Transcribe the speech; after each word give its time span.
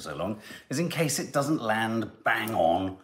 so 0.00 0.12
long 0.16 0.36
is 0.70 0.80
in 0.80 0.88
case 0.88 1.20
it 1.20 1.32
doesn't 1.32 1.62
land 1.62 2.10
bang 2.24 2.52
on. 2.52 2.96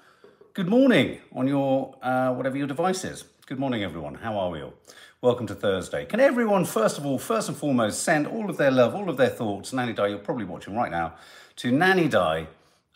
Good 0.54 0.68
morning 0.68 1.20
on 1.32 1.46
your 1.46 1.94
uh, 2.02 2.34
whatever 2.34 2.56
your 2.56 2.66
device 2.66 3.04
is. 3.04 3.22
Good 3.46 3.60
morning, 3.60 3.84
everyone. 3.84 4.16
How 4.16 4.36
are 4.36 4.50
we 4.50 4.60
all? 4.60 4.74
Welcome 5.22 5.46
to 5.46 5.54
Thursday. 5.54 6.04
Can 6.04 6.18
everyone, 6.18 6.64
first 6.64 6.98
of 6.98 7.06
all, 7.06 7.16
first 7.16 7.48
and 7.48 7.56
foremost, 7.56 8.02
send 8.02 8.26
all 8.26 8.50
of 8.50 8.56
their 8.56 8.72
love, 8.72 8.96
all 8.96 9.08
of 9.08 9.16
their 9.16 9.28
thoughts, 9.28 9.72
Nanny 9.72 9.92
Di, 9.92 10.08
you're 10.08 10.18
probably 10.18 10.46
watching 10.46 10.74
right 10.74 10.90
now, 10.90 11.14
to 11.56 11.70
Nanny 11.70 12.08
Di, 12.08 12.48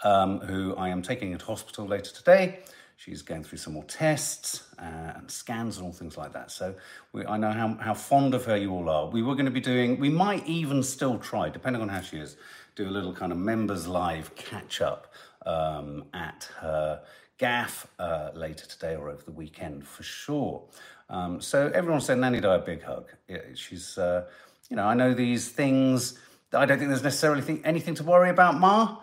um, 0.02 0.40
who 0.40 0.74
I 0.74 0.88
am 0.88 1.00
taking 1.00 1.30
into 1.30 1.44
hospital 1.44 1.86
later 1.86 2.10
today. 2.12 2.58
She's 2.96 3.22
going 3.22 3.44
through 3.44 3.58
some 3.58 3.74
more 3.74 3.84
tests 3.84 4.64
uh, 4.78 5.12
and 5.16 5.30
scans 5.30 5.76
and 5.76 5.86
all 5.86 5.92
things 5.92 6.16
like 6.16 6.32
that. 6.32 6.50
So 6.50 6.74
we, 7.12 7.26
I 7.26 7.36
know 7.36 7.50
how, 7.52 7.74
how 7.80 7.94
fond 7.94 8.34
of 8.34 8.44
her 8.46 8.56
you 8.56 8.72
all 8.72 8.88
are. 8.88 9.08
We 9.08 9.22
were 9.22 9.34
going 9.34 9.46
to 9.46 9.52
be 9.52 9.60
doing, 9.60 10.00
we 10.00 10.08
might 10.08 10.46
even 10.46 10.82
still 10.82 11.18
try, 11.18 11.48
depending 11.48 11.82
on 11.82 11.88
how 11.88 12.00
she 12.00 12.18
is, 12.18 12.36
do 12.74 12.88
a 12.88 12.90
little 12.90 13.12
kind 13.12 13.32
of 13.32 13.38
members 13.38 13.86
live 13.86 14.34
catch 14.34 14.80
up 14.80 15.12
um, 15.46 16.04
at 16.12 16.48
her 16.60 17.02
gaff 17.38 17.86
uh, 17.98 18.30
later 18.34 18.66
today 18.66 18.96
or 18.96 19.10
over 19.10 19.22
the 19.22 19.32
weekend 19.32 19.86
for 19.86 20.02
sure. 20.02 20.62
Um, 21.08 21.40
so 21.40 21.70
everyone 21.74 22.00
said 22.00 22.18
Nanny 22.18 22.40
Di 22.40 22.54
a 22.54 22.58
big 22.58 22.82
hug. 22.82 23.08
She's, 23.54 23.98
uh, 23.98 24.26
you 24.70 24.76
know, 24.76 24.84
I 24.84 24.94
know 24.94 25.14
these 25.14 25.50
things. 25.50 26.18
I 26.52 26.64
don't 26.64 26.78
think 26.78 26.88
there's 26.88 27.02
necessarily 27.02 27.60
anything 27.64 27.94
to 27.96 28.04
worry 28.04 28.30
about, 28.30 28.58
Ma. 28.58 28.98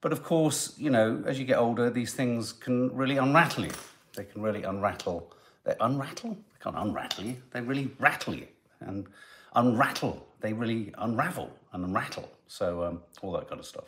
But 0.00 0.12
of 0.12 0.22
course, 0.22 0.74
you 0.76 0.90
know, 0.90 1.22
as 1.26 1.38
you 1.38 1.44
get 1.44 1.58
older, 1.58 1.90
these 1.90 2.12
things 2.12 2.52
can 2.52 2.94
really 2.94 3.16
unrattle 3.16 3.64
you. 3.64 3.72
They 4.14 4.24
can 4.24 4.42
really 4.42 4.62
unrattle. 4.62 5.32
They 5.64 5.74
unrattle? 5.80 6.30
They 6.34 6.62
can't 6.62 6.76
unrattle 6.76 7.24
you. 7.24 7.36
They 7.52 7.60
really 7.60 7.90
rattle 7.98 8.34
you. 8.34 8.46
And 8.80 9.06
unrattle. 9.54 10.25
They 10.40 10.52
really 10.52 10.92
unravel 10.98 11.50
and 11.72 11.84
unrattle. 11.84 12.30
So 12.46 12.84
um, 12.84 13.02
all 13.22 13.32
that 13.32 13.48
kind 13.48 13.60
of 13.60 13.66
stuff. 13.66 13.84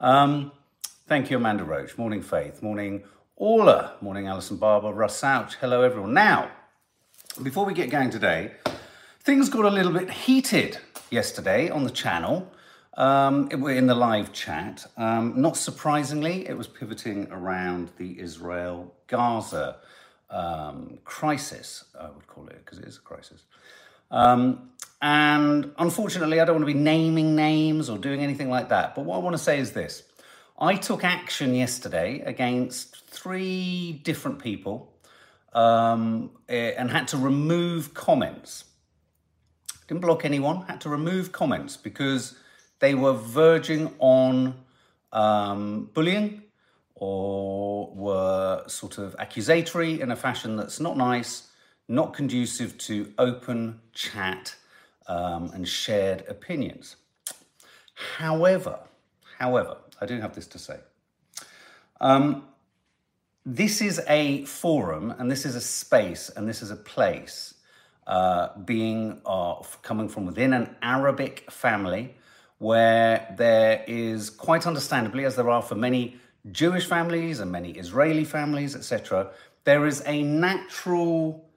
Um, 0.00 0.52
thank 1.06 1.30
you, 1.30 1.36
Amanda 1.36 1.64
Roach. 1.64 1.98
Morning, 1.98 2.22
Faith. 2.22 2.62
Morning, 2.62 3.02
Orla. 3.36 3.94
Morning, 4.00 4.26
Alison 4.26 4.56
Barber. 4.56 4.92
Russ 4.92 5.22
Ouch. 5.24 5.56
Hello, 5.56 5.82
everyone. 5.82 6.14
Now, 6.14 6.50
before 7.42 7.64
we 7.64 7.74
get 7.74 7.90
going 7.90 8.10
today, 8.10 8.52
things 9.20 9.48
got 9.48 9.64
a 9.64 9.70
little 9.70 9.92
bit 9.92 10.10
heated 10.10 10.78
yesterday 11.10 11.70
on 11.70 11.84
the 11.84 11.90
channel. 11.90 12.50
Um, 12.96 13.48
we're 13.52 13.76
in 13.76 13.86
the 13.86 13.94
live 13.94 14.32
chat. 14.32 14.86
Um, 14.96 15.40
not 15.40 15.56
surprisingly, 15.56 16.48
it 16.48 16.58
was 16.58 16.66
pivoting 16.66 17.28
around 17.30 17.90
the 17.96 18.18
Israel 18.20 18.92
Gaza 19.06 19.76
um, 20.30 20.98
crisis, 21.04 21.84
I 21.98 22.10
would 22.10 22.26
call 22.26 22.48
it, 22.48 22.58
because 22.64 22.78
it 22.78 22.86
is 22.86 22.96
a 22.96 23.00
crisis. 23.00 23.44
And 25.00 25.72
unfortunately, 25.78 26.40
I 26.40 26.44
don't 26.44 26.56
want 26.56 26.68
to 26.68 26.74
be 26.74 26.78
naming 26.78 27.36
names 27.36 27.88
or 27.88 27.98
doing 27.98 28.20
anything 28.20 28.50
like 28.50 28.70
that. 28.70 28.94
But 28.94 29.04
what 29.04 29.16
I 29.16 29.18
want 29.20 29.34
to 29.34 29.42
say 29.42 29.58
is 29.58 29.72
this 29.72 30.02
I 30.58 30.74
took 30.74 31.04
action 31.04 31.54
yesterday 31.54 32.20
against 32.20 32.96
three 33.06 33.92
different 34.02 34.40
people 34.40 34.92
um, 35.52 36.30
eh, 36.48 36.72
and 36.76 36.90
had 36.90 37.08
to 37.08 37.16
remove 37.16 37.94
comments. 37.94 38.64
Didn't 39.86 40.02
block 40.02 40.24
anyone, 40.24 40.62
had 40.62 40.80
to 40.82 40.88
remove 40.88 41.32
comments 41.32 41.76
because 41.76 42.36
they 42.80 42.94
were 42.94 43.14
verging 43.14 43.94
on 44.00 44.54
um, 45.12 45.90
bullying 45.94 46.42
or 46.94 47.92
were 47.94 48.64
sort 48.66 48.98
of 48.98 49.14
accusatory 49.18 50.00
in 50.00 50.10
a 50.10 50.16
fashion 50.16 50.56
that's 50.56 50.80
not 50.80 50.96
nice, 50.96 51.48
not 51.88 52.12
conducive 52.12 52.76
to 52.78 53.12
open 53.16 53.80
chat 53.92 54.56
um, 55.08 55.50
and 55.54 55.66
shared 55.66 56.24
opinions. 56.28 56.96
However, 57.94 58.78
however, 59.38 59.78
I 60.00 60.06
do 60.06 60.20
have 60.20 60.34
this 60.34 60.46
to 60.48 60.58
say. 60.58 60.78
Um, 62.00 62.44
this 63.44 63.80
is 63.80 64.00
a 64.08 64.44
forum 64.44 65.14
and 65.18 65.30
this 65.30 65.44
is 65.44 65.54
a 65.54 65.60
space 65.60 66.28
and 66.28 66.46
this 66.46 66.62
is 66.62 66.70
a 66.70 66.76
place 66.76 67.54
uh, 68.06 68.56
being 68.64 69.20
uh, 69.26 69.56
coming 69.82 70.08
from 70.08 70.26
within 70.26 70.52
an 70.52 70.76
Arabic 70.82 71.50
family 71.50 72.14
where 72.58 73.34
there 73.38 73.84
is 73.86 74.30
quite 74.30 74.66
understandably, 74.66 75.24
as 75.24 75.36
there 75.36 75.48
are 75.48 75.62
for 75.62 75.76
many 75.76 76.16
Jewish 76.50 76.86
families 76.86 77.40
and 77.40 77.52
many 77.52 77.72
Israeli 77.72 78.24
families, 78.24 78.74
etc., 78.74 79.30
there 79.64 79.86
is 79.86 80.02
a 80.06 80.22
natural 80.22 81.48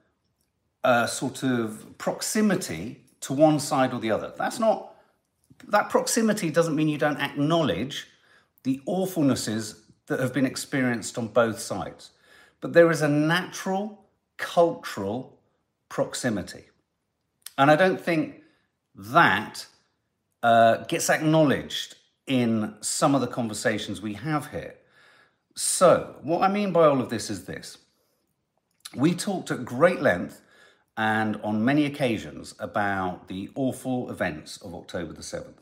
uh, 0.84 1.08
sort 1.08 1.44
of 1.44 1.98
proximity 1.98 3.02
to 3.22 3.34
one 3.34 3.60
side 3.60 3.94
or 3.94 4.00
the 4.00 4.12
other. 4.12 4.34
That's 4.38 4.60
not, 4.60 4.94
that 5.68 5.90
proximity 5.90 6.50
doesn't 6.50 6.76
mean 6.76 6.90
you 6.90 6.98
don't 6.98 7.20
acknowledge 7.20 8.08
the 8.64 8.82
awfulnesses 8.88 9.80
that 10.08 10.20
have 10.20 10.34
been 10.34 10.46
experienced 10.46 11.18
on 11.18 11.28
both 11.28 11.60
sides. 11.60 12.12
But 12.60 12.74
there 12.74 12.92
is 12.92 13.02
a 13.02 13.08
natural 13.08 14.06
cultural 14.38 15.38
proximity. 15.90 16.66
And 17.58 17.70
I 17.70 17.76
don't 17.76 18.00
think 18.00 18.42
that 18.96 19.66
uh, 20.44 20.78
gets 20.86 21.10
acknowledged 21.10 21.96
in 22.28 22.76
some 22.82 23.14
of 23.14 23.22
the 23.22 23.28
conversations 23.28 24.02
we 24.02 24.14
have 24.14 24.52
here. 24.52 24.76
So, 25.56 26.16
what 26.22 26.42
I 26.42 26.48
mean 26.48 26.72
by 26.72 26.86
all 26.86 27.02
of 27.02 27.10
this 27.10 27.30
is 27.30 27.46
this 27.46 27.78
we 28.96 29.14
talked 29.14 29.52
at 29.52 29.64
great 29.64 30.02
length 30.02 30.42
and 30.98 31.38
on 31.44 31.64
many 31.64 31.86
occasions 31.86 32.54
about 32.60 33.28
the 33.28 33.50
awful 33.56 34.10
events 34.10 34.58
of 34.58 34.74
October 34.74 35.14
the 35.14 35.22
7th. 35.22 35.56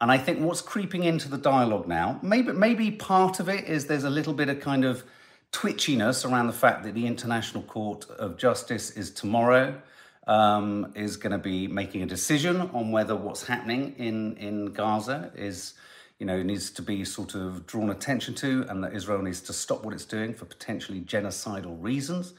And 0.00 0.10
I 0.10 0.18
think 0.18 0.40
what's 0.40 0.60
creeping 0.60 1.04
into 1.04 1.28
the 1.28 1.38
dialogue 1.38 1.86
now, 1.86 2.18
maybe, 2.22 2.52
maybe 2.52 2.90
part 2.90 3.40
of 3.40 3.48
it 3.48 3.64
is 3.64 3.86
there's 3.86 4.04
a 4.04 4.10
little 4.10 4.34
bit 4.34 4.48
of 4.48 4.60
kind 4.60 4.84
of 4.84 5.04
twitchiness 5.52 6.28
around 6.28 6.48
the 6.48 6.52
fact 6.52 6.82
that 6.82 6.94
the 6.94 7.06
International 7.06 7.62
Court 7.62 8.06
of 8.10 8.36
Justice 8.36 8.90
is 8.90 9.10
tomorrow 9.10 9.80
um, 10.26 10.92
is 10.96 11.16
going 11.16 11.32
to 11.32 11.38
be 11.38 11.68
making 11.68 12.02
a 12.02 12.06
decision 12.06 12.60
on 12.72 12.90
whether 12.90 13.14
what's 13.14 13.46
happening 13.46 13.94
in, 13.96 14.36
in 14.36 14.66
Gaza 14.72 15.30
is, 15.34 15.74
you 16.18 16.26
know, 16.26 16.42
needs 16.42 16.70
to 16.72 16.82
be 16.82 17.04
sort 17.04 17.34
of 17.34 17.66
drawn 17.66 17.90
attention 17.90 18.34
to 18.34 18.66
and 18.68 18.82
that 18.82 18.94
Israel 18.94 19.22
needs 19.22 19.40
to 19.42 19.52
stop 19.52 19.84
what 19.84 19.94
it's 19.94 20.04
doing 20.04 20.34
for 20.34 20.44
potentially 20.44 21.00
genocidal 21.00 21.76
reasons. 21.80 22.34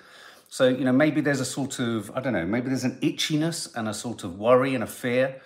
So, 0.55 0.69
you 0.69 0.85
know, 0.85 0.93
maybe 0.93 1.19
there's 1.19 1.41
a 1.41 1.51
sort 1.59 1.79
of, 1.79 2.09
I 2.16 2.21
don't 2.21 2.31
know, 2.31 2.45
maybe 2.45 2.69
there's 2.69 2.85
an 2.85 2.97
itchiness 3.01 3.75
and 3.75 3.89
a 3.89 3.93
sort 3.93 4.23
of 4.23 4.39
worry 4.39 4.73
and 4.73 4.85
a 4.85 4.88
fear 4.88 5.41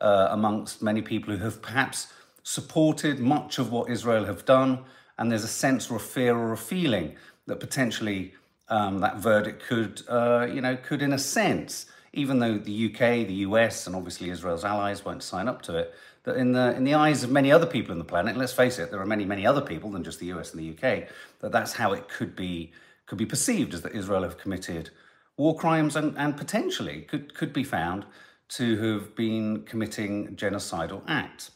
uh, 0.00 0.28
amongst 0.30 0.82
many 0.82 1.02
people 1.02 1.36
who 1.36 1.44
have 1.44 1.60
perhaps 1.60 2.06
supported 2.44 3.18
much 3.18 3.58
of 3.58 3.70
what 3.70 3.90
Israel 3.90 4.24
have 4.24 4.46
done. 4.46 4.78
And 5.18 5.30
there's 5.30 5.44
a 5.44 5.48
sense 5.48 5.90
or 5.90 5.96
a 5.96 6.00
fear 6.00 6.34
or 6.34 6.54
a 6.54 6.56
feeling 6.56 7.14
that 7.44 7.60
potentially 7.60 8.32
um, 8.70 9.00
that 9.00 9.18
verdict 9.18 9.64
could, 9.68 10.00
uh, 10.08 10.48
you 10.50 10.62
know, 10.62 10.78
could 10.78 11.02
in 11.02 11.12
a 11.12 11.18
sense, 11.18 11.84
even 12.14 12.38
though 12.38 12.56
the 12.56 12.86
UK, 12.86 13.26
the 13.28 13.44
US, 13.48 13.86
and 13.86 13.94
obviously 13.94 14.30
Israel's 14.30 14.64
allies 14.64 15.04
won't 15.04 15.22
sign 15.22 15.46
up 15.46 15.60
to 15.64 15.76
it, 15.76 15.94
that 16.22 16.36
in 16.36 16.52
the 16.52 16.74
in 16.74 16.84
the 16.84 16.94
eyes 16.94 17.22
of 17.22 17.30
many 17.30 17.52
other 17.52 17.66
people 17.66 17.92
on 17.92 17.98
the 17.98 18.04
planet, 18.04 18.34
let's 18.34 18.54
face 18.54 18.78
it, 18.78 18.90
there 18.90 19.02
are 19.02 19.04
many 19.04 19.26
many 19.26 19.46
other 19.46 19.60
people 19.60 19.90
than 19.90 20.02
just 20.02 20.20
the 20.20 20.32
US 20.32 20.54
and 20.54 20.62
the 20.62 20.70
UK, 20.70 21.08
that 21.40 21.52
that's 21.52 21.74
how 21.74 21.92
it 21.92 22.08
could 22.08 22.34
be 22.34 22.72
could 23.06 23.18
be 23.18 23.26
perceived 23.26 23.74
as 23.74 23.82
that 23.82 23.94
Israel 23.94 24.22
have 24.22 24.38
committed 24.38 24.90
war 25.36 25.56
crimes 25.56 25.96
and, 25.96 26.16
and 26.16 26.36
potentially 26.36 27.02
could 27.02 27.34
could 27.34 27.52
be 27.52 27.64
found 27.64 28.06
to 28.48 28.76
have 28.82 29.16
been 29.16 29.62
committing 29.62 30.36
genocidal 30.36 31.02
acts. 31.08 31.50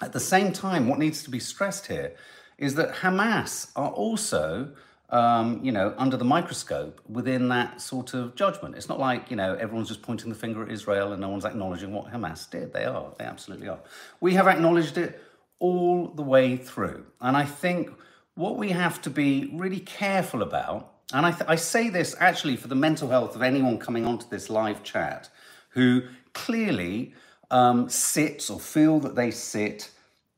At 0.00 0.12
the 0.12 0.20
same 0.20 0.52
time, 0.52 0.88
what 0.88 0.98
needs 0.98 1.22
to 1.24 1.30
be 1.30 1.38
stressed 1.38 1.86
here 1.86 2.14
is 2.58 2.74
that 2.74 2.96
Hamas 2.96 3.70
are 3.76 3.90
also 3.90 4.72
um, 5.10 5.60
you 5.64 5.72
know, 5.72 5.92
under 5.98 6.16
the 6.16 6.24
microscope 6.24 7.00
within 7.08 7.48
that 7.48 7.80
sort 7.80 8.14
of 8.14 8.36
judgment. 8.36 8.76
It's 8.76 8.88
not 8.88 9.00
like, 9.00 9.30
you 9.30 9.36
know, 9.36 9.54
everyone's 9.54 9.88
just 9.88 10.02
pointing 10.02 10.28
the 10.28 10.36
finger 10.36 10.62
at 10.62 10.70
Israel 10.70 11.12
and 11.12 11.20
no 11.20 11.28
one's 11.28 11.44
acknowledging 11.44 11.92
what 11.92 12.12
Hamas 12.12 12.48
did. 12.48 12.72
They 12.72 12.84
are, 12.84 13.12
they 13.18 13.24
absolutely 13.24 13.68
are. 13.68 13.80
We 14.20 14.34
have 14.34 14.46
acknowledged 14.46 14.98
it 14.98 15.20
all 15.58 16.08
the 16.08 16.22
way 16.22 16.56
through. 16.56 17.06
And 17.20 17.36
I 17.36 17.44
think 17.44 17.90
what 18.34 18.56
we 18.56 18.70
have 18.70 19.00
to 19.02 19.10
be 19.10 19.50
really 19.52 19.80
careful 19.80 20.42
about, 20.42 20.92
and 21.12 21.26
I, 21.26 21.32
th- 21.32 21.48
I 21.48 21.56
say 21.56 21.88
this 21.88 22.14
actually 22.18 22.56
for 22.56 22.68
the 22.68 22.74
mental 22.74 23.08
health 23.08 23.34
of 23.34 23.42
anyone 23.42 23.78
coming 23.78 24.06
onto 24.06 24.28
this 24.28 24.48
live 24.48 24.82
chat 24.82 25.28
who 25.70 26.02
clearly 26.32 27.14
um, 27.50 27.88
sits 27.88 28.48
or 28.50 28.60
feel 28.60 29.00
that 29.00 29.16
they 29.16 29.30
sit 29.30 29.90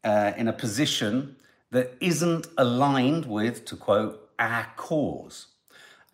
uh, 0.05 0.33
in 0.37 0.49
a 0.49 0.53
position 0.53 1.37
that 1.71 1.97
isn't 2.01 2.47
aligned 2.59 3.27
with, 3.27 3.65
to 3.67 3.77
quote, 3.77 4.31
our 4.39 4.67
cause. 4.77 5.47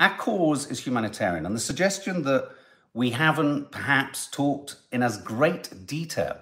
Our 0.00 0.16
cause 0.16 0.70
is 0.70 0.80
humanitarian, 0.80 1.46
and 1.46 1.54
the 1.54 1.60
suggestion 1.60 2.22
that 2.22 2.50
we 2.94 3.10
haven't 3.10 3.70
perhaps 3.70 4.28
talked 4.28 4.76
in 4.92 5.02
as 5.02 5.18
great 5.18 5.86
detail 5.86 6.38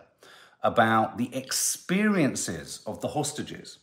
about 0.62 1.16
the 1.16 1.34
experiences 1.34 2.82
of 2.86 3.00
the 3.00 3.08
hostages. 3.08 3.78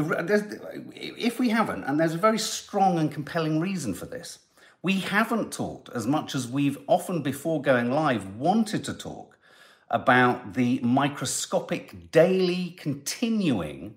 If 0.00 1.38
we 1.38 1.50
haven't, 1.50 1.84
and 1.84 1.98
there's 1.98 2.14
a 2.14 2.18
very 2.18 2.38
strong 2.38 2.98
and 2.98 3.10
compelling 3.10 3.60
reason 3.60 3.94
for 3.94 4.06
this, 4.06 4.38
we 4.82 5.00
haven't 5.00 5.52
talked 5.52 5.90
as 5.90 6.06
much 6.06 6.34
as 6.34 6.48
we've 6.48 6.78
often 6.86 7.22
before 7.22 7.60
going 7.60 7.90
live 7.90 8.36
wanted 8.36 8.84
to 8.84 8.94
talk 8.94 9.38
about 9.90 10.54
the 10.54 10.78
microscopic, 10.80 12.10
daily, 12.12 12.70
continuing 12.78 13.96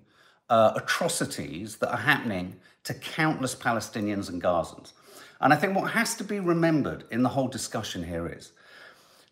uh, 0.50 0.72
atrocities 0.76 1.76
that 1.76 1.90
are 1.90 1.98
happening 1.98 2.56
to 2.82 2.92
countless 2.94 3.54
Palestinians 3.54 4.28
and 4.28 4.42
Gazans. 4.42 4.92
And 5.40 5.52
I 5.52 5.56
think 5.56 5.74
what 5.74 5.92
has 5.92 6.14
to 6.16 6.24
be 6.24 6.40
remembered 6.40 7.04
in 7.10 7.22
the 7.22 7.30
whole 7.30 7.48
discussion 7.48 8.04
here 8.04 8.26
is 8.28 8.52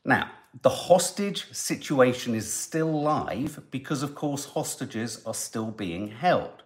now, 0.04 0.30
the 0.62 0.68
hostage 0.68 1.52
situation 1.52 2.34
is 2.34 2.52
still 2.52 3.02
live 3.02 3.60
because, 3.70 4.02
of 4.02 4.14
course, 4.14 4.44
hostages 4.44 5.22
are 5.24 5.34
still 5.34 5.70
being 5.70 6.08
held. 6.08 6.61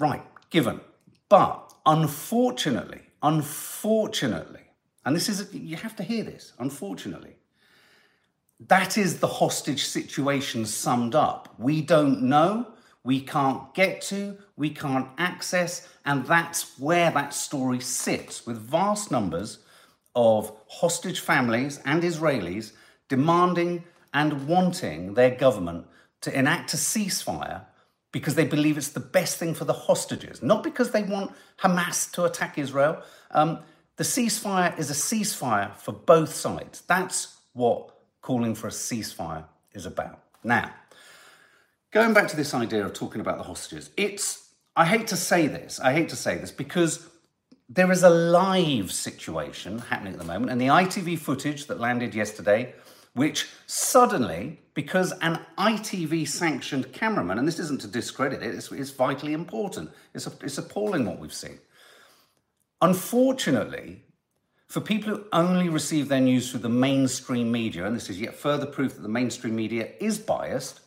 Right, 0.00 0.24
given. 0.48 0.80
But 1.28 1.74
unfortunately, 1.84 3.02
unfortunately, 3.22 4.62
and 5.04 5.14
this 5.14 5.28
is, 5.28 5.52
you 5.52 5.76
have 5.76 5.94
to 5.96 6.02
hear 6.02 6.24
this, 6.24 6.54
unfortunately, 6.58 7.36
that 8.68 8.96
is 8.96 9.20
the 9.20 9.26
hostage 9.26 9.84
situation 9.84 10.64
summed 10.64 11.14
up. 11.14 11.54
We 11.58 11.82
don't 11.82 12.22
know, 12.22 12.68
we 13.04 13.20
can't 13.20 13.74
get 13.74 14.00
to, 14.02 14.38
we 14.56 14.70
can't 14.70 15.08
access, 15.18 15.86
and 16.06 16.24
that's 16.24 16.78
where 16.78 17.10
that 17.10 17.34
story 17.34 17.80
sits 17.80 18.46
with 18.46 18.56
vast 18.56 19.10
numbers 19.10 19.58
of 20.14 20.50
hostage 20.66 21.20
families 21.20 21.78
and 21.84 22.02
Israelis 22.02 22.72
demanding 23.08 23.84
and 24.14 24.48
wanting 24.48 25.12
their 25.12 25.34
government 25.34 25.86
to 26.22 26.36
enact 26.36 26.72
a 26.72 26.78
ceasefire 26.78 27.66
because 28.12 28.34
they 28.34 28.44
believe 28.44 28.76
it's 28.76 28.88
the 28.88 29.00
best 29.00 29.38
thing 29.38 29.54
for 29.54 29.64
the 29.64 29.72
hostages, 29.72 30.42
not 30.42 30.62
because 30.62 30.90
they 30.90 31.02
want 31.02 31.32
Hamas 31.62 32.10
to 32.12 32.24
attack 32.24 32.58
Israel. 32.58 33.02
Um, 33.30 33.60
the 33.96 34.04
ceasefire 34.04 34.76
is 34.78 34.90
a 34.90 34.94
ceasefire 34.94 35.74
for 35.76 35.92
both 35.92 36.34
sides. 36.34 36.82
That's 36.86 37.36
what 37.52 37.90
calling 38.22 38.54
for 38.54 38.66
a 38.66 38.70
ceasefire 38.70 39.44
is 39.72 39.86
about. 39.86 40.20
Now, 40.42 40.72
going 41.90 42.14
back 42.14 42.28
to 42.28 42.36
this 42.36 42.54
idea 42.54 42.84
of 42.84 42.92
talking 42.94 43.20
about 43.20 43.38
the 43.38 43.44
hostages, 43.44 43.90
it's, 43.96 44.48
I 44.74 44.86
hate 44.86 45.06
to 45.08 45.16
say 45.16 45.46
this, 45.46 45.78
I 45.80 45.92
hate 45.92 46.08
to 46.10 46.16
say 46.16 46.36
this 46.36 46.50
because 46.50 47.06
there 47.68 47.92
is 47.92 48.02
a 48.02 48.10
live 48.10 48.90
situation 48.90 49.78
happening 49.78 50.14
at 50.14 50.18
the 50.18 50.24
moment, 50.24 50.50
and 50.50 50.60
the 50.60 50.66
ITV 50.66 51.18
footage 51.18 51.66
that 51.66 51.78
landed 51.78 52.14
yesterday, 52.14 52.74
which 53.14 53.48
suddenly, 53.66 54.58
because 54.80 55.12
an 55.20 55.38
ITV 55.58 56.26
sanctioned 56.26 56.90
cameraman, 56.90 57.38
and 57.38 57.46
this 57.46 57.58
isn't 57.58 57.82
to 57.82 57.86
discredit 57.86 58.42
it, 58.42 58.54
it's, 58.54 58.72
it's 58.72 58.90
vitally 58.90 59.34
important, 59.34 59.90
it's, 60.14 60.26
a, 60.26 60.32
it's 60.42 60.56
appalling 60.56 61.04
what 61.04 61.18
we've 61.18 61.34
seen. 61.34 61.58
Unfortunately, 62.80 64.02
for 64.68 64.80
people 64.80 65.14
who 65.14 65.24
only 65.34 65.68
receive 65.68 66.08
their 66.08 66.22
news 66.22 66.50
through 66.50 66.60
the 66.60 66.70
mainstream 66.70 67.52
media, 67.52 67.84
and 67.84 67.94
this 67.94 68.08
is 68.08 68.18
yet 68.18 68.34
further 68.34 68.64
proof 68.64 68.94
that 68.94 69.02
the 69.02 69.08
mainstream 69.10 69.54
media 69.54 69.86
is 70.00 70.18
biased, 70.18 70.80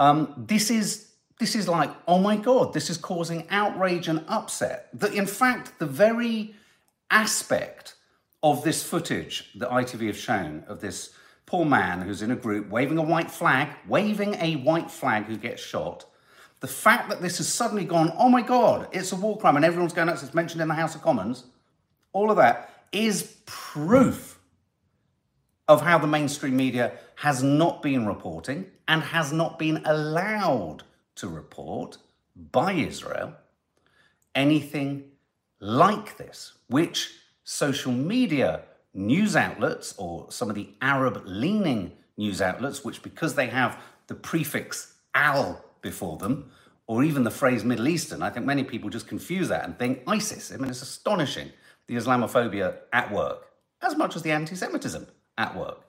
um, 0.00 0.34
this 0.36 0.68
is 0.68 1.04
this 1.38 1.54
is 1.54 1.68
like, 1.68 1.92
oh 2.08 2.18
my 2.18 2.34
God, 2.34 2.72
this 2.74 2.90
is 2.90 2.96
causing 2.96 3.46
outrage 3.48 4.08
and 4.08 4.24
upset. 4.26 4.88
That 4.94 5.14
in 5.14 5.26
fact, 5.28 5.78
the 5.78 5.86
very 5.86 6.56
aspect 7.12 7.94
of 8.42 8.64
this 8.64 8.82
footage 8.82 9.52
that 9.54 9.70
ITV 9.70 10.08
have 10.08 10.16
shown 10.16 10.64
of 10.66 10.80
this 10.80 11.14
poor 11.48 11.64
man 11.64 12.02
who's 12.02 12.20
in 12.20 12.30
a 12.30 12.36
group 12.36 12.68
waving 12.68 12.98
a 12.98 13.02
white 13.02 13.30
flag, 13.30 13.68
waving 13.88 14.34
a 14.34 14.56
white 14.56 14.90
flag 14.90 15.24
who 15.24 15.36
gets 15.36 15.62
shot, 15.62 16.04
the 16.60 16.68
fact 16.68 17.08
that 17.08 17.22
this 17.22 17.38
has 17.38 17.50
suddenly 17.50 17.86
gone, 17.86 18.12
oh 18.18 18.28
my 18.28 18.42
God, 18.42 18.86
it's 18.92 19.12
a 19.12 19.16
war 19.16 19.38
crime 19.38 19.56
and 19.56 19.64
everyone's 19.64 19.94
going 19.94 20.08
nuts, 20.08 20.22
it's 20.22 20.34
mentioned 20.34 20.60
in 20.60 20.68
the 20.68 20.74
House 20.74 20.94
of 20.94 21.00
Commons, 21.00 21.44
all 22.12 22.30
of 22.30 22.36
that 22.36 22.84
is 22.92 23.38
proof 23.46 24.38
of 25.68 25.80
how 25.80 25.96
the 25.96 26.06
mainstream 26.06 26.54
media 26.54 26.92
has 27.14 27.42
not 27.42 27.82
been 27.82 28.06
reporting 28.06 28.66
and 28.86 29.02
has 29.02 29.32
not 29.32 29.58
been 29.58 29.80
allowed 29.86 30.82
to 31.14 31.28
report 31.28 31.96
by 32.52 32.72
Israel 32.72 33.32
anything 34.34 35.04
like 35.60 36.18
this, 36.18 36.52
which 36.68 37.14
social 37.42 37.92
media 37.92 38.64
news 38.98 39.36
outlets 39.36 39.94
or 39.96 40.26
some 40.30 40.50
of 40.50 40.56
the 40.56 40.68
Arab 40.82 41.22
leaning 41.24 41.92
news 42.16 42.42
outlets, 42.42 42.84
which 42.84 43.02
because 43.02 43.34
they 43.34 43.46
have 43.46 43.80
the 44.08 44.14
prefix 44.14 44.94
al 45.14 45.64
before 45.82 46.18
them, 46.18 46.50
or 46.86 47.04
even 47.04 47.22
the 47.22 47.30
phrase 47.30 47.64
Middle 47.64 47.86
Eastern, 47.86 48.22
I 48.22 48.30
think 48.30 48.44
many 48.44 48.64
people 48.64 48.90
just 48.90 49.06
confuse 49.06 49.48
that 49.48 49.64
and 49.64 49.78
think 49.78 50.02
ISIS. 50.06 50.52
I 50.52 50.56
mean, 50.56 50.70
it's 50.70 50.82
astonishing 50.82 51.52
the 51.86 51.94
Islamophobia 51.94 52.76
at 52.92 53.12
work, 53.12 53.46
as 53.82 53.96
much 53.96 54.16
as 54.16 54.22
the 54.22 54.32
anti 54.32 54.56
Semitism 54.56 55.06
at 55.36 55.56
work. 55.56 55.84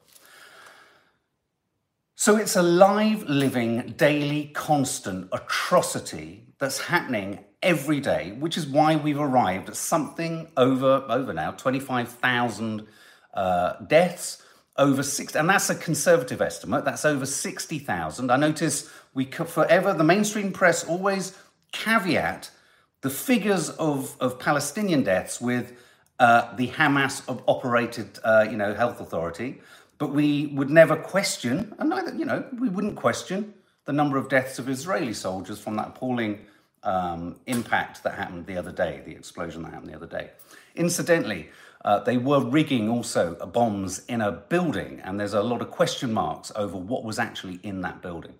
So 2.16 2.36
it's 2.36 2.58
a 2.58 2.62
live, 2.62 3.24
living, 3.24 3.94
daily, 3.98 4.52
constant 4.54 5.30
atrocity 5.32 6.54
that's 6.60 6.80
happening 6.80 7.40
every 7.62 8.00
day, 8.00 8.32
which 8.40 8.58
is 8.58 8.66
why 8.66 8.96
we've 8.96 9.20
arrived 9.20 9.70
at 9.70 9.76
something 9.76 10.48
over 10.58 11.06
over 11.10 11.34
now 11.34 11.52
25,000 11.52 12.88
uh, 13.34 13.74
deaths, 13.88 14.42
over 14.78 15.04
six, 15.04 15.36
and 15.36 15.50
that's 15.50 15.70
a 15.70 15.76
conservative 15.76 16.42
estimate. 16.42 16.86
That's 16.86 17.06
over 17.06 17.26
60,000. 17.26 18.32
I 18.32 18.38
notice 18.38 18.90
we 19.14 19.26
forever 19.26 19.94
the 19.94 20.04
mainstream 20.04 20.52
press 20.52 20.84
always 20.84 21.38
caveat 21.72 22.52
the 23.02 23.10
figures 23.10 23.70
of, 23.70 24.16
of 24.20 24.40
Palestinian 24.40 25.04
deaths 25.04 25.40
with 25.40 25.74
uh, 26.20 26.54
the 26.56 26.68
Hamas 26.68 27.24
operated, 27.48 28.20
uh, 28.24 28.46
you 28.50 28.58
know, 28.58 28.74
health 28.74 29.00
authority 29.00 29.62
but 30.00 30.14
we 30.14 30.48
would 30.48 30.70
never 30.72 30.96
question, 30.96 31.76
and 31.78 31.90
neither, 31.90 32.16
you 32.16 32.26
know, 32.26 32.46
we 32.58 32.70
wouldn't 32.70 32.96
question 32.96 33.54
the 33.86 33.94
number 33.94 34.18
of 34.18 34.30
deaths 34.30 34.58
of 34.58 34.70
Israeli 34.70 35.14
soldiers 35.14 35.60
from 35.60 35.76
that 35.76 35.90
appalling 35.90 36.40
um, 36.84 37.40
impact 37.46 38.04
that 38.04 38.16
happened 38.16 38.46
the 38.46 38.58
other 38.58 38.72
day, 38.72 39.02
the 39.06 39.12
explosion 39.12 39.64
that 39.64 39.74
happened 39.74 39.92
the 39.92 39.96
other 39.96 40.08
day. 40.08 40.32
Incidentally, 40.76 41.50
uh, 41.86 42.00
they 42.00 42.18
were 42.18 42.42
rigging 42.42 42.90
also 42.90 43.36
bombs 43.54 44.06
in 44.08 44.22
a 44.22 44.32
building, 44.32 45.02
and 45.04 45.20
there's 45.20 45.34
a 45.34 45.42
lot 45.42 45.62
of 45.62 45.72
question 45.72 46.14
marks 46.14 46.52
over 46.56 46.78
what 46.78 47.04
was 47.04 47.20
actually 47.20 47.60
in 47.64 47.82
that 47.82 48.02
building. 48.02 48.34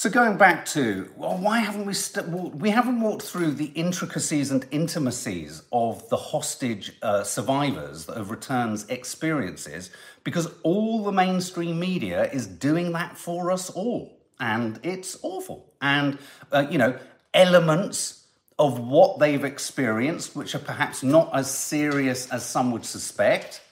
So 0.00 0.08
going 0.08 0.38
back 0.38 0.64
to 0.68 1.10
well, 1.14 1.36
why 1.36 1.58
haven't 1.58 1.84
we 1.84 1.92
st- 1.92 2.26
we 2.26 2.70
haven't 2.70 3.02
walked 3.02 3.20
through 3.20 3.50
the 3.50 3.66
intricacies 3.66 4.50
and 4.50 4.66
intimacies 4.70 5.62
of 5.72 6.08
the 6.08 6.16
hostage 6.16 6.92
uh, 7.02 7.22
survivors 7.22 8.08
of 8.08 8.30
returns 8.30 8.86
experiences 8.88 9.90
because 10.24 10.48
all 10.62 11.04
the 11.04 11.12
mainstream 11.12 11.78
media 11.78 12.30
is 12.30 12.46
doing 12.46 12.92
that 12.92 13.18
for 13.18 13.50
us 13.50 13.68
all, 13.68 14.19
and 14.40 14.80
it's 14.82 15.18
awful. 15.22 15.72
And 15.80 16.18
uh, 16.50 16.66
you 16.70 16.78
know 16.78 16.98
elements 17.32 18.24
of 18.58 18.78
what 18.78 19.18
they've 19.18 19.44
experienced, 19.44 20.36
which 20.36 20.54
are 20.54 20.60
perhaps 20.60 21.02
not 21.02 21.30
as 21.32 21.50
serious 21.50 22.28
as 22.30 22.44
some 22.44 22.72
would 22.72 22.84
suspect, 22.84 23.62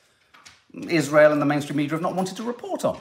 Israel 0.89 1.33
and 1.33 1.43
the 1.43 1.47
mainstream 1.47 1.77
media 1.77 1.93
have 1.93 2.03
not 2.03 2.15
wanted 2.15 2.37
to 2.37 2.43
report 2.43 2.85
on. 2.85 2.99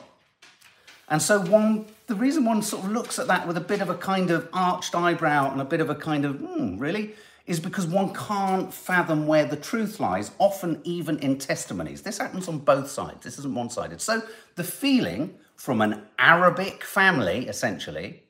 And 1.10 1.22
so 1.22 1.40
one, 1.40 1.86
the 2.08 2.16
reason 2.16 2.44
one 2.44 2.62
sort 2.62 2.84
of 2.84 2.92
looks 2.92 3.18
at 3.20 3.28
that 3.28 3.48
with 3.48 3.56
a 3.56 3.62
bit 3.62 3.82
of 3.82 3.90
a 3.90 3.96
kind 3.96 4.32
of 4.32 4.50
arched 4.52 4.96
eyebrow 4.96 5.50
and 5.52 5.62
a 5.62 5.66
bit 5.66 5.80
of 5.80 5.90
a 5.90 5.96
kind 5.96 6.26
of, 6.26 6.40
hmm, 6.40 6.78
really, 6.78 7.14
is 7.46 7.62
because 7.62 7.88
one 7.88 8.14
can't 8.14 8.74
fathom 8.74 9.26
where 9.26 9.46
the 9.46 9.56
truth 9.56 10.02
lies, 10.02 10.32
often 10.38 10.82
even 10.84 11.18
in 11.20 11.38
testimonies. 11.38 12.02
This 12.02 12.18
happens 12.18 12.50
on 12.50 12.58
both 12.58 12.90
sides. 12.90 13.24
This 13.24 13.40
isn't 13.40 13.56
one 13.56 13.70
sided. 13.70 14.02
So 14.02 14.22
the 14.56 14.66
feeling 14.66 15.36
from 15.58 15.82
an 15.82 16.04
Arabic 16.18 16.84
family, 16.84 17.48
essentially, 17.48 18.24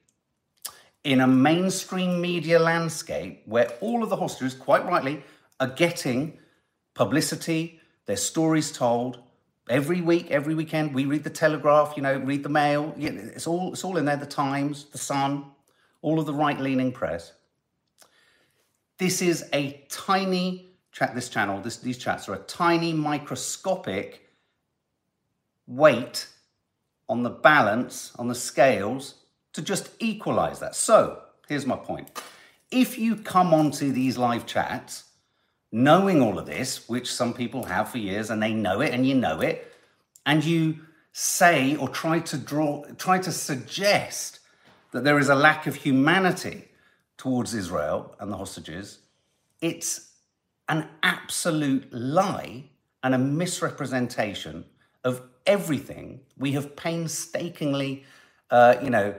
in 1.03 1.21
a 1.21 1.27
mainstream 1.27 2.19
media 2.19 2.57
landscape 2.57 3.43
where 3.45 3.69
all 3.81 4.01
of 4.01 4.09
the 4.09 4.15
hostages, 4.15 4.53
quite 4.53 4.85
rightly, 4.85 5.23
are 5.59 5.67
getting 5.67 6.39
publicity, 6.93 7.79
their 8.05 8.17
stories 8.17 8.71
told, 8.71 9.19
every 9.69 10.01
week, 10.01 10.31
every 10.31 10.55
weekend, 10.55 10.93
we 10.95 11.05
read 11.05 11.23
the 11.23 11.29
Telegraph, 11.29 11.93
you 11.95 12.01
know, 12.01 12.17
read 12.17 12.43
the 12.43 12.49
Mail. 12.49 12.93
It's 12.97 13.45
all, 13.45 13.73
it's 13.73 13.83
all 13.83 13.97
in 13.97 14.05
there. 14.05 14.17
The 14.17 14.25
Times, 14.25 14.85
the 14.85 14.97
Sun, 14.97 15.45
all 16.01 16.19
of 16.19 16.25
the 16.25 16.33
right-leaning 16.33 16.93
press. 16.93 17.33
This 18.97 19.21
is 19.21 19.45
a 19.53 19.85
tiny 19.89 20.69
chat. 20.91 21.13
This 21.13 21.29
channel, 21.29 21.61
this, 21.61 21.77
these 21.77 21.97
chats 21.97 22.27
are 22.29 22.35
a 22.35 22.39
tiny 22.39 22.93
microscopic 22.93 24.29
weight 25.67 26.27
on 27.09 27.23
the 27.23 27.29
balance, 27.29 28.11
on 28.17 28.27
the 28.27 28.35
scales, 28.35 29.15
to 29.53 29.61
just 29.61 29.89
equalize 29.99 30.59
that. 30.59 30.75
So 30.75 31.21
here's 31.47 31.65
my 31.65 31.75
point. 31.75 32.21
If 32.69 32.97
you 32.97 33.15
come 33.15 33.53
onto 33.53 33.91
these 33.91 34.17
live 34.17 34.45
chats 34.45 35.05
knowing 35.71 36.21
all 36.21 36.39
of 36.39 36.45
this, 36.45 36.87
which 36.87 37.11
some 37.11 37.33
people 37.33 37.63
have 37.63 37.89
for 37.89 37.97
years 37.97 38.29
and 38.29 38.41
they 38.41 38.53
know 38.53 38.81
it 38.81 38.93
and 38.93 39.05
you 39.05 39.15
know 39.15 39.41
it, 39.41 39.73
and 40.25 40.43
you 40.43 40.79
say 41.11 41.75
or 41.75 41.89
try 41.89 42.19
to 42.19 42.37
draw, 42.37 42.83
try 42.97 43.17
to 43.19 43.31
suggest 43.31 44.39
that 44.91 45.03
there 45.03 45.19
is 45.19 45.29
a 45.29 45.35
lack 45.35 45.67
of 45.67 45.75
humanity 45.75 46.67
towards 47.17 47.53
Israel 47.53 48.15
and 48.19 48.31
the 48.31 48.37
hostages, 48.37 48.99
it's 49.61 50.11
an 50.69 50.87
absolute 51.03 51.91
lie 51.91 52.63
and 53.03 53.15
a 53.15 53.17
misrepresentation 53.17 54.65
of 55.03 55.21
everything 55.45 56.19
we 56.37 56.51
have 56.53 56.75
painstakingly, 56.75 58.03
uh, 58.51 58.75
you 58.83 58.89
know, 58.89 59.15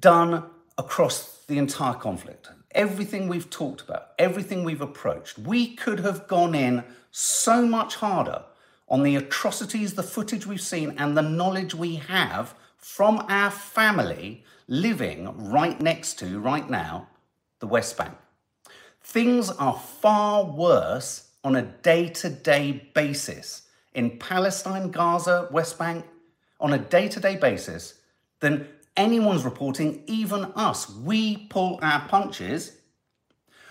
done 0.00 0.44
across 0.76 1.44
the 1.46 1.58
entire 1.58 1.94
conflict. 1.94 2.50
Everything 2.72 3.28
we've 3.28 3.50
talked 3.50 3.80
about, 3.80 4.10
everything 4.18 4.62
we've 4.62 4.82
approached, 4.82 5.38
we 5.38 5.74
could 5.74 6.00
have 6.00 6.28
gone 6.28 6.54
in 6.54 6.84
so 7.10 7.64
much 7.66 7.96
harder 7.96 8.44
on 8.88 9.02
the 9.02 9.16
atrocities, 9.16 9.94
the 9.94 10.02
footage 10.02 10.46
we've 10.46 10.60
seen, 10.60 10.94
and 10.98 11.16
the 11.16 11.22
knowledge 11.22 11.74
we 11.74 11.96
have 11.96 12.54
from 12.76 13.24
our 13.28 13.50
family 13.50 14.44
living 14.66 15.50
right 15.50 15.80
next 15.80 16.18
to, 16.18 16.38
right 16.38 16.68
now, 16.68 17.08
the 17.60 17.66
West 17.66 17.96
Bank. 17.96 18.14
Things 19.02 19.50
are 19.50 19.78
far 19.78 20.44
worse 20.44 21.28
on 21.42 21.56
a 21.56 21.62
day 21.62 22.08
to 22.08 22.28
day 22.28 22.90
basis 22.94 23.67
in 23.94 24.18
Palestine, 24.18 24.90
Gaza, 24.90 25.48
West 25.50 25.78
Bank, 25.78 26.04
on 26.60 26.72
a 26.72 26.78
day 26.78 27.08
to 27.08 27.20
day 27.20 27.36
basis 27.36 27.94
than 28.40 28.68
anyone's 28.96 29.44
reporting, 29.44 30.02
even 30.06 30.44
us. 30.56 30.90
We 30.90 31.46
pull 31.48 31.78
our 31.82 32.00
punches 32.08 32.72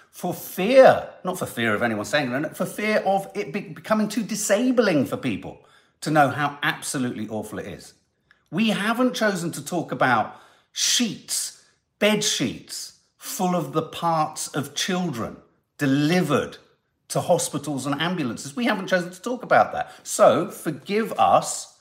for 0.10 0.34
fear, 0.34 1.10
not 1.24 1.38
for 1.38 1.46
fear 1.46 1.76
of 1.76 1.84
anyone 1.84 2.06
saying 2.06 2.32
it, 2.32 2.58
for 2.58 2.66
fear 2.66 2.98
of 3.06 3.30
it 3.36 3.54
becoming 3.54 4.08
too 4.08 4.24
disabling 4.24 5.06
for 5.06 5.18
people 5.18 5.60
to 6.02 6.12
know 6.12 6.30
how 6.30 6.58
absolutely 6.64 7.28
awful 7.28 7.60
it 7.60 7.68
is. 7.68 7.94
We 8.50 8.70
haven't 8.70 9.14
chosen 9.14 9.52
to 9.52 9.64
talk 9.64 9.92
about 9.92 10.36
sheets, 10.72 11.64
bed 12.00 12.24
sheets 12.24 13.00
full 13.18 13.56
of 13.56 13.74
the 13.74 13.82
parts 13.82 14.48
of 14.48 14.74
children 14.74 15.38
delivered 15.78 16.58
to 17.10 17.22
hospitals 17.22 17.86
and 17.86 18.00
ambulances. 18.02 18.56
We 18.56 18.66
haven't 18.66 18.88
chosen 18.88 19.12
to 19.12 19.22
talk 19.22 19.44
about 19.44 19.72
that. 19.74 19.94
So 20.04 20.50
forgive 20.50 21.14
us, 21.14 21.78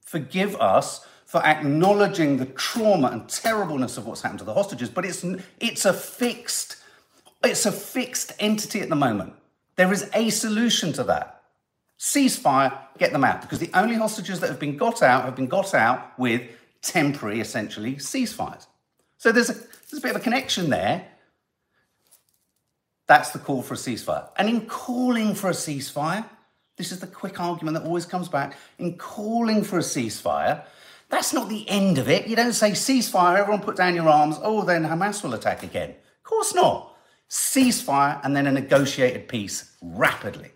forgive 0.00 0.54
us 0.56 1.06
for 1.26 1.44
acknowledging 1.44 2.36
the 2.38 2.46
trauma 2.46 3.08
and 3.08 3.28
terribleness 3.28 3.96
of 3.96 4.06
what's 4.06 4.22
happened 4.22 4.40
to 4.40 4.44
the 4.44 4.54
hostages, 4.54 4.88
but 4.88 5.04
it's, 5.04 5.24
it's 5.60 5.84
a 5.84 5.92
fixed, 5.92 6.76
it's 7.44 7.66
a 7.66 7.72
fixed 7.72 8.32
entity 8.40 8.80
at 8.80 8.88
the 8.88 8.96
moment. 8.96 9.34
There 9.76 9.92
is 9.92 10.10
a 10.12 10.30
solution 10.30 10.92
to 10.94 11.04
that. 11.04 11.42
Ceasefire, 11.98 12.76
get 12.98 13.12
them 13.12 13.24
out, 13.24 13.42
because 13.42 13.60
the 13.60 13.70
only 13.74 13.94
hostages 13.94 14.40
that 14.40 14.48
have 14.48 14.58
been 14.58 14.76
got 14.76 15.02
out 15.02 15.24
have 15.24 15.36
been 15.36 15.46
got 15.46 15.74
out 15.74 16.18
with 16.18 16.42
temporary, 16.82 17.40
essentially, 17.40 17.94
ceasefires. 17.96 18.66
So 19.18 19.32
there's 19.32 19.50
a, 19.50 19.54
there's 19.54 19.98
a 19.98 20.00
bit 20.00 20.10
of 20.10 20.16
a 20.16 20.24
connection 20.24 20.70
there. 20.70 21.06
That's 23.10 23.32
the 23.32 23.40
call 23.40 23.60
for 23.60 23.74
a 23.74 23.76
ceasefire. 23.76 24.28
And 24.36 24.48
in 24.48 24.66
calling 24.66 25.34
for 25.34 25.50
a 25.50 25.52
ceasefire, 25.52 26.24
this 26.76 26.92
is 26.92 27.00
the 27.00 27.08
quick 27.08 27.40
argument 27.40 27.76
that 27.76 27.82
always 27.82 28.06
comes 28.06 28.28
back. 28.28 28.56
In 28.78 28.98
calling 28.98 29.64
for 29.64 29.78
a 29.78 29.82
ceasefire, 29.82 30.62
that's 31.08 31.32
not 31.32 31.48
the 31.48 31.68
end 31.68 31.98
of 31.98 32.08
it. 32.08 32.28
You 32.28 32.36
don't 32.36 32.52
say 32.52 32.70
ceasefire, 32.70 33.36
everyone 33.36 33.62
put 33.62 33.74
down 33.74 33.96
your 33.96 34.08
arms, 34.08 34.38
oh, 34.40 34.64
then 34.64 34.84
Hamas 34.84 35.24
will 35.24 35.34
attack 35.34 35.64
again. 35.64 35.90
Of 35.90 36.22
course 36.22 36.54
not. 36.54 36.94
Ceasefire 37.28 38.20
and 38.22 38.36
then 38.36 38.46
a 38.46 38.52
negotiated 38.52 39.26
peace 39.26 39.76
rapidly. 39.82 40.52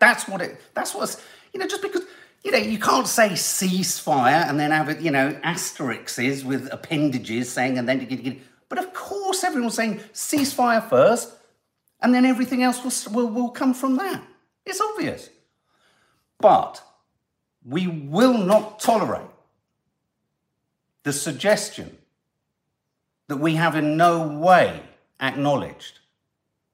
That's 0.00 0.28
what 0.28 0.42
it, 0.42 0.60
that's 0.74 0.94
what's, 0.94 1.16
you 1.54 1.60
know, 1.60 1.66
just 1.66 1.80
because 1.80 2.02
you 2.44 2.50
know, 2.50 2.58
you 2.58 2.78
can't 2.78 3.08
say 3.08 3.30
ceasefire 3.30 4.46
and 4.46 4.60
then 4.60 4.70
have 4.70 4.90
it, 4.90 5.00
you 5.00 5.10
know, 5.10 5.34
asterisks 5.42 6.44
with 6.44 6.68
appendages 6.70 7.50
saying, 7.50 7.78
and 7.78 7.88
then 7.88 8.00
you 8.00 8.16
get, 8.18 8.38
but 8.68 8.78
of 8.78 8.92
course 8.92 9.44
everyone's 9.44 9.76
saying 9.76 10.00
ceasefire 10.12 10.86
first, 10.86 11.36
and 12.02 12.14
then 12.14 12.24
everything 12.24 12.62
else 12.62 12.82
will, 12.82 13.12
will, 13.12 13.28
will 13.28 13.50
come 13.50 13.74
from 13.74 13.96
that. 13.96 14.22
It's 14.64 14.80
obvious. 14.80 15.30
But 16.38 16.82
we 17.64 17.86
will 17.86 18.38
not 18.38 18.80
tolerate 18.80 19.28
the 21.02 21.12
suggestion 21.12 21.98
that 23.28 23.36
we 23.36 23.54
have 23.54 23.76
in 23.76 23.96
no 23.96 24.26
way 24.26 24.82
acknowledged 25.20 26.00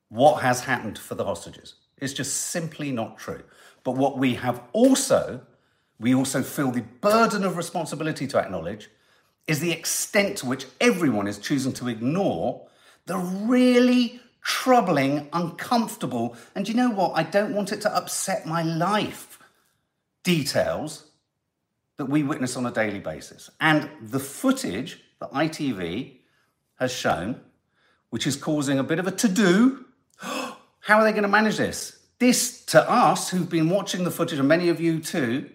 what 0.08 0.42
has 0.42 0.60
happened 0.60 0.98
for 0.98 1.14
the 1.14 1.24
hostages. 1.24 1.74
It's 1.98 2.12
just 2.12 2.34
simply 2.34 2.92
not 2.92 3.18
true. 3.18 3.42
But 3.82 3.96
what 3.96 4.18
we 4.18 4.34
have 4.34 4.62
also 4.72 5.42
we 5.98 6.14
also 6.14 6.42
feel 6.42 6.70
the 6.70 6.82
burden 7.00 7.44
of 7.44 7.56
responsibility 7.56 8.26
to 8.26 8.38
acknowledge 8.38 8.90
is 9.46 9.60
the 9.60 9.72
extent 9.72 10.38
to 10.38 10.46
which 10.46 10.66
everyone 10.80 11.26
is 11.26 11.38
choosing 11.38 11.72
to 11.74 11.88
ignore 11.88 12.66
the 13.06 13.16
really 13.16 14.20
troubling, 14.46 15.28
uncomfortable, 15.32 16.36
and 16.54 16.68
you 16.68 16.74
know 16.74 16.88
what? 16.88 17.10
I 17.16 17.24
don't 17.24 17.52
want 17.52 17.72
it 17.72 17.80
to 17.80 17.94
upset 17.94 18.46
my 18.46 18.62
life 18.62 19.40
details 20.22 21.06
that 21.96 22.04
we 22.04 22.22
witness 22.22 22.56
on 22.56 22.64
a 22.64 22.70
daily 22.70 23.00
basis. 23.00 23.50
And 23.60 23.90
the 24.00 24.20
footage 24.20 25.02
that 25.18 25.32
ITV 25.32 26.18
has 26.78 26.92
shown, 26.92 27.40
which 28.10 28.24
is 28.24 28.36
causing 28.36 28.78
a 28.78 28.84
bit 28.84 29.00
of 29.00 29.08
a 29.08 29.10
to 29.10 29.28
do, 29.28 29.84
how 30.18 30.54
are 30.90 31.02
they 31.02 31.10
going 31.10 31.24
to 31.24 31.28
manage 31.28 31.56
this? 31.56 31.98
This, 32.20 32.64
to 32.66 32.88
us 32.88 33.30
who've 33.30 33.50
been 33.50 33.68
watching 33.68 34.04
the 34.04 34.12
footage, 34.12 34.38
and 34.38 34.46
many 34.46 34.68
of 34.68 34.80
you 34.80 35.00
too, 35.00 35.50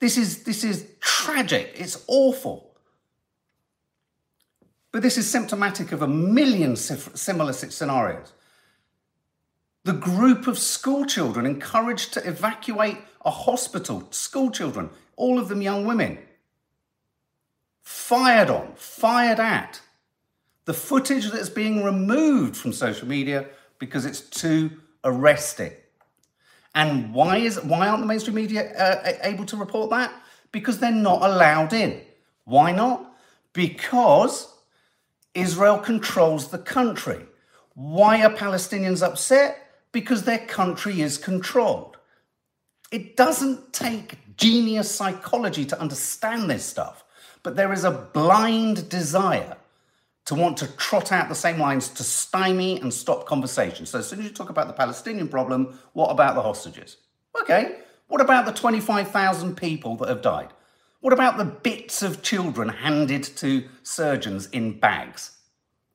this 0.00 0.18
is, 0.18 0.42
this 0.42 0.64
is 0.64 0.84
tragic. 0.98 1.74
It's 1.76 2.04
awful. 2.08 2.65
But 4.96 5.02
this 5.02 5.18
is 5.18 5.28
symptomatic 5.28 5.92
of 5.92 6.00
a 6.00 6.08
million 6.08 6.74
similar 6.74 7.52
scenarios. 7.52 8.32
The 9.84 9.92
group 9.92 10.46
of 10.46 10.58
school 10.58 11.04
children 11.04 11.44
encouraged 11.44 12.14
to 12.14 12.26
evacuate 12.26 12.96
a 13.22 13.30
hospital, 13.30 14.08
school 14.10 14.50
children, 14.50 14.88
all 15.16 15.38
of 15.38 15.48
them 15.48 15.60
young 15.60 15.84
women, 15.86 16.16
fired 17.82 18.48
on, 18.48 18.72
fired 18.76 19.38
at. 19.38 19.82
The 20.64 20.72
footage 20.72 21.30
that's 21.30 21.50
being 21.50 21.84
removed 21.84 22.56
from 22.56 22.72
social 22.72 23.06
media 23.06 23.48
because 23.78 24.06
it's 24.06 24.22
too 24.22 24.80
arresting. 25.04 25.74
And 26.74 27.12
why 27.12 27.36
is 27.36 27.62
why 27.62 27.88
aren't 27.88 28.00
the 28.00 28.06
mainstream 28.06 28.36
media 28.36 28.72
uh, 28.74 29.12
able 29.24 29.44
to 29.44 29.58
report 29.58 29.90
that? 29.90 30.10
Because 30.52 30.78
they're 30.78 30.90
not 30.90 31.20
allowed 31.20 31.74
in. 31.74 32.00
Why 32.46 32.72
not? 32.72 33.14
Because 33.52 34.54
Israel 35.36 35.78
controls 35.78 36.48
the 36.48 36.58
country. 36.58 37.26
Why 37.74 38.24
are 38.24 38.30
Palestinians 38.30 39.06
upset? 39.06 39.70
Because 39.92 40.22
their 40.22 40.38
country 40.38 41.00
is 41.00 41.18
controlled. 41.18 41.98
It 42.90 43.16
doesn't 43.16 43.72
take 43.72 44.36
genius 44.36 44.94
psychology 44.94 45.64
to 45.66 45.80
understand 45.80 46.48
this 46.48 46.64
stuff, 46.64 47.04
but 47.42 47.56
there 47.56 47.72
is 47.72 47.84
a 47.84 47.90
blind 47.90 48.88
desire 48.88 49.56
to 50.26 50.34
want 50.34 50.56
to 50.58 50.66
trot 50.76 51.12
out 51.12 51.28
the 51.28 51.34
same 51.34 51.58
lines 51.58 51.88
to 51.88 52.02
stymie 52.02 52.80
and 52.80 52.92
stop 52.92 53.26
conversation. 53.26 53.86
So 53.86 53.98
as 54.00 54.08
soon 54.08 54.20
as 54.20 54.24
you 54.24 54.32
talk 54.32 54.50
about 54.50 54.66
the 54.66 54.72
Palestinian 54.72 55.28
problem, 55.28 55.78
what 55.92 56.10
about 56.10 56.34
the 56.34 56.42
hostages? 56.42 56.96
Okay, 57.40 57.78
what 58.08 58.20
about 58.20 58.46
the 58.46 58.52
25,000 58.52 59.56
people 59.56 59.96
that 59.96 60.08
have 60.08 60.22
died? 60.22 60.52
What 61.00 61.12
about 61.12 61.36
the 61.36 61.44
bits 61.44 62.02
of 62.02 62.22
children 62.22 62.68
handed 62.68 63.22
to 63.36 63.68
surgeons 63.82 64.48
in 64.48 64.78
bags? 64.78 65.38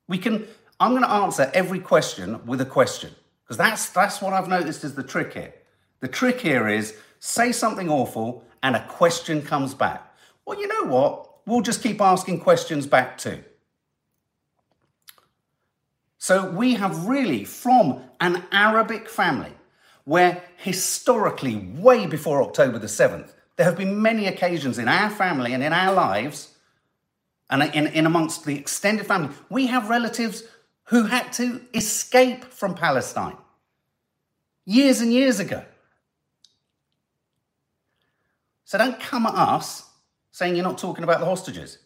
We 0.08 0.18
can, 0.18 0.46
I'm 0.80 0.92
going 0.92 1.02
to 1.02 1.10
answer 1.10 1.50
every 1.54 1.80
question 1.80 2.44
with 2.46 2.60
a 2.60 2.66
question, 2.66 3.14
because 3.44 3.56
that's, 3.56 3.90
that's 3.90 4.22
what 4.22 4.32
I've 4.32 4.48
noticed 4.48 4.84
is 4.84 4.94
the 4.94 5.02
trick 5.02 5.34
here. 5.34 5.54
The 6.00 6.08
trick 6.08 6.40
here 6.40 6.68
is 6.68 6.96
say 7.18 7.52
something 7.52 7.88
awful 7.88 8.44
and 8.62 8.76
a 8.76 8.86
question 8.86 9.42
comes 9.42 9.74
back. 9.74 10.14
Well, 10.44 10.58
you 10.58 10.66
know 10.66 10.84
what? 10.84 11.46
We'll 11.46 11.62
just 11.62 11.82
keep 11.82 12.00
asking 12.00 12.40
questions 12.40 12.86
back 12.86 13.18
too. 13.18 13.42
So 16.18 16.48
we 16.50 16.74
have 16.74 17.06
really, 17.06 17.44
from 17.44 18.00
an 18.20 18.44
Arabic 18.52 19.08
family, 19.08 19.52
where 20.04 20.42
historically, 20.56 21.56
way 21.56 22.06
before 22.06 22.42
October 22.42 22.78
the 22.78 22.86
7th, 22.86 23.32
there 23.56 23.66
have 23.66 23.76
been 23.76 24.00
many 24.00 24.26
occasions 24.26 24.78
in 24.78 24.88
our 24.88 25.10
family 25.10 25.52
and 25.52 25.62
in 25.62 25.72
our 25.72 25.92
lives, 25.92 26.54
and 27.50 27.62
in, 27.74 27.86
in 27.88 28.06
amongst 28.06 28.44
the 28.44 28.58
extended 28.58 29.06
family, 29.06 29.34
we 29.50 29.66
have 29.66 29.90
relatives 29.90 30.44
who 30.84 31.04
had 31.04 31.32
to 31.34 31.60
escape 31.74 32.44
from 32.44 32.74
Palestine 32.74 33.36
years 34.64 35.00
and 35.00 35.12
years 35.12 35.38
ago. 35.40 35.62
So 38.64 38.78
don't 38.78 38.98
come 38.98 39.26
at 39.26 39.34
us 39.34 39.88
saying 40.30 40.56
you're 40.56 40.64
not 40.64 40.78
talking 40.78 41.04
about 41.04 41.20
the 41.20 41.26
hostages, 41.26 41.78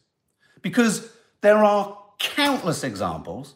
because 0.62 1.10
there 1.40 1.64
are 1.64 1.98
countless 2.18 2.84
examples 2.84 3.54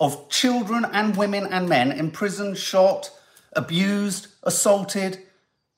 of 0.00 0.28
children 0.28 0.84
and 0.92 1.16
women 1.16 1.46
and 1.46 1.68
men 1.68 1.92
imprisoned, 1.92 2.58
shot, 2.58 3.10
abused, 3.52 4.26
assaulted, 4.42 5.18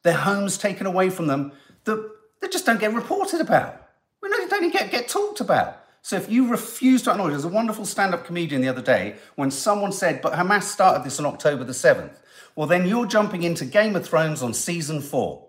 their 0.08 0.16
homes 0.16 0.56
taken 0.56 0.86
away 0.86 1.10
from 1.10 1.26
them 1.26 1.52
that, 1.84 2.10
they 2.40 2.48
just 2.48 2.64
don't 2.64 2.80
get 2.80 2.94
reported 2.94 3.42
about. 3.42 3.88
We 4.22 4.30
don't 4.30 4.52
even 4.52 4.70
get, 4.70 4.90
get 4.90 5.06
talked 5.08 5.40
about. 5.40 5.84
So 6.00 6.16
if 6.16 6.30
you 6.30 6.48
refuse 6.48 7.02
to 7.02 7.10
acknowledge, 7.10 7.32
there's 7.32 7.44
a 7.44 7.48
wonderful 7.48 7.84
stand-up 7.84 8.24
comedian 8.24 8.62
the 8.62 8.68
other 8.68 8.80
day 8.80 9.16
when 9.34 9.50
someone 9.50 9.92
said, 9.92 10.22
but 10.22 10.32
Hamas 10.32 10.62
started 10.62 11.04
this 11.04 11.18
on 11.18 11.26
October 11.26 11.64
the 11.64 11.72
7th. 11.72 12.16
Well, 12.56 12.66
then 12.66 12.86
you're 12.86 13.04
jumping 13.04 13.42
into 13.42 13.66
Game 13.66 13.96
of 13.96 14.06
Thrones 14.06 14.42
on 14.42 14.54
season 14.54 15.02
four. 15.02 15.48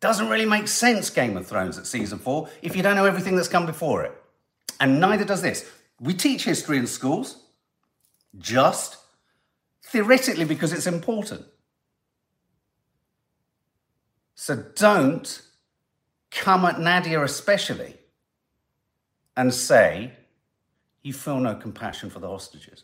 Doesn't 0.00 0.28
really 0.28 0.46
make 0.46 0.66
sense, 0.66 1.08
Game 1.10 1.36
of 1.36 1.46
Thrones 1.46 1.78
at 1.78 1.86
season 1.86 2.18
four, 2.18 2.48
if 2.62 2.74
you 2.74 2.82
don't 2.82 2.96
know 2.96 3.04
everything 3.04 3.36
that's 3.36 3.46
come 3.46 3.66
before 3.66 4.02
it. 4.02 4.12
And 4.80 4.98
neither 4.98 5.24
does 5.24 5.42
this. 5.42 5.70
We 6.00 6.14
teach 6.14 6.44
history 6.44 6.78
in 6.78 6.88
schools, 6.88 7.44
just 8.38 8.96
theoretically 9.84 10.46
because 10.46 10.72
it's 10.72 10.88
important. 10.88 11.44
So 14.42 14.56
don't 14.56 15.40
come 16.32 16.64
at 16.64 16.80
Nadia, 16.80 17.22
especially, 17.22 17.94
and 19.36 19.54
say, 19.54 20.14
you 21.04 21.12
feel 21.12 21.38
no 21.38 21.54
compassion 21.54 22.10
for 22.10 22.18
the 22.18 22.26
hostages. 22.26 22.82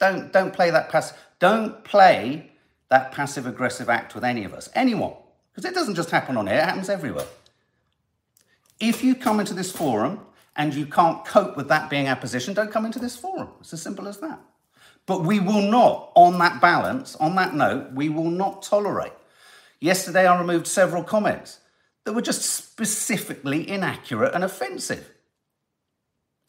Don't, 0.00 0.32
don't 0.32 0.52
play 0.52 0.70
that 0.70 0.88
pass. 0.88 1.12
Don't 1.38 1.84
play 1.84 2.50
that 2.88 3.12
passive 3.12 3.46
aggressive 3.46 3.88
act 3.88 4.16
with 4.16 4.24
any 4.24 4.42
of 4.42 4.52
us, 4.52 4.68
anyone, 4.74 5.12
because 5.52 5.64
it 5.64 5.76
doesn't 5.76 5.94
just 5.94 6.10
happen 6.10 6.36
on 6.36 6.48
air, 6.48 6.58
it 6.58 6.64
happens 6.64 6.88
everywhere. 6.88 7.26
If 8.80 9.04
you 9.04 9.14
come 9.14 9.38
into 9.38 9.54
this 9.54 9.70
forum 9.70 10.22
and 10.56 10.74
you 10.74 10.86
can't 10.86 11.24
cope 11.24 11.56
with 11.56 11.68
that 11.68 11.88
being 11.88 12.08
our 12.08 12.16
position, 12.16 12.52
don't 12.52 12.72
come 12.72 12.84
into 12.84 12.98
this 12.98 13.16
forum. 13.16 13.50
It's 13.60 13.72
as 13.72 13.80
simple 13.80 14.08
as 14.08 14.18
that. 14.18 14.40
But 15.06 15.22
we 15.22 15.38
will 15.38 15.62
not, 15.62 16.10
on 16.16 16.40
that 16.40 16.60
balance, 16.60 17.14
on 17.14 17.36
that 17.36 17.54
note, 17.54 17.92
we 17.92 18.08
will 18.08 18.28
not 18.28 18.64
tolerate. 18.64 19.12
Yesterday, 19.80 20.26
I 20.26 20.38
removed 20.38 20.66
several 20.66 21.04
comments 21.04 21.60
that 22.04 22.12
were 22.12 22.22
just 22.22 22.42
specifically 22.42 23.68
inaccurate 23.68 24.34
and 24.34 24.44
offensive. 24.44 25.10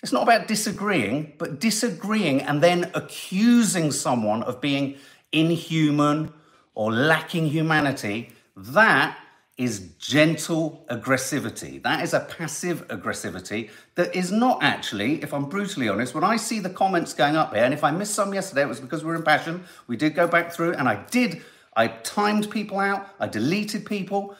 It's 0.04 0.12
not 0.12 0.24
about 0.24 0.48
disagreeing, 0.48 1.34
but 1.38 1.60
disagreeing 1.60 2.42
and 2.42 2.62
then 2.62 2.92
accusing 2.94 3.92
someone 3.92 4.44
of 4.44 4.62
being 4.62 4.98
inhuman 5.32 6.34
or 6.76 6.92
lacking 6.92 7.48
humanity. 7.48 8.32
That 8.56 9.18
is 9.58 9.80
gentle 9.98 10.86
aggressivity. 10.90 11.82
That 11.82 12.04
is 12.04 12.14
a 12.14 12.20
passive 12.20 12.88
aggressivity 12.90 13.72
that 13.96 14.16
is 14.16 14.32
not 14.32 14.62
actually, 14.62 15.24
if 15.24 15.34
I'm 15.34 15.46
brutally 15.46 15.90
honest, 15.90 16.14
when 16.14 16.24
I 16.24 16.38
see 16.38 16.60
the 16.60 16.70
comments 16.70 17.16
going 17.16 17.36
up 17.36 17.56
here, 17.56 17.64
and 17.64 17.74
if 17.74 17.84
I 17.84 17.90
missed 17.90 18.14
some 18.14 18.36
yesterday, 18.36 18.62
it 18.62 18.68
was 18.68 18.80
because 18.80 19.04
we 19.04 19.10
were 19.10 19.16
in 19.16 19.24
passion. 19.24 19.64
We 19.88 19.98
did 19.98 20.14
go 20.14 20.28
back 20.28 20.52
through, 20.52 20.74
and 20.74 20.88
I 20.88 21.04
did, 21.10 21.42
I 21.78 21.88
timed 21.88 22.50
people 22.50 22.80
out, 22.80 23.08
I 23.20 23.28
deleted 23.28 23.86
people. 23.86 24.36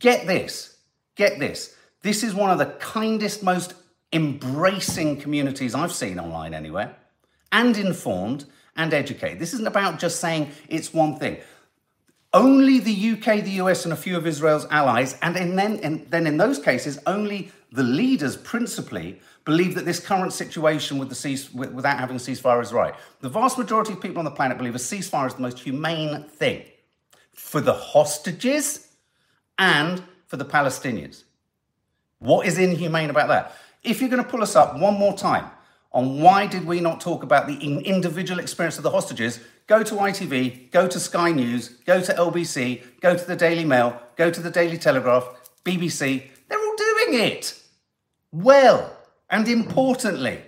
Get 0.00 0.26
this, 0.26 0.76
get 1.14 1.38
this. 1.38 1.76
This 2.02 2.24
is 2.24 2.34
one 2.34 2.50
of 2.50 2.58
the 2.58 2.66
kindest, 2.80 3.42
most 3.42 3.74
embracing 4.12 5.20
communities 5.20 5.74
I've 5.74 5.92
seen 5.92 6.18
online 6.18 6.52
anywhere, 6.52 6.96
and 7.52 7.76
informed 7.76 8.46
and 8.76 8.92
educated. 8.92 9.38
This 9.38 9.54
isn't 9.54 9.68
about 9.68 10.00
just 10.00 10.20
saying 10.20 10.50
it's 10.68 10.92
one 10.92 11.16
thing. 11.16 11.38
Only 12.32 12.80
the 12.80 13.12
UK, 13.12 13.44
the 13.44 13.62
US, 13.62 13.84
and 13.84 13.92
a 13.92 13.96
few 13.96 14.16
of 14.16 14.26
Israel's 14.26 14.66
allies, 14.70 15.16
and 15.22 15.36
in 15.36 15.54
then, 15.54 15.78
in, 15.78 16.06
then 16.10 16.26
in 16.26 16.36
those 16.36 16.58
cases, 16.58 16.98
only 17.06 17.52
the 17.72 17.82
leaders 17.82 18.36
principally 18.36 19.20
believe 19.44 19.74
that 19.74 19.84
this 19.84 20.00
current 20.00 20.32
situation 20.32 20.98
with 20.98 21.08
the 21.08 21.14
cease, 21.14 21.52
without 21.52 21.98
having 21.98 22.16
a 22.16 22.20
ceasefire 22.20 22.60
is 22.60 22.72
right. 22.72 22.94
The 23.20 23.28
vast 23.28 23.58
majority 23.58 23.92
of 23.92 24.00
people 24.00 24.18
on 24.18 24.24
the 24.24 24.30
planet 24.30 24.58
believe 24.58 24.74
a 24.74 24.78
ceasefire 24.78 25.26
is 25.26 25.34
the 25.34 25.42
most 25.42 25.60
humane 25.60 26.24
thing 26.24 26.64
for 27.34 27.60
the 27.60 27.72
hostages 27.72 28.88
and 29.58 30.02
for 30.26 30.36
the 30.36 30.44
Palestinians. 30.44 31.24
What 32.18 32.46
is 32.46 32.58
inhumane 32.58 33.10
about 33.10 33.28
that? 33.28 33.56
If 33.82 34.00
you're 34.00 34.10
going 34.10 34.22
to 34.22 34.28
pull 34.28 34.42
us 34.42 34.56
up 34.56 34.78
one 34.78 34.94
more 34.94 35.16
time 35.16 35.50
on 35.92 36.20
why 36.20 36.46
did 36.46 36.66
we 36.66 36.80
not 36.80 37.00
talk 37.00 37.22
about 37.22 37.46
the 37.46 37.56
individual 37.56 38.40
experience 38.40 38.76
of 38.76 38.84
the 38.84 38.90
hostages, 38.90 39.40
go 39.66 39.82
to 39.82 39.94
ITV, 39.94 40.70
go 40.70 40.86
to 40.86 41.00
Sky 41.00 41.32
News, 41.32 41.68
go 41.86 42.00
to 42.00 42.12
LBC, 42.12 42.82
go 43.00 43.16
to 43.16 43.24
the 43.24 43.36
Daily 43.36 43.64
Mail, 43.64 44.00
go 44.16 44.30
to 44.30 44.40
the 44.40 44.50
Daily 44.50 44.76
Telegraph, 44.76 45.28
BBC. 45.64 46.28
They're 46.48 46.58
all 46.58 46.76
doing 46.76 47.20
it 47.20 47.59
well 48.32 48.96
and 49.28 49.48
importantly. 49.48 50.42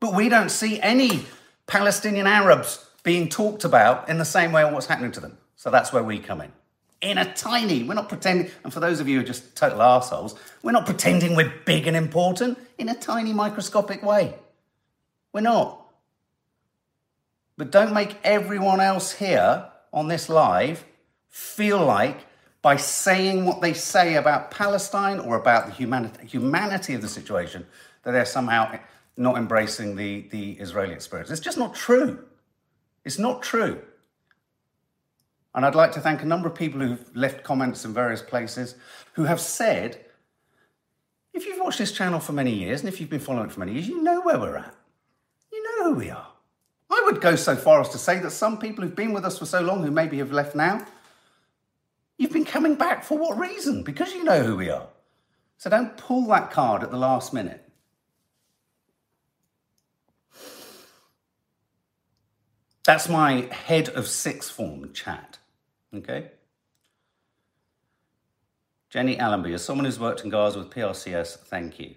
But 0.00 0.14
we 0.14 0.28
don't 0.28 0.50
see 0.50 0.80
any 0.80 1.26
Palestinian 1.66 2.26
Arabs 2.26 2.84
being 3.02 3.28
talked 3.28 3.64
about 3.64 4.08
in 4.08 4.18
the 4.18 4.24
same 4.24 4.52
way 4.52 4.62
on 4.62 4.72
what's 4.72 4.86
happening 4.86 5.12
to 5.12 5.20
them. 5.20 5.38
So 5.56 5.70
that's 5.70 5.92
where 5.92 6.04
we 6.04 6.18
come 6.18 6.40
in 6.40 6.52
in 7.00 7.18
a 7.18 7.32
tiny, 7.34 7.84
we're 7.84 7.94
not 7.94 8.08
pretending, 8.08 8.50
and 8.64 8.72
for 8.72 8.80
those 8.80 9.00
of 9.00 9.08
you 9.08 9.16
who 9.16 9.22
are 9.22 9.26
just 9.26 9.56
total 9.56 9.82
assholes, 9.82 10.38
we're 10.62 10.72
not 10.72 10.86
pretending 10.86 11.36
we're 11.36 11.52
big 11.64 11.86
and 11.86 11.96
important 11.96 12.58
in 12.76 12.88
a 12.88 12.94
tiny 12.94 13.32
microscopic 13.32 14.02
way. 14.02 14.34
We're 15.32 15.42
not. 15.42 15.86
But 17.56 17.70
don't 17.70 17.92
make 17.92 18.16
everyone 18.24 18.80
else 18.80 19.12
here 19.12 19.66
on 19.92 20.08
this 20.08 20.28
live 20.28 20.84
feel 21.28 21.84
like 21.84 22.26
by 22.62 22.76
saying 22.76 23.44
what 23.44 23.60
they 23.60 23.72
say 23.72 24.16
about 24.16 24.50
Palestine 24.50 25.20
or 25.20 25.36
about 25.36 25.66
the 25.66 25.72
humanity, 25.72 26.26
humanity 26.26 26.94
of 26.94 27.02
the 27.02 27.08
situation 27.08 27.66
that 28.02 28.12
they're 28.12 28.24
somehow 28.24 28.78
not 29.16 29.36
embracing 29.36 29.96
the, 29.96 30.22
the 30.30 30.52
Israeli 30.52 30.94
experience. 30.94 31.30
It's 31.30 31.40
just 31.40 31.58
not 31.58 31.74
true. 31.74 32.24
It's 33.04 33.18
not 33.18 33.42
true. 33.42 33.80
And 35.54 35.64
I'd 35.64 35.74
like 35.74 35.92
to 35.92 36.00
thank 36.00 36.22
a 36.22 36.26
number 36.26 36.48
of 36.48 36.54
people 36.54 36.80
who've 36.80 37.16
left 37.16 37.42
comments 37.42 37.84
in 37.84 37.92
various 37.92 38.22
places 38.22 38.74
who 39.14 39.24
have 39.24 39.40
said, 39.40 40.04
if 41.32 41.46
you've 41.46 41.60
watched 41.60 41.78
this 41.78 41.92
channel 41.92 42.20
for 42.20 42.32
many 42.32 42.52
years 42.52 42.80
and 42.80 42.88
if 42.88 43.00
you've 43.00 43.10
been 43.10 43.20
following 43.20 43.46
it 43.46 43.52
for 43.52 43.60
many 43.60 43.72
years, 43.72 43.88
you 43.88 44.02
know 44.02 44.20
where 44.20 44.38
we're 44.38 44.56
at. 44.56 44.74
You 45.52 45.62
know 45.62 45.84
who 45.84 45.94
we 45.98 46.10
are. 46.10 46.28
I 46.90 47.02
would 47.06 47.20
go 47.20 47.36
so 47.36 47.56
far 47.56 47.80
as 47.80 47.88
to 47.90 47.98
say 47.98 48.18
that 48.20 48.30
some 48.30 48.58
people 48.58 48.84
who've 48.84 48.94
been 48.94 49.12
with 49.12 49.24
us 49.24 49.38
for 49.38 49.46
so 49.46 49.60
long, 49.60 49.82
who 49.82 49.90
maybe 49.90 50.18
have 50.18 50.32
left 50.32 50.54
now, 50.54 50.86
you've 52.18 52.32
been 52.32 52.44
coming 52.44 52.74
back 52.74 53.02
for 53.04 53.16
what 53.16 53.38
reason? 53.38 53.82
Because 53.82 54.12
you 54.12 54.24
know 54.24 54.42
who 54.42 54.56
we 54.56 54.68
are. 54.68 54.88
So 55.56 55.70
don't 55.70 55.96
pull 55.96 56.26
that 56.28 56.50
card 56.50 56.82
at 56.82 56.90
the 56.90 56.98
last 56.98 57.32
minute. 57.32 57.64
That's 62.84 63.08
my 63.08 63.42
head 63.52 63.88
of 63.90 64.06
sixth 64.06 64.50
form 64.50 64.92
chat. 64.92 65.38
Okay? 65.94 66.30
Jenny 68.90 69.18
Allenby, 69.18 69.52
as 69.52 69.64
someone 69.64 69.84
who's 69.84 70.00
worked 70.00 70.24
in 70.24 70.30
Gaza 70.30 70.60
with 70.60 70.70
PRCS, 70.70 71.36
thank 71.38 71.78
you. 71.78 71.94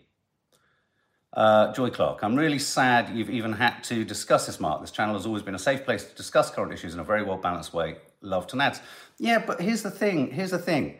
Uh, 1.33 1.71
Joy 1.71 1.89
Clark, 1.89 2.23
I'm 2.23 2.35
really 2.35 2.59
sad 2.59 3.15
you've 3.15 3.29
even 3.29 3.53
had 3.53 3.81
to 3.85 4.03
discuss 4.03 4.47
this, 4.47 4.59
Mark. 4.59 4.81
This 4.81 4.91
channel 4.91 5.15
has 5.15 5.25
always 5.25 5.43
been 5.43 5.55
a 5.55 5.59
safe 5.59 5.85
place 5.85 6.03
to 6.03 6.15
discuss 6.15 6.51
current 6.51 6.73
issues 6.73 6.93
in 6.93 6.99
a 6.99 7.03
very 7.03 7.23
well 7.23 7.37
balanced 7.37 7.73
way. 7.73 7.97
Love 8.21 8.47
to 8.47 8.57
Nads. 8.57 8.81
Yeah, 9.17 9.43
but 9.45 9.61
here's 9.61 9.81
the 9.81 9.91
thing. 9.91 10.31
Here's 10.31 10.51
the 10.51 10.59
thing. 10.59 10.97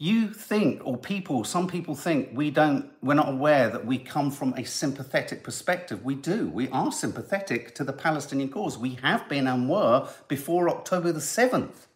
You 0.00 0.32
think, 0.32 0.80
or 0.84 0.96
people, 0.96 1.44
some 1.44 1.66
people 1.66 1.94
think 1.94 2.30
we 2.32 2.50
don't, 2.50 2.90
we're 3.02 3.14
not 3.14 3.28
aware 3.28 3.68
that 3.68 3.84
we 3.84 3.98
come 3.98 4.30
from 4.30 4.52
a 4.54 4.64
sympathetic 4.64 5.42
perspective. 5.42 6.04
We 6.04 6.14
do. 6.14 6.48
We 6.48 6.68
are 6.70 6.92
sympathetic 6.92 7.74
to 7.76 7.84
the 7.84 7.92
Palestinian 7.92 8.50
cause. 8.50 8.78
We 8.78 8.98
have 9.02 9.28
been 9.28 9.46
and 9.46 9.68
were 9.68 10.08
before 10.28 10.68
October 10.68 11.12
the 11.12 11.20
7th 11.20 11.86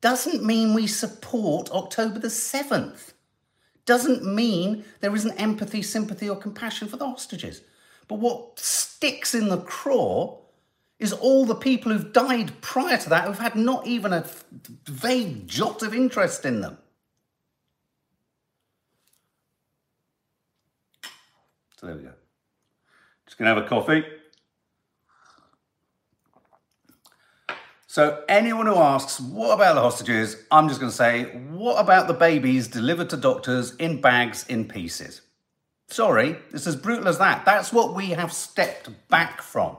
doesn't 0.00 0.44
mean 0.44 0.74
we 0.74 0.86
support 0.86 1.70
October 1.70 2.18
the 2.18 2.28
7th. 2.28 3.12
Doesn't 3.88 4.22
mean 4.22 4.84
there 5.00 5.16
isn't 5.16 5.40
empathy, 5.40 5.80
sympathy, 5.80 6.28
or 6.28 6.36
compassion 6.36 6.88
for 6.88 6.98
the 6.98 7.06
hostages. 7.06 7.62
But 8.06 8.16
what 8.16 8.58
sticks 8.58 9.34
in 9.34 9.48
the 9.48 9.56
craw 9.56 10.36
is 10.98 11.14
all 11.14 11.46
the 11.46 11.54
people 11.54 11.90
who've 11.90 12.12
died 12.12 12.52
prior 12.60 12.98
to 12.98 13.08
that 13.08 13.24
who've 13.24 13.38
had 13.38 13.56
not 13.56 13.86
even 13.86 14.12
a 14.12 14.26
vague 14.84 15.48
jot 15.48 15.82
of 15.82 15.94
interest 15.94 16.44
in 16.44 16.60
them. 16.60 16.76
So 21.80 21.86
there 21.86 21.96
we 21.96 22.02
go. 22.02 22.12
Just 23.24 23.38
gonna 23.38 23.54
have 23.54 23.64
a 23.64 23.66
coffee. 23.66 24.04
So 27.98 28.22
anyone 28.28 28.66
who 28.66 28.76
asks, 28.76 29.18
what 29.18 29.52
about 29.52 29.74
the 29.74 29.80
hostages? 29.80 30.36
I'm 30.52 30.68
just 30.68 30.78
going 30.78 30.92
to 30.92 30.96
say, 30.96 31.24
what 31.50 31.80
about 31.80 32.06
the 32.06 32.14
babies 32.14 32.68
delivered 32.68 33.10
to 33.10 33.16
doctors 33.16 33.74
in 33.74 34.00
bags 34.00 34.46
in 34.46 34.68
pieces? 34.68 35.22
Sorry, 35.88 36.36
it's 36.52 36.68
as 36.68 36.76
brutal 36.76 37.08
as 37.08 37.18
that. 37.18 37.44
That's 37.44 37.72
what 37.72 37.96
we 37.96 38.10
have 38.10 38.32
stepped 38.32 38.88
back 39.08 39.42
from. 39.42 39.78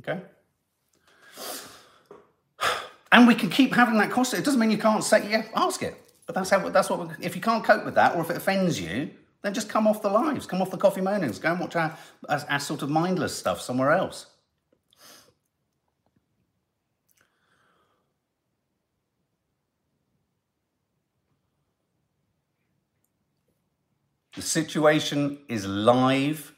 Okay? 0.00 0.22
And 3.12 3.26
we 3.28 3.34
can 3.34 3.50
keep 3.50 3.74
having 3.74 3.98
that 3.98 4.10
cost. 4.10 4.32
It 4.32 4.42
doesn't 4.42 4.58
mean 4.58 4.70
you 4.70 4.78
can't 4.78 5.04
say, 5.04 5.30
yeah, 5.30 5.44
ask 5.54 5.82
it. 5.82 5.96
But 6.24 6.34
that's 6.34 6.48
how, 6.48 6.66
that's 6.70 6.88
what, 6.88 7.00
we, 7.00 7.14
if 7.20 7.36
you 7.36 7.42
can't 7.42 7.62
cope 7.62 7.84
with 7.84 7.96
that 7.96 8.16
or 8.16 8.22
if 8.22 8.30
it 8.30 8.38
offends 8.38 8.80
you, 8.80 9.10
then 9.42 9.52
just 9.52 9.68
come 9.68 9.86
off 9.86 10.00
the 10.00 10.08
lives, 10.08 10.46
come 10.46 10.62
off 10.62 10.70
the 10.70 10.78
coffee 10.78 11.02
mornings, 11.02 11.38
go 11.38 11.50
and 11.50 11.60
watch 11.60 11.76
our, 11.76 11.94
our, 12.30 12.42
our 12.48 12.58
sort 12.58 12.80
of 12.80 12.88
mindless 12.88 13.36
stuff 13.36 13.60
somewhere 13.60 13.90
else. 13.90 14.28
The 24.34 24.42
situation 24.42 25.38
is 25.48 25.64
live 25.66 26.54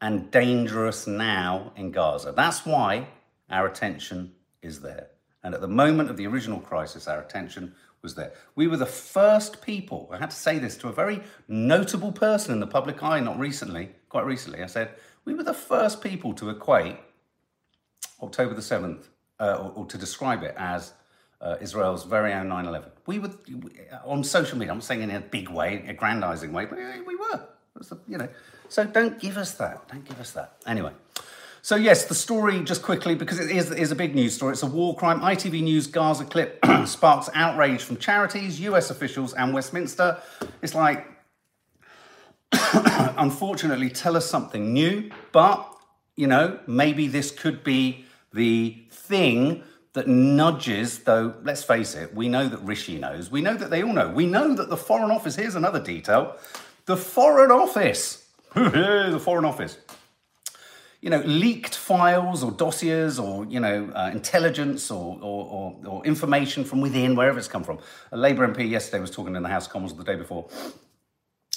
and 0.00 0.30
dangerous 0.30 1.06
now 1.06 1.72
in 1.76 1.92
Gaza. 1.92 2.32
That's 2.36 2.66
why 2.66 3.06
our 3.48 3.66
attention 3.66 4.32
is 4.60 4.80
there. 4.80 5.08
And 5.44 5.54
at 5.54 5.60
the 5.60 5.68
moment 5.68 6.10
of 6.10 6.16
the 6.16 6.26
original 6.26 6.58
crisis, 6.58 7.06
our 7.06 7.20
attention 7.20 7.74
was 8.02 8.16
there. 8.16 8.32
We 8.56 8.66
were 8.66 8.76
the 8.76 8.86
first 8.86 9.62
people, 9.62 10.08
I 10.12 10.18
had 10.18 10.30
to 10.30 10.36
say 10.36 10.58
this 10.58 10.76
to 10.78 10.88
a 10.88 10.92
very 10.92 11.22
notable 11.46 12.10
person 12.10 12.52
in 12.52 12.60
the 12.60 12.66
public 12.66 13.02
eye, 13.02 13.20
not 13.20 13.38
recently, 13.38 13.90
quite 14.08 14.26
recently. 14.26 14.62
I 14.62 14.66
said, 14.66 14.90
we 15.24 15.34
were 15.34 15.44
the 15.44 15.54
first 15.54 16.00
people 16.00 16.34
to 16.34 16.50
equate 16.50 16.96
October 18.20 18.54
the 18.54 18.60
7th, 18.60 19.04
uh, 19.38 19.56
or, 19.60 19.72
or, 19.76 19.86
to 19.86 19.98
describe 19.98 20.42
it 20.42 20.54
as 20.56 20.92
uh, 21.42 21.56
Israel's 21.60 22.04
very 22.04 22.32
own 22.32 22.48
9 22.48 22.66
11. 22.66 22.90
We 23.06 23.18
were 23.18 23.30
on 24.04 24.22
social 24.22 24.56
media, 24.56 24.72
I'm 24.72 24.80
saying 24.80 25.02
in 25.02 25.10
a 25.10 25.20
big 25.20 25.48
way, 25.48 25.84
a 25.88 25.92
grandizing 25.92 26.52
way, 26.52 26.64
but 26.66 26.78
we 27.06 27.16
were. 27.16 27.40
you 28.08 28.18
know, 28.18 28.28
so 28.68 28.84
don't 28.84 29.18
give 29.18 29.36
us 29.36 29.54
that. 29.54 29.88
Don't 29.88 30.04
give 30.04 30.20
us 30.20 30.30
that. 30.32 30.54
Anyway. 30.66 30.92
So 31.64 31.76
yes, 31.76 32.06
the 32.06 32.14
story 32.14 32.64
just 32.64 32.82
quickly 32.82 33.14
because 33.14 33.38
it 33.38 33.50
is, 33.50 33.70
is 33.70 33.92
a 33.92 33.94
big 33.94 34.14
news 34.14 34.34
story. 34.34 34.52
It's 34.52 34.64
a 34.64 34.66
war 34.66 34.96
crime. 34.96 35.20
ITV 35.20 35.62
News 35.62 35.86
Gaza 35.86 36.24
clip 36.24 36.58
sparks 36.86 37.28
outrage 37.34 37.82
from 37.82 37.98
charities, 37.98 38.60
US 38.60 38.90
officials, 38.90 39.32
and 39.34 39.54
Westminster. 39.54 40.20
It's 40.60 40.74
like, 40.74 41.06
unfortunately, 43.16 43.90
tell 43.90 44.16
us 44.16 44.28
something 44.28 44.72
new. 44.72 45.10
But 45.30 45.68
you 46.16 46.26
know, 46.26 46.58
maybe 46.66 47.06
this 47.06 47.30
could 47.30 47.62
be 47.62 48.06
the 48.32 48.76
thing 48.90 49.62
that 49.94 50.08
nudges. 50.08 51.00
Though 51.00 51.34
let's 51.42 51.64
face 51.64 51.94
it, 51.94 52.14
we 52.14 52.28
know 52.28 52.48
that 52.48 52.60
Rishi 52.60 52.98
knows. 52.98 53.30
We 53.30 53.40
know 53.40 53.54
that 53.54 53.70
they 53.70 53.82
all 53.82 53.92
know. 53.92 54.08
We 54.08 54.26
know 54.26 54.54
that 54.54 54.68
the 54.68 54.76
Foreign 54.76 55.10
Office. 55.10 55.36
Here's 55.36 55.54
another 55.54 55.80
detail: 55.80 56.36
the 56.86 56.96
Foreign 56.96 57.50
Office. 57.50 58.26
the 58.54 59.20
Foreign 59.22 59.46
Office 59.46 59.78
you 61.02 61.10
know, 61.10 61.20
leaked 61.26 61.74
files 61.74 62.44
or 62.44 62.52
dossiers 62.52 63.18
or, 63.18 63.44
you 63.46 63.58
know, 63.58 63.90
uh, 63.94 64.10
intelligence 64.12 64.88
or, 64.88 65.18
or, 65.20 65.46
or, 65.46 65.76
or, 65.84 66.06
information 66.06 66.64
from 66.64 66.80
within, 66.80 67.16
wherever 67.16 67.38
it's 67.38 67.48
come 67.48 67.64
from. 67.64 67.80
A 68.12 68.16
Labour 68.16 68.46
MP 68.46 68.70
yesterday 68.70 69.00
was 69.00 69.10
talking 69.10 69.34
in 69.34 69.42
the 69.42 69.48
House 69.48 69.66
of 69.66 69.72
Commons 69.72 69.92
the 69.94 70.04
day 70.04 70.14
before. 70.14 70.48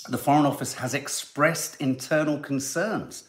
The 0.10 0.18
Foreign 0.18 0.48
Office 0.48 0.74
has 0.74 0.96
expressed 0.96 1.80
internal 1.80 2.40
concerns 2.40 3.26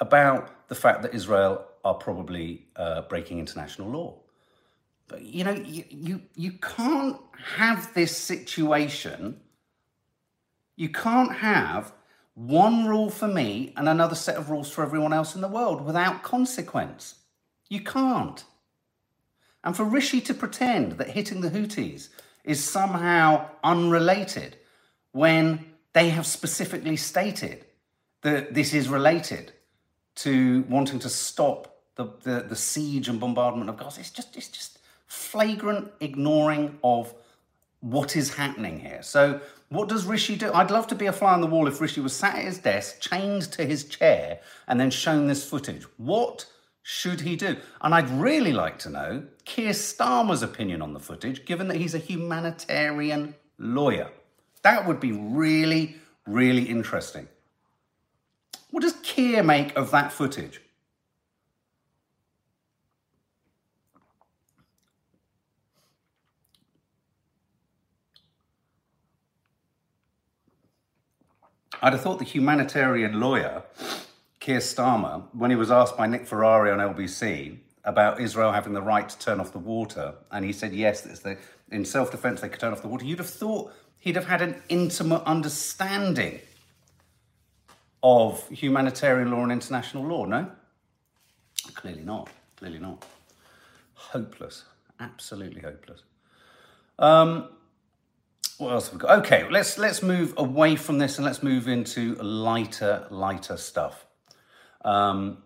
about 0.00 0.68
the 0.68 0.74
fact 0.74 1.02
that 1.02 1.14
Israel 1.14 1.64
are 1.84 1.94
probably 1.94 2.66
uh, 2.74 3.02
breaking 3.02 3.38
international 3.38 3.90
law. 3.90 4.18
You 5.18 5.44
know, 5.44 5.52
you, 5.52 5.84
you, 5.88 6.22
you 6.34 6.52
can't 6.52 7.16
have 7.56 7.92
this 7.94 8.16
situation. 8.16 9.40
You 10.76 10.88
can't 10.88 11.34
have 11.36 11.92
one 12.34 12.86
rule 12.86 13.10
for 13.10 13.28
me 13.28 13.72
and 13.76 13.88
another 13.88 14.14
set 14.14 14.36
of 14.36 14.50
rules 14.50 14.70
for 14.70 14.82
everyone 14.82 15.12
else 15.12 15.34
in 15.34 15.40
the 15.40 15.48
world 15.48 15.84
without 15.84 16.22
consequence. 16.22 17.16
You 17.68 17.80
can't. 17.80 18.44
And 19.62 19.76
for 19.76 19.84
Rishi 19.84 20.20
to 20.22 20.34
pretend 20.34 20.92
that 20.92 21.10
hitting 21.10 21.40
the 21.40 21.50
Houthis 21.50 22.08
is 22.44 22.64
somehow 22.64 23.50
unrelated 23.62 24.56
when 25.12 25.66
they 25.92 26.10
have 26.10 26.26
specifically 26.26 26.96
stated 26.96 27.66
that 28.22 28.54
this 28.54 28.72
is 28.74 28.88
related 28.88 29.52
to 30.16 30.64
wanting 30.68 30.98
to 31.00 31.08
stop 31.08 31.70
the, 31.96 32.06
the, 32.22 32.46
the 32.48 32.56
siege 32.56 33.08
and 33.08 33.20
bombardment 33.20 33.68
of 33.68 33.76
Gaza, 33.76 34.00
it's 34.00 34.10
just, 34.10 34.36
it's 34.36 34.48
just 34.48 34.79
flagrant 35.10 35.90
ignoring 35.98 36.78
of 36.84 37.12
what 37.80 38.14
is 38.14 38.34
happening 38.34 38.78
here. 38.78 39.02
So, 39.02 39.40
what 39.68 39.88
does 39.88 40.04
Rishi 40.04 40.36
do? 40.36 40.52
I'd 40.52 40.70
love 40.70 40.86
to 40.88 40.94
be 40.94 41.06
a 41.06 41.12
fly 41.12 41.32
on 41.32 41.40
the 41.40 41.46
wall 41.46 41.66
if 41.66 41.80
Rishi 41.80 42.00
was 42.00 42.14
sat 42.14 42.36
at 42.36 42.44
his 42.44 42.58
desk, 42.58 43.00
chained 43.00 43.42
to 43.52 43.64
his 43.64 43.84
chair, 43.84 44.40
and 44.68 44.78
then 44.78 44.90
shown 44.90 45.26
this 45.26 45.48
footage. 45.48 45.84
What 45.96 46.46
should 46.82 47.22
he 47.22 47.34
do? 47.34 47.56
And 47.80 47.92
I'd 47.92 48.08
really 48.10 48.52
like 48.52 48.78
to 48.80 48.90
know 48.90 49.24
Keir 49.44 49.72
Starmer's 49.72 50.42
opinion 50.42 50.80
on 50.80 50.92
the 50.92 51.00
footage, 51.00 51.44
given 51.44 51.66
that 51.68 51.76
he's 51.76 51.94
a 51.94 51.98
humanitarian 51.98 53.34
lawyer. 53.58 54.10
That 54.62 54.86
would 54.86 55.00
be 55.00 55.12
really, 55.12 55.96
really 56.26 56.64
interesting. 56.64 57.28
What 58.70 58.82
does 58.82 58.94
Keir 59.02 59.42
make 59.42 59.76
of 59.76 59.90
that 59.90 60.12
footage? 60.12 60.60
I'd 71.82 71.92
have 71.92 72.02
thought 72.02 72.18
the 72.18 72.24
humanitarian 72.24 73.18
lawyer, 73.18 73.62
Keir 74.38 74.58
Starmer, 74.58 75.24
when 75.32 75.50
he 75.50 75.56
was 75.56 75.70
asked 75.70 75.96
by 75.96 76.06
Nick 76.06 76.26
Ferrari 76.26 76.70
on 76.70 76.78
LBC 76.78 77.58
about 77.84 78.20
Israel 78.20 78.52
having 78.52 78.74
the 78.74 78.82
right 78.82 79.08
to 79.08 79.18
turn 79.18 79.40
off 79.40 79.52
the 79.52 79.58
water, 79.58 80.14
and 80.30 80.44
he 80.44 80.52
said 80.52 80.74
yes, 80.74 81.00
the, 81.00 81.38
in 81.70 81.84
self 81.84 82.10
defense 82.10 82.40
they 82.40 82.48
could 82.48 82.60
turn 82.60 82.72
off 82.72 82.82
the 82.82 82.88
water, 82.88 83.04
you'd 83.04 83.18
have 83.18 83.30
thought 83.30 83.72
he'd 83.98 84.16
have 84.16 84.26
had 84.26 84.42
an 84.42 84.62
intimate 84.68 85.22
understanding 85.24 86.40
of 88.02 88.46
humanitarian 88.48 89.30
law 89.30 89.42
and 89.42 89.52
international 89.52 90.04
law, 90.04 90.24
no? 90.24 90.50
Clearly 91.74 92.02
not. 92.02 92.28
Clearly 92.56 92.78
not. 92.78 93.04
Hopeless. 93.94 94.64
Absolutely 94.98 95.62
hopeless. 95.62 96.02
Um, 96.98 97.48
what 98.60 98.72
else 98.72 98.86
have 98.86 98.94
we 98.94 98.98
got? 99.00 99.18
Okay, 99.20 99.48
let's 99.50 99.78
let's 99.78 100.02
move 100.02 100.34
away 100.36 100.76
from 100.76 100.98
this 100.98 101.18
and 101.18 101.24
let's 101.24 101.42
move 101.42 101.66
into 101.66 102.14
lighter, 102.16 103.06
lighter 103.10 103.56
stuff. 103.56 104.06
Um, 104.84 105.38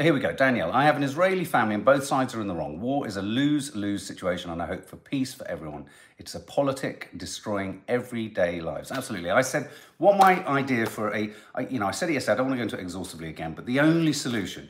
here 0.00 0.12
we 0.12 0.18
go, 0.18 0.32
Danielle. 0.32 0.72
I 0.72 0.84
have 0.84 0.96
an 0.96 1.04
Israeli 1.04 1.44
family 1.44 1.76
and 1.76 1.84
both 1.84 2.04
sides 2.04 2.34
are 2.34 2.40
in 2.40 2.48
the 2.48 2.54
wrong. 2.54 2.80
War 2.80 3.06
is 3.06 3.16
a 3.16 3.22
lose-lose 3.22 4.04
situation 4.04 4.50
and 4.50 4.60
I 4.60 4.66
hope 4.66 4.84
for 4.84 4.96
peace 4.96 5.32
for 5.32 5.46
everyone. 5.46 5.86
It's 6.18 6.34
a 6.34 6.40
politic 6.40 7.10
destroying 7.16 7.82
everyday 7.86 8.60
lives. 8.60 8.90
Absolutely. 8.90 9.30
I 9.30 9.42
said 9.42 9.70
what 9.98 10.18
my 10.18 10.44
idea 10.48 10.86
for 10.86 11.14
a, 11.14 11.30
I, 11.54 11.60
you 11.60 11.78
know, 11.78 11.86
I 11.86 11.92
said 11.92 12.10
it 12.10 12.14
yesterday, 12.14 12.32
I 12.32 12.36
don't 12.38 12.48
want 12.48 12.54
to 12.54 12.58
go 12.58 12.62
into 12.64 12.76
it 12.76 12.80
exhaustively 12.80 13.28
again, 13.28 13.54
but 13.54 13.66
the 13.66 13.78
only 13.78 14.12
solution, 14.12 14.68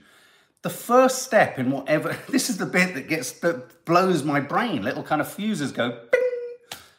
the 0.61 0.69
first 0.69 1.23
step 1.23 1.59
in 1.59 1.71
whatever, 1.71 2.19
this 2.29 2.51
is 2.51 2.59
the 2.59 2.67
bit 2.67 2.93
that 2.93 3.09
gets, 3.09 3.33
that 3.41 3.87
blows 3.87 4.25
my 4.25 4.41
brain. 4.41 4.83
Little 4.83 5.03
kind 5.03 5.23
of 5.23 5.33
fuses 5.33 5.73
go, 5.73 5.89
bing, 6.13 6.24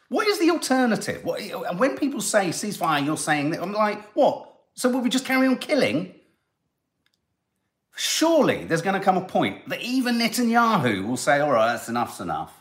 what 0.08 0.26
is 0.26 0.38
the 0.38 0.50
alternative? 0.50 1.24
What, 1.24 1.40
when 1.78 1.96
people 1.96 2.20
say 2.20 2.48
ceasefire, 2.50 3.04
you're 3.04 3.16
saying 3.16 3.50
that. 3.50 3.62
I'm 3.62 3.72
like, 3.72 4.02
what? 4.14 4.52
So 4.74 4.88
will 4.88 5.00
we 5.00 5.08
just 5.08 5.24
carry 5.24 5.46
on 5.46 5.56
killing? 5.56 6.14
Surely 7.96 8.64
there's 8.64 8.82
going 8.82 8.98
to 8.98 9.04
come 9.04 9.16
a 9.16 9.24
point 9.24 9.68
that 9.68 9.80
even 9.80 10.18
Netanyahu 10.18 11.06
will 11.06 11.16
say, 11.16 11.40
all 11.40 11.50
right, 11.50 11.72
that's 11.72 11.88
enough's 11.88 12.20
enough. 12.20 12.52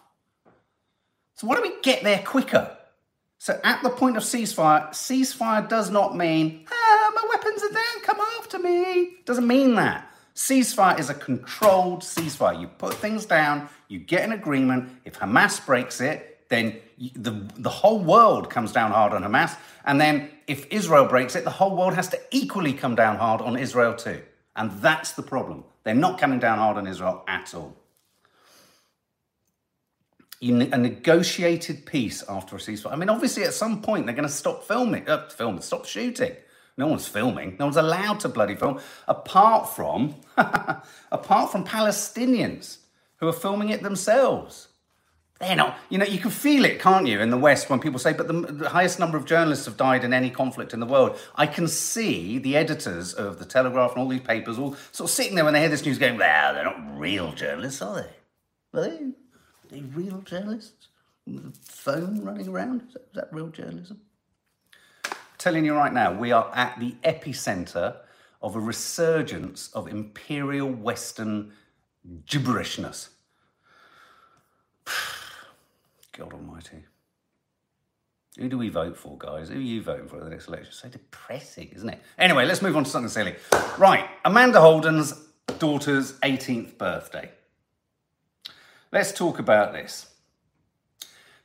So 1.36 1.48
why 1.48 1.56
don't 1.56 1.64
we 1.64 1.82
get 1.82 2.04
there 2.04 2.24
quicker? 2.26 2.76
So 3.38 3.60
at 3.64 3.84
the 3.84 3.90
point 3.90 4.18
of 4.18 4.24
ceasefire, 4.24 4.90
ceasefire 4.90 5.68
does 5.68 5.90
not 5.90 6.16
mean, 6.16 6.66
ah, 6.72 7.12
my 7.14 7.28
weapons 7.30 7.62
are 7.64 7.74
down, 7.74 8.02
come 8.04 8.20
after 8.40 8.58
me. 8.58 9.18
Doesn't 9.26 9.46
mean 9.46 9.76
that. 9.76 10.10
Ceasefire 10.34 11.00
is 11.00 11.10
a 11.10 11.14
controlled 11.14 12.02
ceasefire. 12.02 12.60
You 12.60 12.68
put 12.68 12.96
things 12.96 13.26
down, 13.26 13.70
you 13.88 14.00
get 14.00 14.24
an 14.24 14.32
agreement. 14.32 14.90
If 15.04 15.20
Hamas 15.20 15.64
breaks 15.64 16.02
it, 16.02 16.46
then 16.50 16.78
the, 16.98 17.32
the 17.58 17.70
whole 17.70 18.00
world 18.00 18.50
comes 18.50 18.72
down 18.72 18.92
hard 18.92 19.14
on 19.14 19.24
Hamas. 19.24 19.56
And 19.84 20.00
then 20.00 20.30
if 20.48 20.68
Israel 20.72 21.06
breaks 21.06 21.36
it, 21.36 21.44
the 21.44 21.50
whole 21.50 21.76
world 21.76 21.94
has 21.96 22.10
to 22.10 22.20
equally 22.32 22.74
come 22.74 22.96
down 22.96 23.18
hard 23.18 23.42
on 23.42 23.58
Israel 23.58 23.96
too. 23.96 24.22
And 24.56 24.72
that's 24.82 25.12
the 25.12 25.24
problem. 25.24 25.66
They're 25.84 25.94
not 25.94 26.20
coming 26.20 26.40
down 26.40 26.58
hard 26.58 26.78
on 26.78 26.88
Israel 26.88 27.24
at 27.28 27.54
all. 27.54 27.76
a 30.42 30.78
negotiated 30.78 31.86
peace 31.86 32.24
after 32.30 32.56
a 32.56 32.60
ceasefire. 32.60 32.94
I 32.94 32.96
mean, 32.96 33.10
obviously, 33.10 33.44
at 33.44 33.54
some 33.54 33.82
point, 33.82 34.06
they're 34.06 34.16
going 34.16 34.28
to 34.28 34.34
stop 34.34 34.64
filming, 34.64 35.08
uh, 35.10 35.28
film, 35.30 35.60
stop 35.62 35.86
shooting. 35.86 36.36
No 36.78 36.88
one's 36.88 37.08
filming. 37.08 37.56
No 37.60 37.66
one's 37.66 37.78
allowed 37.78 38.20
to 38.22 38.30
bloody 38.30 38.56
film, 38.56 38.80
apart 39.08 39.70
from, 39.70 40.16
apart 40.38 41.52
from 41.52 41.66
Palestinians 41.66 42.78
who 43.18 43.28
are 43.28 43.34
filming 43.34 43.70
it 43.70 43.82
themselves 43.82 44.68
they're 45.46 45.56
not, 45.56 45.78
you 45.90 45.98
know, 45.98 46.06
you 46.06 46.20
can 46.20 46.32
feel 46.32 46.66
it, 46.66 46.80
can't 46.80 47.08
you, 47.08 47.20
in 47.20 47.30
the 47.30 47.38
West 47.38 47.70
when 47.70 47.80
people 47.80 48.00
say, 48.00 48.14
but 48.14 48.28
the, 48.28 48.34
the, 48.34 48.70
highest 48.70 49.00
number 49.00 49.18
of 49.18 49.26
journalists 49.26 49.66
have 49.66 49.78
died 49.78 50.04
in 50.04 50.14
any 50.14 50.30
conflict 50.30 50.74
in 50.74 50.80
the 50.80 50.86
world. 50.86 51.18
I 51.36 51.48
can 51.48 51.68
see 51.68 52.38
the 52.38 52.56
editors 52.56 53.14
of 53.14 53.40
The 53.40 53.46
Telegraph 53.46 53.92
and 53.92 54.00
all 54.02 54.10
these 54.10 54.22
papers 54.22 54.58
all 54.58 54.76
sort 54.92 55.10
of 55.10 55.14
sitting 55.14 55.36
there 55.36 55.46
when 55.46 55.54
they 55.54 55.62
hear 55.62 55.70
this 55.70 55.86
news 55.86 55.98
going, 55.98 56.18
well, 56.18 56.54
they're 56.54 56.64
not 56.64 57.00
real 57.00 57.32
journalists, 57.32 57.82
are 57.82 57.96
they? 57.96 58.80
Are 58.80 58.90
they? 58.90 58.98
Are 58.98 59.70
they 59.70 59.82
real 59.82 60.22
journalists? 60.22 60.88
A 61.28 61.40
phone 61.62 62.24
running 62.24 62.48
around? 62.48 62.82
Is 62.88 62.94
that, 62.94 63.02
is 63.02 63.16
that 63.16 63.30
real 63.32 63.50
journalism? 63.50 64.02
telling 65.46 65.64
you 65.64 65.76
right 65.76 65.94
now, 65.94 66.12
we 66.12 66.32
are 66.32 66.50
at 66.56 66.80
the 66.80 66.96
epicenter 67.04 67.98
of 68.42 68.56
a 68.56 68.60
resurgence 68.60 69.70
of 69.76 69.88
imperial 69.88 70.68
Western 70.68 71.52
gibberishness. 72.26 73.10
God 76.18 76.34
Almighty. 76.34 76.84
Who 78.38 78.50
do 78.50 78.58
we 78.58 78.70
vote 78.70 78.98
for, 78.98 79.18
guys? 79.18 79.50
Who 79.50 79.56
are 79.56 79.62
you 79.62 79.82
voting 79.82 80.08
for 80.08 80.18
at 80.18 80.24
the 80.26 80.30
next 80.30 80.48
election? 80.48 80.74
So 80.74 80.90
depressing, 80.90 81.70
isn't 81.74 81.88
it? 81.88 82.02
Anyway, 82.18 82.46
let's 82.46 82.62
move 82.62 82.76
on 82.76 82.84
to 82.84 82.90
something 82.90 83.10
silly. 83.10 83.36
Right, 83.78 84.06
Amanda 84.26 84.60
Holden's 84.60 85.14
daughter's 85.60 86.14
18th 86.20 86.78
birthday. 86.78 87.32
let's 88.92 89.14
talk 89.14 89.40
about 89.40 89.74
this. 89.74 90.12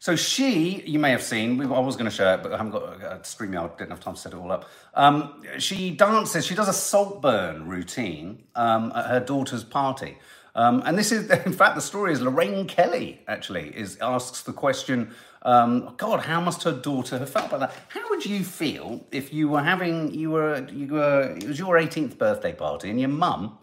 So 0.00 0.16
she, 0.16 0.80
you 0.86 0.98
may 0.98 1.10
have 1.10 1.22
seen, 1.22 1.60
I 1.60 1.78
was 1.78 1.94
going 1.94 2.10
to 2.10 2.16
show 2.16 2.32
it, 2.32 2.42
but 2.42 2.52
I 2.54 2.56
haven't 2.56 2.72
got 2.72 2.84
a 3.02 3.20
StreamYard, 3.22 3.76
didn't 3.76 3.90
have 3.90 4.00
time 4.00 4.14
to 4.14 4.20
set 4.20 4.32
it 4.32 4.36
all 4.36 4.50
up. 4.50 4.68
Um, 4.94 5.42
she 5.58 5.90
dances, 5.90 6.46
she 6.46 6.54
does 6.54 6.68
a 6.68 6.72
Saltburn 6.72 7.68
routine 7.68 8.44
um, 8.54 8.92
at 8.96 9.06
her 9.06 9.20
daughter's 9.20 9.62
party. 9.62 10.16
Um, 10.54 10.82
and 10.84 10.98
this 10.98 11.12
is, 11.12 11.30
in 11.46 11.52
fact, 11.52 11.74
the 11.74 11.80
story 11.80 12.12
is 12.12 12.20
Lorraine 12.20 12.66
Kelly 12.66 13.20
actually 13.28 13.76
is 13.76 13.98
asks 14.00 14.42
the 14.42 14.52
question, 14.52 15.14
um, 15.42 15.94
God, 15.96 16.20
how 16.20 16.40
must 16.40 16.62
her 16.64 16.72
daughter 16.72 17.18
have 17.18 17.30
felt 17.30 17.48
about 17.48 17.60
that? 17.60 17.74
How 17.88 18.08
would 18.10 18.26
you 18.26 18.44
feel 18.44 19.06
if 19.10 19.32
you 19.32 19.48
were 19.48 19.62
having, 19.62 20.12
you 20.12 20.30
were, 20.30 20.66
you 20.70 20.88
were, 20.88 21.34
it 21.36 21.48
was 21.48 21.58
your 21.58 21.76
18th 21.76 22.18
birthday 22.18 22.52
party 22.52 22.90
and 22.90 23.00
your 23.00 23.08
mum 23.08 23.58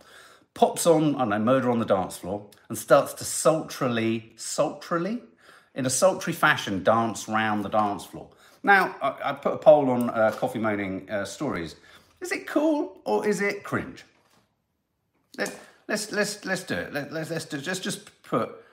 pops 0.54 0.88
on, 0.88 1.16
I 1.16 1.20
don't 1.20 1.30
know, 1.30 1.40
murder 1.40 1.70
on 1.70 1.80
the 1.80 1.86
dance 1.86 2.18
floor 2.18 2.48
and 2.68 2.78
starts 2.78 3.14
to 3.16 3.24
sultrily, 3.24 4.34
sultrily, 4.38 5.22
in 5.76 5.86
a 5.86 5.90
sultry 5.90 6.34
fashion, 6.34 6.84
dance 6.84 7.28
round 7.28 7.64
the 7.64 7.70
dance 7.70 8.04
floor. 8.04 8.30
Now, 8.64 8.96
I, 9.00 9.30
I 9.30 9.34
put 9.34 9.54
a 9.54 9.58
poll 9.58 9.92
on 9.92 10.10
uh, 10.10 10.32
Coffee 10.36 10.58
Moaning 10.58 11.08
uh, 11.12 11.26
Stories. 11.26 11.76
Is 12.20 12.32
it 12.32 12.48
cool 12.48 13.00
or 13.06 13.28
is 13.28 13.42
it 13.42 13.64
cringe? 13.64 14.04
Let's 15.88 16.12
let's 16.12 16.46
let's 16.46 16.64
do 16.64 16.76
it. 16.76 16.94
Let, 16.94 17.12
let's 17.12 17.30
let's 17.30 17.46
do, 17.46 17.60
just 17.60 17.84
just 17.84 18.22
put. 18.24 18.64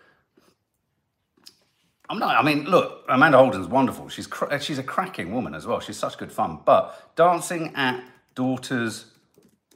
I'm 2.09 2.19
not. 2.19 2.37
I 2.37 2.43
mean, 2.43 2.65
look, 2.65 3.05
Amanda 3.09 3.39
Holden's 3.39 3.67
wonderful. 3.67 4.09
She's 4.09 4.27
cr- 4.27 4.53
uh, 4.53 4.59
she's 4.59 4.79
a 4.79 4.83
cracking 4.83 5.33
woman 5.33 5.55
as 5.55 5.67
well. 5.67 5.81
She's 5.81 5.97
such 5.97 6.19
good 6.19 6.33
fun. 6.33 6.61
But 6.65 7.15
dancing 7.17 7.75
at 7.75 8.05
daughter's 8.35 9.07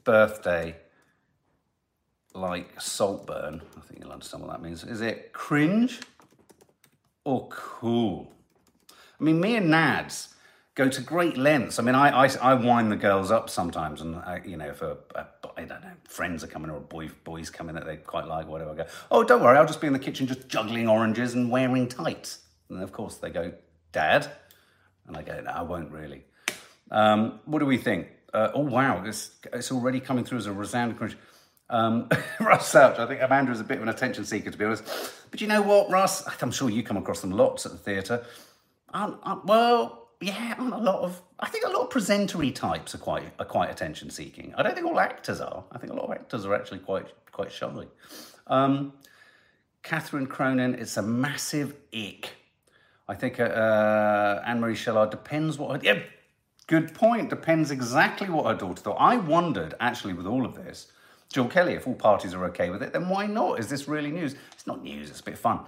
birthday 0.03 0.75
like 2.33 2.79
Saltburn, 2.79 3.61
I 3.77 3.81
think 3.81 4.01
you'll 4.01 4.11
understand 4.11 4.43
what 4.43 4.51
that 4.51 4.61
means. 4.61 4.83
Is 4.83 5.01
it 5.01 5.33
cringe 5.33 5.99
or 7.23 7.47
cool? 7.49 8.31
I 9.19 9.23
mean, 9.23 9.39
me 9.39 9.55
and 9.55 9.69
Nads 9.69 10.33
go 10.79 10.87
to 10.87 11.01
great 11.01 11.35
lengths. 11.35 11.77
I 11.77 11.83
mean, 11.83 11.93
I, 11.93 12.23
I, 12.23 12.29
I 12.41 12.53
wind 12.53 12.89
the 12.89 12.95
girls 12.95 13.31
up 13.31 13.49
sometimes, 13.49 13.99
and 13.99 14.15
I, 14.15 14.41
you 14.45 14.55
know, 14.55 14.69
if 14.69 14.81
a, 14.81 14.97
a, 15.13 15.27
I 15.57 15.65
don't 15.65 15.81
know, 15.81 15.91
friends 16.05 16.41
are 16.41 16.47
coming 16.47 16.71
or 16.71 16.77
a 16.77 16.79
boy, 16.79 17.09
boys 17.25 17.49
coming 17.49 17.75
that 17.75 17.85
they 17.85 17.97
quite 17.97 18.27
like, 18.27 18.47
whatever, 18.47 18.71
I 18.71 18.75
go, 18.75 18.85
oh, 19.11 19.25
don't 19.25 19.43
worry, 19.43 19.57
I'll 19.57 19.65
just 19.65 19.81
be 19.81 19.87
in 19.87 19.93
the 19.93 19.99
kitchen 19.99 20.25
just 20.25 20.47
juggling 20.47 20.87
oranges 20.87 21.33
and 21.33 21.51
wearing 21.51 21.89
tights. 21.89 22.39
And 22.69 22.81
of 22.81 22.93
course 22.93 23.17
they 23.17 23.29
go, 23.29 23.51
Dad, 23.91 24.31
and 25.05 25.17
I 25.17 25.21
go, 25.21 25.41
no, 25.41 25.51
I 25.51 25.63
won't 25.63 25.91
really. 25.91 26.23
Um, 26.91 27.41
what 27.43 27.59
do 27.59 27.65
we 27.65 27.77
think? 27.77 28.07
Uh, 28.33 28.51
oh 28.53 28.61
wow, 28.61 29.03
it's, 29.05 29.31
it's 29.51 29.73
already 29.73 29.99
coming 29.99 30.23
through 30.23 30.37
as 30.37 30.45
a 30.45 30.53
resounding 30.53 30.97
cringe. 30.97 31.17
Um, 31.69 32.07
Russ 32.39 32.73
I 32.73 33.05
think 33.05 33.21
Amanda 33.21 33.51
is 33.51 33.59
a 33.59 33.65
bit 33.65 33.77
of 33.77 33.83
an 33.83 33.89
attention 33.89 34.23
seeker, 34.23 34.49
to 34.49 34.57
be 34.57 34.63
honest. 34.63 34.85
But 35.29 35.41
you 35.41 35.47
know 35.47 35.61
what, 35.61 35.91
Russ? 35.91 36.23
I'm 36.41 36.51
sure 36.51 36.69
you 36.69 36.83
come 36.83 36.95
across 36.95 37.19
them 37.19 37.31
lots 37.31 37.65
at 37.65 37.73
the 37.73 37.77
theatre. 37.77 38.23
well, 38.93 40.08
yeah, 40.21 40.55
a 40.59 40.63
lot 40.63 41.01
of. 41.01 41.21
I 41.39 41.47
think 41.47 41.65
a 41.65 41.69
lot 41.69 41.83
of 41.83 41.89
presentery 41.89 42.53
types 42.53 42.93
are 42.93 42.99
quite 42.99 43.31
are 43.39 43.45
quite 43.45 43.69
attention 43.69 44.09
seeking. 44.09 44.53
I 44.57 44.63
don't 44.63 44.75
think 44.75 44.87
all 44.87 44.99
actors 44.99 45.39
are. 45.39 45.63
I 45.71 45.77
think 45.77 45.93
a 45.93 45.95
lot 45.95 46.05
of 46.05 46.11
actors 46.11 46.45
are 46.45 46.53
actually 46.53 46.79
quite 46.79 47.07
quite 47.31 47.51
shy. 47.51 47.85
Um, 48.47 48.93
Catherine 49.83 50.27
Cronin, 50.27 50.75
it's 50.75 50.97
a 50.97 51.01
massive 51.01 51.75
ick. 51.93 52.35
I 53.07 53.15
think 53.15 53.39
uh, 53.39 53.43
uh 53.43 54.43
Anne 54.45 54.59
Marie 54.59 54.75
Shellard 54.75 55.11
depends 55.11 55.57
what. 55.57 55.77
Her, 55.77 55.85
yeah, 55.85 56.01
good 56.67 56.93
point. 56.93 57.29
Depends 57.29 57.71
exactly 57.71 58.29
what 58.29 58.45
her 58.45 58.55
daughter 58.55 58.81
thought. 58.81 58.97
I 58.99 59.17
wondered 59.17 59.75
actually 59.79 60.13
with 60.13 60.25
all 60.25 60.45
of 60.45 60.55
this 60.55 60.91
Jill 61.31 61.47
Kelly, 61.47 61.73
if 61.73 61.87
all 61.87 61.93
parties 61.93 62.33
are 62.33 62.43
okay 62.45 62.71
with 62.71 62.81
it, 62.81 62.91
then 62.91 63.07
why 63.07 63.27
not? 63.27 63.59
Is 63.59 63.69
this 63.69 63.87
really 63.87 64.11
news? 64.11 64.35
It's 64.53 64.65
not 64.65 64.83
news, 64.83 65.09
it's 65.09 65.19
a 65.19 65.23
bit 65.23 65.37
fun. 65.37 65.59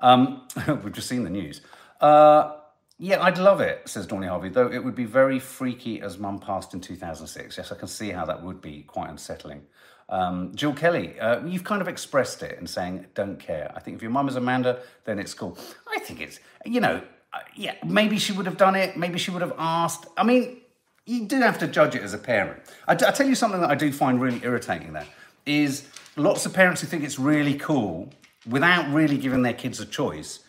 Um, 0.00 0.48
we've 0.82 0.92
just 0.92 1.08
seen 1.08 1.24
the 1.24 1.30
news. 1.30 1.60
Uh, 2.00 2.56
yeah, 3.02 3.22
I'd 3.22 3.38
love 3.38 3.62
it, 3.62 3.88
says 3.88 4.06
Dawny 4.06 4.26
Harvey, 4.26 4.50
though 4.50 4.70
it 4.70 4.84
would 4.84 4.94
be 4.94 5.06
very 5.06 5.38
freaky 5.38 6.02
as 6.02 6.18
mum 6.18 6.38
passed 6.38 6.74
in 6.74 6.82
2006. 6.82 7.56
Yes, 7.56 7.72
I 7.72 7.74
can 7.74 7.88
see 7.88 8.10
how 8.10 8.26
that 8.26 8.42
would 8.42 8.60
be 8.60 8.82
quite 8.82 9.08
unsettling. 9.08 9.62
Um, 10.10 10.54
Jill 10.54 10.74
Kelly, 10.74 11.18
uh, 11.18 11.42
you've 11.46 11.64
kind 11.64 11.80
of 11.80 11.88
expressed 11.88 12.42
it 12.42 12.58
in 12.58 12.66
saying, 12.66 13.06
don't 13.14 13.38
care. 13.38 13.72
I 13.74 13.80
think 13.80 13.96
if 13.96 14.02
your 14.02 14.10
mum 14.10 14.28
is 14.28 14.36
Amanda, 14.36 14.80
then 15.06 15.18
it's 15.18 15.32
cool. 15.32 15.56
I 15.90 16.00
think 16.00 16.20
it's, 16.20 16.40
you 16.66 16.80
know, 16.80 17.00
uh, 17.32 17.38
yeah, 17.56 17.76
maybe 17.86 18.18
she 18.18 18.32
would 18.32 18.44
have 18.44 18.58
done 18.58 18.76
it. 18.76 18.98
Maybe 18.98 19.18
she 19.18 19.30
would 19.30 19.40
have 19.40 19.54
asked. 19.56 20.06
I 20.18 20.22
mean, 20.22 20.60
you 21.06 21.24
do 21.24 21.40
have 21.40 21.58
to 21.60 21.68
judge 21.68 21.94
it 21.94 22.02
as 22.02 22.12
a 22.12 22.18
parent. 22.18 22.60
I, 22.86 22.92
I 22.92 23.12
tell 23.12 23.26
you 23.26 23.34
something 23.34 23.62
that 23.62 23.70
I 23.70 23.76
do 23.76 23.92
find 23.92 24.20
really 24.20 24.40
irritating 24.44 24.92
there 24.92 25.06
is 25.46 25.88
lots 26.16 26.44
of 26.44 26.52
parents 26.52 26.82
who 26.82 26.86
think 26.86 27.02
it's 27.02 27.18
really 27.18 27.54
cool 27.54 28.12
without 28.46 28.92
really 28.92 29.16
giving 29.16 29.40
their 29.40 29.54
kids 29.54 29.80
a 29.80 29.86
choice 29.86 30.40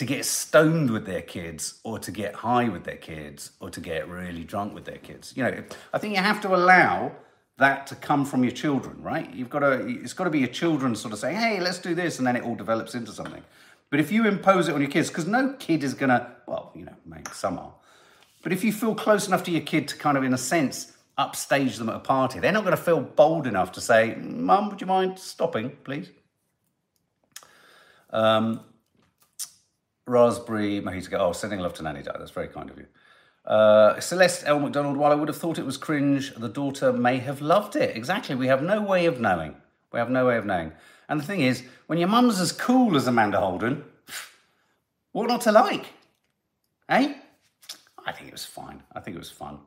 to 0.00 0.06
get 0.06 0.24
stoned 0.24 0.90
with 0.90 1.04
their 1.04 1.20
kids 1.20 1.78
or 1.84 1.98
to 1.98 2.10
get 2.10 2.34
high 2.36 2.66
with 2.70 2.84
their 2.84 2.96
kids 2.96 3.50
or 3.60 3.68
to 3.68 3.80
get 3.82 4.08
really 4.08 4.42
drunk 4.42 4.72
with 4.72 4.86
their 4.86 4.96
kids. 4.96 5.34
You 5.36 5.42
know, 5.42 5.62
I 5.92 5.98
think 5.98 6.16
you 6.16 6.22
have 6.22 6.40
to 6.40 6.56
allow 6.56 7.12
that 7.58 7.86
to 7.88 7.94
come 7.96 8.24
from 8.24 8.42
your 8.42 8.50
children, 8.50 9.02
right? 9.02 9.30
You've 9.34 9.50
got 9.50 9.58
to, 9.58 9.72
it's 9.86 10.14
got 10.14 10.24
to 10.24 10.30
be 10.30 10.38
your 10.38 10.48
children 10.48 10.94
sort 10.94 11.12
of 11.12 11.18
saying, 11.18 11.36
hey, 11.36 11.60
let's 11.60 11.78
do 11.78 11.94
this, 11.94 12.16
and 12.16 12.26
then 12.26 12.34
it 12.34 12.44
all 12.44 12.54
develops 12.54 12.94
into 12.94 13.12
something. 13.12 13.42
But 13.90 14.00
if 14.00 14.10
you 14.10 14.26
impose 14.26 14.68
it 14.68 14.74
on 14.74 14.80
your 14.80 14.88
kids, 14.88 15.10
because 15.10 15.26
no 15.26 15.52
kid 15.58 15.84
is 15.84 15.92
going 15.92 16.08
to, 16.08 16.26
well, 16.46 16.72
you 16.74 16.86
know, 16.86 16.96
maybe 17.04 17.30
some 17.34 17.58
are, 17.58 17.74
but 18.42 18.54
if 18.54 18.64
you 18.64 18.72
feel 18.72 18.94
close 18.94 19.28
enough 19.28 19.44
to 19.44 19.50
your 19.50 19.60
kid 19.60 19.86
to 19.88 19.98
kind 19.98 20.16
of, 20.16 20.24
in 20.24 20.32
a 20.32 20.38
sense, 20.38 20.94
upstage 21.18 21.76
them 21.76 21.90
at 21.90 21.96
a 21.96 22.00
party, 22.00 22.40
they're 22.40 22.52
not 22.52 22.64
going 22.64 22.74
to 22.74 22.82
feel 22.82 23.02
bold 23.02 23.46
enough 23.46 23.70
to 23.72 23.82
say, 23.82 24.14
Mum, 24.18 24.70
would 24.70 24.80
you 24.80 24.86
mind 24.86 25.18
stopping, 25.18 25.76
please? 25.84 26.08
Um, 28.08 28.60
Raspberry 30.10 30.80
Mojito. 30.80 31.18
Oh, 31.18 31.32
sending 31.32 31.60
love 31.60 31.74
to 31.74 31.82
Nanny 31.82 32.02
Dad. 32.02 32.16
That's 32.18 32.32
very 32.32 32.48
kind 32.48 32.68
of 32.68 32.76
you. 32.76 32.86
Uh, 33.44 33.98
Celeste 34.00 34.42
L. 34.46 34.60
McDonald, 34.60 34.96
while 34.96 35.12
I 35.12 35.14
would 35.14 35.28
have 35.28 35.36
thought 35.36 35.58
it 35.58 35.64
was 35.64 35.76
cringe, 35.76 36.34
the 36.34 36.48
daughter 36.48 36.92
may 36.92 37.18
have 37.18 37.40
loved 37.40 37.76
it. 37.76 37.96
Exactly. 37.96 38.34
We 38.34 38.48
have 38.48 38.62
no 38.62 38.82
way 38.82 39.06
of 39.06 39.20
knowing. 39.20 39.54
We 39.92 39.98
have 39.98 40.10
no 40.10 40.26
way 40.26 40.36
of 40.36 40.44
knowing. 40.44 40.72
And 41.08 41.20
the 41.20 41.24
thing 41.24 41.40
is, 41.40 41.62
when 41.86 41.98
your 41.98 42.08
mum's 42.08 42.40
as 42.40 42.52
cool 42.52 42.96
as 42.96 43.06
Amanda 43.06 43.40
Holden, 43.40 43.84
what 45.12 45.28
not 45.28 45.40
to 45.42 45.52
like? 45.52 45.86
Eh? 46.88 47.14
I 48.06 48.12
think 48.12 48.28
it 48.28 48.32
was 48.32 48.44
fine. 48.44 48.82
I 48.92 49.00
think 49.00 49.16
it 49.16 49.20
was 49.20 49.30
fun. 49.30 49.58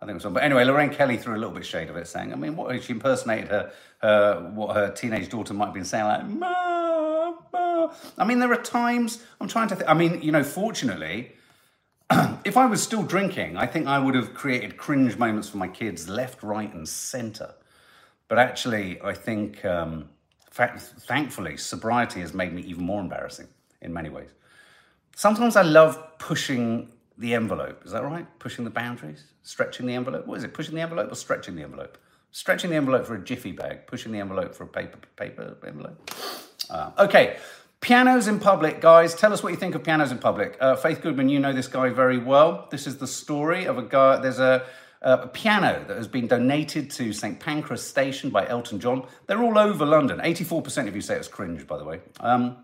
I 0.00 0.04
think 0.04 0.10
it 0.10 0.14
was 0.14 0.22
fun. 0.24 0.34
But 0.34 0.42
anyway, 0.42 0.64
Lorraine 0.64 0.90
Kelly 0.90 1.16
threw 1.16 1.34
a 1.34 1.38
little 1.38 1.52
bit 1.52 1.60
of 1.60 1.66
shade 1.66 1.88
of 1.88 1.96
it, 1.96 2.06
saying, 2.06 2.32
I 2.32 2.36
mean, 2.36 2.54
what 2.54 2.82
she 2.82 2.92
impersonated 2.92 3.48
her, 3.48 3.72
her 4.02 4.52
what 4.54 4.76
her 4.76 4.90
teenage 4.90 5.30
daughter 5.30 5.54
might 5.54 5.66
have 5.66 5.74
been 5.74 5.84
saying, 5.84 6.04
like, 6.04 6.26
ma, 6.26 7.32
ma. 7.52 7.92
I 8.18 8.24
mean, 8.24 8.38
there 8.38 8.52
are 8.52 8.62
times 8.62 9.24
I'm 9.40 9.48
trying 9.48 9.68
to. 9.68 9.76
Th- 9.76 9.88
I 9.88 9.94
mean, 9.94 10.20
you 10.20 10.32
know, 10.32 10.44
fortunately, 10.44 11.32
if 12.44 12.56
I 12.56 12.66
was 12.66 12.82
still 12.82 13.02
drinking, 13.02 13.56
I 13.56 13.66
think 13.66 13.86
I 13.86 13.98
would 13.98 14.14
have 14.14 14.34
created 14.34 14.76
cringe 14.76 15.16
moments 15.16 15.48
for 15.48 15.56
my 15.56 15.68
kids, 15.68 16.08
left, 16.08 16.42
right, 16.42 16.72
and 16.72 16.86
centre. 16.86 17.54
But 18.28 18.38
actually, 18.38 19.00
I 19.02 19.14
think, 19.14 19.64
um, 19.64 20.10
fact, 20.50 20.80
thankfully, 20.80 21.56
sobriety 21.56 22.20
has 22.20 22.34
made 22.34 22.52
me 22.52 22.62
even 22.62 22.84
more 22.84 23.00
embarrassing 23.00 23.48
in 23.80 23.92
many 23.92 24.08
ways. 24.08 24.30
Sometimes 25.14 25.56
I 25.56 25.62
love 25.62 26.18
pushing 26.18 26.92
the 27.18 27.34
envelope. 27.34 27.82
Is 27.84 27.92
that 27.92 28.04
right? 28.04 28.26
Pushing 28.38 28.64
the 28.64 28.70
boundaries, 28.70 29.24
stretching 29.42 29.86
the 29.86 29.94
envelope. 29.94 30.26
What 30.26 30.38
is 30.38 30.44
it? 30.44 30.54
Pushing 30.54 30.74
the 30.74 30.80
envelope 30.80 31.10
or 31.10 31.14
stretching 31.14 31.56
the 31.56 31.62
envelope? 31.62 31.98
Stretching 32.30 32.70
the 32.70 32.76
envelope 32.76 33.06
for 33.06 33.14
a 33.14 33.24
jiffy 33.24 33.52
bag, 33.52 33.86
pushing 33.86 34.12
the 34.12 34.18
envelope 34.18 34.54
for 34.54 34.64
a 34.64 34.68
paper 34.68 34.98
paper 35.16 35.56
envelope. 35.66 36.10
Uh, 36.68 36.90
okay, 36.98 37.38
pianos 37.80 38.28
in 38.28 38.38
public, 38.40 38.80
guys. 38.80 39.14
Tell 39.14 39.32
us 39.32 39.42
what 39.42 39.52
you 39.52 39.58
think 39.58 39.74
of 39.74 39.82
pianos 39.82 40.12
in 40.12 40.18
public. 40.18 40.56
Uh, 40.60 40.76
Faith 40.76 41.00
Goodman, 41.00 41.28
you 41.28 41.38
know 41.38 41.52
this 41.52 41.68
guy 41.68 41.88
very 41.88 42.18
well. 42.18 42.68
This 42.70 42.86
is 42.86 42.98
the 42.98 43.06
story 43.06 43.64
of 43.64 43.78
a 43.78 43.82
guy. 43.82 44.18
There's 44.18 44.38
a, 44.38 44.66
a 45.00 45.28
piano 45.28 45.84
that 45.88 45.96
has 45.96 46.08
been 46.08 46.26
donated 46.26 46.90
to 46.92 47.12
St 47.14 47.40
Pancras 47.40 47.82
Station 47.82 48.28
by 48.28 48.46
Elton 48.46 48.80
John. 48.80 49.06
They're 49.26 49.42
all 49.42 49.58
over 49.58 49.86
London. 49.86 50.18
84% 50.18 50.88
of 50.88 50.94
you 50.94 51.00
say 51.00 51.16
it's 51.16 51.28
cringe, 51.28 51.66
by 51.66 51.78
the 51.78 51.84
way. 51.84 52.00
Um, 52.20 52.58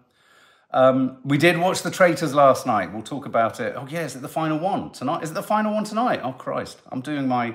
um, 0.72 1.18
we 1.24 1.38
did 1.38 1.58
watch 1.58 1.82
The 1.82 1.90
Traitors 1.90 2.34
last 2.34 2.66
night. 2.66 2.92
We'll 2.92 3.02
talk 3.02 3.26
about 3.26 3.60
it. 3.60 3.74
Oh 3.76 3.86
yeah, 3.88 4.04
is 4.04 4.16
it 4.16 4.22
the 4.22 4.28
final 4.28 4.58
one 4.58 4.90
tonight? 4.90 5.22
Is 5.22 5.30
it 5.30 5.34
the 5.34 5.42
final 5.42 5.74
one 5.74 5.84
tonight? 5.84 6.20
Oh 6.22 6.32
Christ, 6.32 6.80
I'm 6.90 7.00
doing 7.00 7.28
my, 7.28 7.54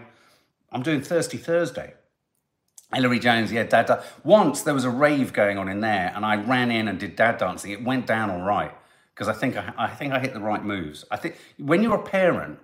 I'm 0.71 0.83
doing 0.83 1.01
Thirsty 1.01 1.37
Thursday. 1.37 1.93
Hilary 2.93 3.19
Jones, 3.19 3.51
yeah, 3.51 3.63
dad. 3.63 3.87
dad. 3.87 4.03
Once 4.23 4.61
there 4.61 4.73
was 4.73 4.85
a 4.85 4.89
rave 4.89 5.33
going 5.33 5.57
on 5.57 5.67
in 5.67 5.81
there, 5.81 6.13
and 6.15 6.25
I 6.25 6.35
ran 6.37 6.71
in 6.71 6.87
and 6.87 6.99
did 6.99 7.15
dad 7.15 7.37
dancing. 7.37 7.71
It 7.71 7.83
went 7.83 8.07
down 8.07 8.29
all 8.29 8.41
right 8.41 8.71
because 9.13 9.27
I 9.27 9.33
think 9.33 9.57
I, 9.57 9.73
I 9.77 9.87
think 9.87 10.13
I 10.13 10.19
hit 10.19 10.33
the 10.33 10.39
right 10.39 10.63
moves. 10.63 11.03
I 11.09 11.17
think 11.17 11.37
when 11.57 11.81
you're 11.81 11.95
a 11.95 12.03
parent 12.03 12.59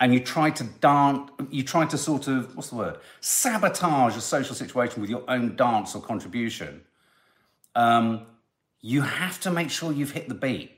and 0.00 0.14
you 0.14 0.20
try 0.20 0.50
to 0.50 0.64
dance, 0.64 1.30
you 1.50 1.62
try 1.62 1.84
to 1.86 1.98
sort 1.98 2.26
of 2.26 2.56
what's 2.56 2.70
the 2.70 2.76
word, 2.76 2.98
sabotage 3.20 4.16
a 4.16 4.20
social 4.20 4.54
situation 4.54 5.00
with 5.00 5.10
your 5.10 5.24
own 5.28 5.56
dance 5.56 5.94
or 5.94 6.00
contribution. 6.00 6.82
Um, 7.74 8.26
you 8.80 9.02
have 9.02 9.40
to 9.40 9.50
make 9.50 9.70
sure 9.70 9.92
you've 9.92 10.12
hit 10.12 10.28
the 10.28 10.34
beat. 10.34 10.72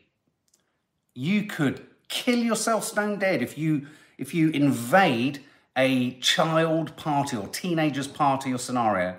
You 1.14 1.44
could 1.44 1.86
kill 2.08 2.38
yourself 2.38 2.84
stone 2.84 3.18
dead 3.18 3.42
if 3.42 3.56
you 3.56 3.86
if 4.18 4.34
you 4.34 4.50
invade 4.50 5.40
a 5.76 6.12
child 6.20 6.96
party 6.96 7.36
or 7.36 7.48
teenagers 7.48 8.08
party 8.08 8.52
or 8.52 8.58
scenario 8.58 9.16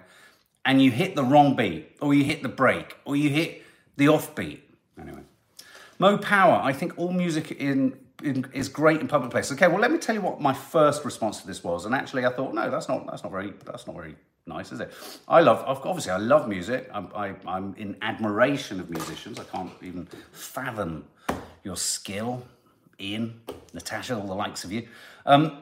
and 0.65 0.81
you 0.81 0.91
hit 0.91 1.15
the 1.15 1.23
wrong 1.23 1.55
beat 1.55 1.95
or 2.01 2.13
you 2.13 2.23
hit 2.23 2.43
the 2.43 2.49
break 2.49 2.95
or 3.05 3.15
you 3.15 3.29
hit 3.29 3.63
the 3.97 4.05
offbeat. 4.05 4.59
Anyway, 4.99 5.21
Mo 5.97 6.17
Power. 6.17 6.59
I 6.61 6.73
think 6.73 6.97
all 6.97 7.11
music 7.11 7.51
in 7.51 7.97
is 8.23 8.69
great 8.69 9.01
in 9.01 9.07
public 9.07 9.31
places. 9.31 9.53
Okay, 9.53 9.67
well, 9.67 9.79
let 9.79 9.91
me 9.91 9.97
tell 9.97 10.15
you 10.15 10.21
what 10.21 10.41
my 10.41 10.53
first 10.53 11.05
response 11.05 11.41
to 11.41 11.47
this 11.47 11.63
was. 11.63 11.85
And 11.85 11.95
actually, 11.95 12.25
I 12.25 12.31
thought, 12.31 12.53
no, 12.53 12.69
that's 12.69 12.87
not 12.87 13.05
that's 13.07 13.23
not 13.23 13.31
very 13.31 13.53
that's 13.65 13.87
not 13.87 13.95
very 13.95 14.15
nice, 14.45 14.71
is 14.71 14.79
it? 14.79 14.93
I 15.27 15.41
love 15.41 15.63
obviously 15.67 16.11
I 16.11 16.17
love 16.17 16.47
music. 16.47 16.89
I'm 16.93 17.09
I, 17.15 17.33
I'm 17.47 17.75
in 17.77 17.97
admiration 18.01 18.79
of 18.79 18.89
musicians. 18.89 19.39
I 19.39 19.43
can't 19.43 19.71
even 19.81 20.07
fathom 20.31 21.05
your 21.63 21.77
skill, 21.77 22.43
Ian, 22.99 23.41
Natasha, 23.73 24.15
all 24.15 24.27
the 24.27 24.33
likes 24.33 24.63
of 24.63 24.71
you. 24.71 24.87
Um, 25.25 25.57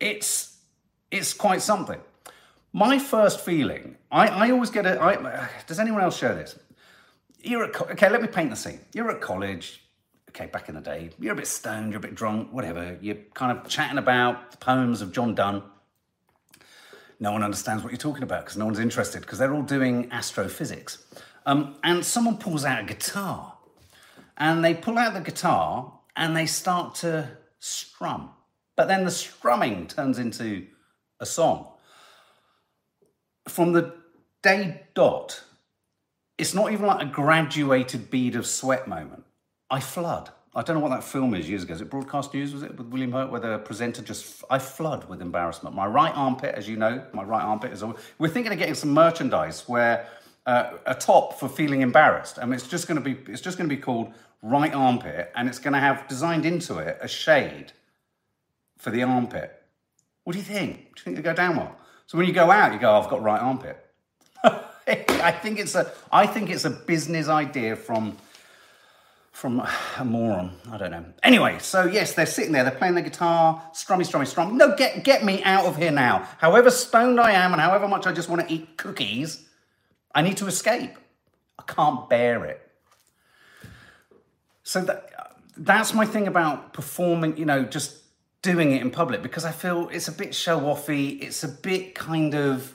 it's 0.00 0.58
it's 1.10 1.32
quite 1.32 1.62
something. 1.62 2.00
My 2.72 2.98
first 2.98 3.40
feeling, 3.40 3.96
I, 4.10 4.26
I 4.26 4.50
always 4.50 4.70
get 4.70 4.84
it. 4.84 4.98
Does 5.66 5.78
anyone 5.78 6.02
else 6.02 6.16
share 6.16 6.34
this? 6.34 6.58
You're 7.40 7.64
at 7.64 7.80
okay. 7.82 8.10
Let 8.10 8.20
me 8.22 8.28
paint 8.28 8.50
the 8.50 8.56
scene. 8.56 8.80
You're 8.92 9.10
at 9.10 9.20
college. 9.20 9.80
Okay, 10.34 10.46
back 10.46 10.68
in 10.68 10.74
the 10.74 10.80
day, 10.80 11.10
you're 11.20 11.32
a 11.32 11.36
bit 11.36 11.46
stoned, 11.46 11.92
you're 11.92 11.98
a 11.98 12.02
bit 12.02 12.16
drunk, 12.16 12.52
whatever. 12.52 12.98
You're 13.00 13.18
kind 13.34 13.56
of 13.56 13.68
chatting 13.68 13.98
about 13.98 14.50
the 14.50 14.56
poems 14.56 15.00
of 15.00 15.12
John 15.12 15.36
Donne. 15.36 15.62
No 17.20 17.30
one 17.30 17.44
understands 17.44 17.84
what 17.84 17.92
you're 17.92 17.98
talking 17.98 18.24
about 18.24 18.44
because 18.44 18.56
no 18.56 18.64
one's 18.64 18.80
interested 18.80 19.20
because 19.20 19.38
they're 19.38 19.54
all 19.54 19.62
doing 19.62 20.10
astrophysics. 20.10 21.04
Um, 21.46 21.76
and 21.84 22.04
someone 22.04 22.38
pulls 22.38 22.64
out 22.64 22.80
a 22.80 22.84
guitar, 22.84 23.56
and 24.36 24.64
they 24.64 24.74
pull 24.74 24.98
out 24.98 25.14
the 25.14 25.20
guitar 25.20 26.00
and 26.16 26.36
they 26.36 26.46
start 26.46 26.96
to 26.96 27.28
strum. 27.60 28.30
But 28.76 28.88
then 28.88 29.04
the 29.04 29.12
strumming 29.12 29.86
turns 29.86 30.18
into 30.18 30.66
a 31.20 31.26
song. 31.26 31.68
From 33.48 33.72
the 33.72 33.94
day 34.42 34.82
dot, 34.94 35.44
it's 36.38 36.54
not 36.54 36.72
even 36.72 36.86
like 36.86 37.06
a 37.06 37.10
graduated 37.10 38.10
bead 38.10 38.34
of 38.34 38.48
sweat 38.48 38.88
moment. 38.88 39.22
I 39.70 39.80
flood. 39.80 40.30
I 40.56 40.62
don't 40.62 40.76
know 40.76 40.82
what 40.82 40.90
that 40.90 41.02
film 41.02 41.34
is 41.34 41.48
years 41.48 41.64
ago. 41.64 41.74
Is 41.74 41.80
it 41.80 41.90
Broadcast 41.90 42.32
News? 42.32 42.52
Was 42.52 42.62
it 42.62 42.76
with 42.78 42.86
William 42.88 43.10
Hurt, 43.10 43.30
where 43.30 43.40
the 43.40 43.58
presenter 43.58 44.02
just 44.02 44.44
I 44.48 44.58
flood 44.58 45.08
with 45.08 45.20
embarrassment. 45.20 45.74
My 45.74 45.86
right 45.86 46.12
armpit, 46.14 46.54
as 46.54 46.68
you 46.68 46.76
know, 46.76 47.04
my 47.12 47.24
right 47.24 47.42
armpit 47.42 47.72
is. 47.72 47.82
We're 48.18 48.28
thinking 48.28 48.52
of 48.52 48.58
getting 48.58 48.74
some 48.74 48.90
merchandise 48.90 49.64
where 49.68 50.06
uh, 50.46 50.74
a 50.86 50.94
top 50.94 51.40
for 51.40 51.48
feeling 51.48 51.80
embarrassed. 51.80 52.38
I 52.40 52.44
mean, 52.44 52.54
it's 52.54 52.68
just 52.68 52.86
going 52.86 53.02
to 53.02 53.04
be 53.04 53.18
it's 53.32 53.40
just 53.40 53.58
going 53.58 53.68
to 53.68 53.74
be 53.74 53.80
called 53.80 54.12
right 54.42 54.72
armpit, 54.72 55.32
and 55.34 55.48
it's 55.48 55.58
going 55.58 55.74
to 55.74 55.80
have 55.80 56.06
designed 56.06 56.46
into 56.46 56.78
it 56.78 56.98
a 57.00 57.08
shade 57.08 57.72
for 58.78 58.90
the 58.90 59.02
armpit. 59.02 59.60
What 60.22 60.34
do 60.34 60.38
you 60.38 60.44
think? 60.44 60.76
Do 60.76 60.82
you 60.96 61.02
think 61.02 61.16
they 61.16 61.22
go 61.22 61.34
down 61.34 61.56
well? 61.56 61.76
So 62.06 62.16
when 62.16 62.26
you 62.28 62.32
go 62.32 62.50
out, 62.50 62.72
you 62.72 62.78
go, 62.78 62.90
oh, 62.90 63.00
"I've 63.00 63.10
got 63.10 63.22
right 63.22 63.40
armpit." 63.40 63.84
I 64.44 65.32
think 65.32 65.58
it's 65.58 65.74
a 65.74 65.90
I 66.12 66.26
think 66.26 66.50
it's 66.50 66.64
a 66.64 66.70
business 66.70 67.28
idea 67.28 67.74
from 67.74 68.16
from 69.34 69.58
a 69.98 70.04
moron. 70.04 70.52
I 70.70 70.78
don't 70.78 70.92
know. 70.92 71.04
Anyway, 71.24 71.58
so 71.58 71.86
yes, 71.86 72.14
they're 72.14 72.24
sitting 72.24 72.52
there, 72.52 72.62
they're 72.62 72.78
playing 72.78 72.94
the 72.94 73.02
guitar, 73.02 73.60
strummy, 73.74 74.08
strummy, 74.08 74.28
strum. 74.28 74.56
No, 74.56 74.76
get 74.76 75.02
get 75.02 75.24
me 75.24 75.42
out 75.42 75.66
of 75.66 75.76
here 75.76 75.90
now. 75.90 76.28
However 76.38 76.70
stoned 76.70 77.18
I 77.18 77.32
am 77.32 77.52
and 77.52 77.60
however 77.60 77.88
much 77.88 78.06
I 78.06 78.12
just 78.12 78.28
want 78.28 78.46
to 78.46 78.54
eat 78.54 78.78
cookies, 78.78 79.44
I 80.14 80.22
need 80.22 80.36
to 80.36 80.46
escape. 80.46 80.92
I 81.58 81.64
can't 81.64 82.08
bear 82.08 82.44
it. 82.44 82.70
So 84.62 84.82
that 84.82 85.10
that's 85.56 85.92
my 85.92 86.06
thing 86.06 86.28
about 86.28 86.72
performing, 86.72 87.36
you 87.36 87.44
know, 87.44 87.64
just 87.64 88.04
doing 88.40 88.70
it 88.70 88.82
in 88.82 88.92
public 88.92 89.20
because 89.20 89.44
I 89.44 89.50
feel 89.50 89.88
it's 89.88 90.06
a 90.06 90.12
bit 90.12 90.32
show 90.32 90.60
offy. 90.60 91.20
It's 91.20 91.42
a 91.42 91.48
bit 91.48 91.96
kind 91.96 92.36
of, 92.36 92.72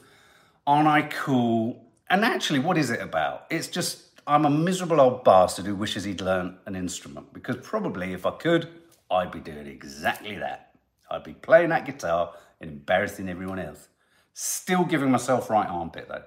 aren't 0.67 0.89
I 0.89 1.03
cool? 1.03 1.85
And 2.09 2.25
actually, 2.25 2.59
what 2.59 2.77
is 2.77 2.89
it 2.89 2.99
about? 2.99 3.45
It's 3.49 3.69
just 3.69 4.08
I'm 4.29 4.45
a 4.45 4.49
miserable 4.49 5.01
old 5.01 5.23
bastard 5.23 5.65
who 5.65 5.75
wishes 5.75 6.03
he'd 6.03 6.21
learned 6.21 6.57
an 6.67 6.75
instrument 6.75 7.33
because 7.33 7.57
probably 7.63 8.13
if 8.13 8.27
I 8.27 8.31
could, 8.31 8.67
I'd 9.09 9.31
be 9.31 9.39
doing 9.39 9.65
exactly 9.65 10.37
that. 10.37 10.75
I'd 11.09 11.23
be 11.23 11.33
playing 11.33 11.69
that 11.69 11.87
guitar 11.87 12.35
and 12.61 12.69
embarrassing 12.69 13.27
everyone 13.27 13.57
else. 13.57 13.87
Still 14.35 14.85
giving 14.85 15.09
myself 15.09 15.49
right 15.49 15.67
armpit 15.67 16.09
though. 16.09 16.21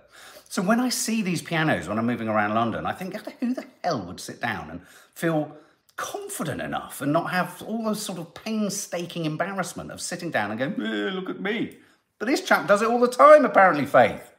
So 0.49 0.63
when 0.63 0.81
I 0.81 0.89
see 0.89 1.23
these 1.23 1.43
pianos 1.43 1.87
when 1.87 1.97
I'm 1.97 2.07
moving 2.07 2.27
around 2.27 2.55
London, 2.55 2.87
I 2.87 2.93
think, 2.93 3.15
who 3.39 3.55
the 3.55 3.67
hell 3.85 4.05
would 4.05 4.19
sit 4.19 4.41
down 4.41 4.71
and 4.71 4.81
feel 5.15 5.57
confident 5.95 6.61
enough 6.61 7.03
and 7.03 7.13
not 7.13 7.31
have 7.31 7.63
all 7.63 7.85
those 7.85 8.03
sort 8.03 8.19
of 8.19 8.35
painstaking 8.35 9.27
embarrassment 9.27 9.93
of 9.93 10.01
sitting 10.01 10.33
down 10.33 10.51
and 10.51 10.59
going, 10.59 10.73
eh, 10.83 11.11
look 11.13 11.31
at 11.31 11.41
me. 11.41 11.77
But 12.19 12.27
this 12.27 12.41
chap 12.41 12.67
does 12.67 12.83
it 12.83 12.89
all 12.89 12.99
the 12.99 13.07
time, 13.07 13.45
apparently, 13.45 13.87
Faith. 13.87 14.32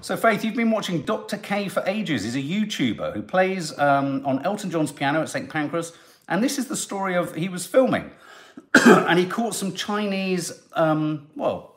So, 0.00 0.16
Faith, 0.16 0.44
you've 0.44 0.56
been 0.56 0.70
watching 0.70 1.02
Dr. 1.02 1.36
K 1.36 1.68
for 1.68 1.82
ages. 1.86 2.24
He's 2.24 2.34
a 2.34 2.42
YouTuber 2.42 3.14
who 3.14 3.22
plays 3.22 3.78
um, 3.78 4.24
on 4.24 4.44
Elton 4.44 4.70
John's 4.70 4.92
piano 4.92 5.20
at 5.20 5.28
St. 5.28 5.48
Pancras. 5.48 5.92
And 6.28 6.42
this 6.42 6.58
is 6.58 6.66
the 6.66 6.76
story 6.76 7.14
of 7.14 7.34
he 7.34 7.48
was 7.48 7.66
filming 7.66 8.10
and 8.86 9.18
he 9.18 9.26
caught 9.26 9.54
some 9.54 9.74
Chinese, 9.74 10.62
um, 10.72 11.28
well, 11.36 11.76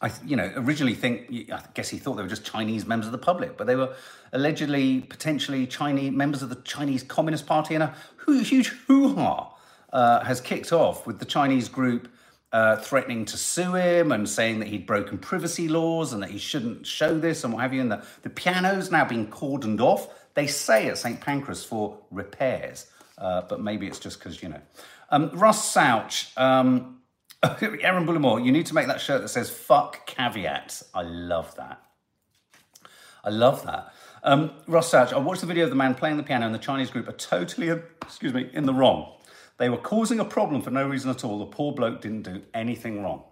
I, 0.00 0.12
you 0.24 0.36
know, 0.36 0.52
originally 0.56 0.94
think, 0.94 1.50
I 1.52 1.60
guess 1.74 1.88
he 1.88 1.98
thought 1.98 2.14
they 2.14 2.22
were 2.22 2.28
just 2.28 2.44
Chinese 2.44 2.86
members 2.86 3.06
of 3.06 3.12
the 3.12 3.18
public, 3.18 3.56
but 3.56 3.66
they 3.66 3.74
were 3.74 3.94
allegedly, 4.32 5.00
potentially 5.00 5.66
Chinese 5.66 6.12
members 6.12 6.42
of 6.42 6.50
the 6.50 6.56
Chinese 6.62 7.02
Communist 7.02 7.46
Party, 7.46 7.74
and 7.74 7.82
a 7.82 7.94
huge 8.26 8.68
hoo-ha 8.86 9.54
uh, 9.92 10.24
has 10.24 10.40
kicked 10.40 10.72
off 10.72 11.06
with 11.06 11.18
the 11.18 11.24
Chinese 11.24 11.68
group 11.68 12.08
uh, 12.52 12.76
threatening 12.76 13.24
to 13.26 13.36
sue 13.36 13.74
him 13.74 14.12
and 14.12 14.28
saying 14.28 14.60
that 14.60 14.68
he'd 14.68 14.86
broken 14.86 15.18
privacy 15.18 15.68
laws 15.68 16.12
and 16.12 16.22
that 16.22 16.30
he 16.30 16.38
shouldn't 16.38 16.86
show 16.86 17.18
this 17.18 17.44
and 17.44 17.52
what 17.52 17.62
have 17.62 17.74
you. 17.74 17.80
And 17.80 17.92
the, 17.92 18.04
the 18.22 18.30
piano's 18.30 18.90
now 18.90 19.04
being 19.04 19.26
cordoned 19.28 19.80
off. 19.80 20.08
They 20.34 20.46
say 20.46 20.88
at 20.88 20.98
St 20.98 21.20
Pancras 21.20 21.64
for 21.64 21.98
repairs, 22.10 22.86
uh, 23.18 23.42
but 23.42 23.60
maybe 23.60 23.86
it's 23.86 23.98
just 23.98 24.18
because, 24.18 24.42
you 24.42 24.48
know. 24.48 24.60
Um, 25.10 25.30
Russ 25.34 25.70
Souch, 25.70 26.30
um, 26.36 27.00
Aaron 27.42 28.06
Bullimore, 28.06 28.44
you 28.44 28.52
need 28.52 28.66
to 28.66 28.74
make 28.74 28.86
that 28.86 29.00
shirt 29.00 29.22
that 29.22 29.28
says 29.28 29.50
fuck 29.50 30.06
caveats. 30.06 30.84
I 30.94 31.02
love 31.02 31.54
that. 31.56 31.82
I 33.24 33.30
love 33.30 33.64
that. 33.64 33.92
Um, 34.22 34.52
Ross 34.66 34.90
Souch, 34.90 35.12
I 35.12 35.18
watched 35.18 35.42
the 35.42 35.46
video 35.46 35.64
of 35.64 35.70
the 35.70 35.76
man 35.76 35.94
playing 35.94 36.16
the 36.16 36.22
piano 36.22 36.46
and 36.46 36.54
the 36.54 36.58
Chinese 36.58 36.90
group 36.90 37.08
are 37.08 37.12
totally, 37.12 37.68
excuse 38.02 38.32
me, 38.32 38.48
in 38.52 38.64
the 38.66 38.74
wrong. 38.74 39.12
They 39.58 39.68
were 39.68 39.76
causing 39.76 40.20
a 40.20 40.24
problem 40.24 40.62
for 40.62 40.70
no 40.70 40.86
reason 40.86 41.10
at 41.10 41.24
all. 41.24 41.38
The 41.40 41.46
poor 41.46 41.72
bloke 41.72 42.00
didn't 42.00 42.22
do 42.22 42.42
anything 42.54 43.02
wrong. 43.02 43.24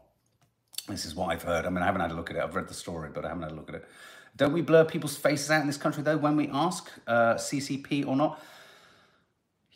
This 0.89 1.05
is 1.05 1.15
what 1.15 1.29
I've 1.29 1.43
heard. 1.43 1.67
I 1.67 1.71
mean, 1.71 1.83
I 1.83 1.87
haven't 1.87 2.01
had 2.01 2.11
a 2.11 2.15
look 2.15 2.31
at 2.31 2.37
it. 2.37 2.43
I've 2.43 2.55
read 2.55 2.69
the 2.69 2.75
story, 2.75 3.11
but 3.13 3.25
I 3.25 3.29
haven't 3.29 3.45
had 3.45 3.53
a 3.53 3.55
look 3.55 3.69
at 3.69 3.77
it. 3.77 3.89
Don't 4.37 4.53
we 4.53 4.61
blur 4.61 4.85
people's 4.85 5.17
faces 5.17 5.51
out 5.51 5.63
in 5.63 5.67
this 5.67 5.77
country, 5.77 6.03
though, 6.03 6.17
when 6.17 6.37
we 6.37 6.49
ask 6.53 6.91
uh, 7.07 7.35
CCP 7.35 8.07
or 8.07 8.17
not? 8.17 8.43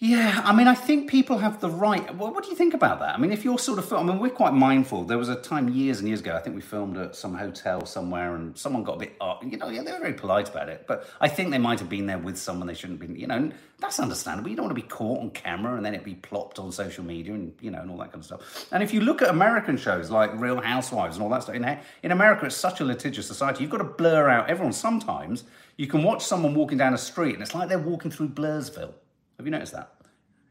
Yeah, 0.03 0.41
I 0.47 0.55
mean, 0.55 0.67
I 0.67 0.75
think 0.75 1.11
people 1.11 1.37
have 1.37 1.61
the 1.61 1.69
right. 1.69 2.17
Well, 2.17 2.33
what 2.33 2.43
do 2.43 2.49
you 2.49 2.57
think 2.57 2.73
about 2.73 3.01
that? 3.01 3.15
I 3.15 3.19
mean, 3.19 3.33
if 3.33 3.45
you're 3.45 3.59
sort 3.59 3.79
of, 3.79 3.93
I 3.93 4.03
mean, 4.03 4.19
we're 4.19 4.31
quite 4.31 4.55
mindful. 4.55 5.05
There 5.05 5.19
was 5.19 5.29
a 5.29 5.37
time 5.37 5.69
years 5.69 5.99
and 5.99 6.09
years 6.09 6.21
ago, 6.21 6.35
I 6.35 6.39
think 6.39 6.57
we 6.57 6.63
filmed 6.63 6.97
at 6.97 7.15
some 7.15 7.35
hotel 7.35 7.85
somewhere, 7.85 8.35
and 8.35 8.57
someone 8.57 8.83
got 8.83 8.97
a 8.97 8.99
bit, 9.01 9.13
uh, 9.21 9.35
you 9.43 9.59
know, 9.59 9.69
yeah, 9.69 9.83
they 9.83 9.93
were 9.93 9.99
very 9.99 10.15
polite 10.15 10.49
about 10.49 10.71
it, 10.71 10.87
but 10.89 11.07
I 11.21 11.29
think 11.29 11.51
they 11.51 11.59
might 11.59 11.81
have 11.81 11.91
been 11.91 12.07
there 12.07 12.17
with 12.17 12.39
someone 12.39 12.67
they 12.67 12.73
shouldn't 12.73 12.99
have 12.99 13.11
been. 13.11 13.21
You 13.21 13.27
know, 13.27 13.51
that's 13.79 14.01
understandable. 14.01 14.49
You 14.49 14.57
don't 14.57 14.65
want 14.65 14.75
to 14.75 14.83
be 14.83 14.89
caught 14.89 15.21
on 15.21 15.33
camera 15.33 15.77
and 15.77 15.85
then 15.85 15.95
it 15.95 16.03
be 16.03 16.15
plopped 16.15 16.59
on 16.59 16.73
social 16.73 17.05
media 17.05 17.35
and 17.35 17.53
you 17.61 17.71
know 17.71 17.83
and 17.83 17.91
all 17.91 17.99
that 17.99 18.11
kind 18.11 18.21
of 18.21 18.25
stuff. 18.25 18.69
And 18.73 18.83
if 18.83 18.95
you 18.95 19.03
look 19.03 19.21
at 19.21 19.29
American 19.29 19.77
shows 19.77 20.09
like 20.09 20.33
Real 20.41 20.63
Housewives 20.63 21.17
and 21.17 21.23
all 21.23 21.29
that 21.29 21.43
stuff, 21.43 21.57
in, 21.57 21.79
in 22.03 22.11
America, 22.11 22.47
it's 22.47 22.57
such 22.57 22.81
a 22.81 22.87
litigious 22.87 23.27
society. 23.27 23.61
You've 23.61 23.71
got 23.71 23.79
to 23.79 23.85
blur 23.85 24.31
out 24.31 24.49
everyone. 24.49 24.73
Sometimes 24.73 25.45
you 25.77 25.87
can 25.87 26.03
watch 26.03 26.25
someone 26.25 26.55
walking 26.55 26.79
down 26.79 26.95
a 26.95 26.99
street, 26.99 27.35
and 27.35 27.43
it's 27.43 27.55
like 27.55 27.69
they're 27.69 27.79
walking 27.79 28.11
through 28.11 28.31
Blurrsville. 28.31 28.95
Have 29.41 29.47
you 29.47 29.53
noticed 29.53 29.73
that? 29.73 29.95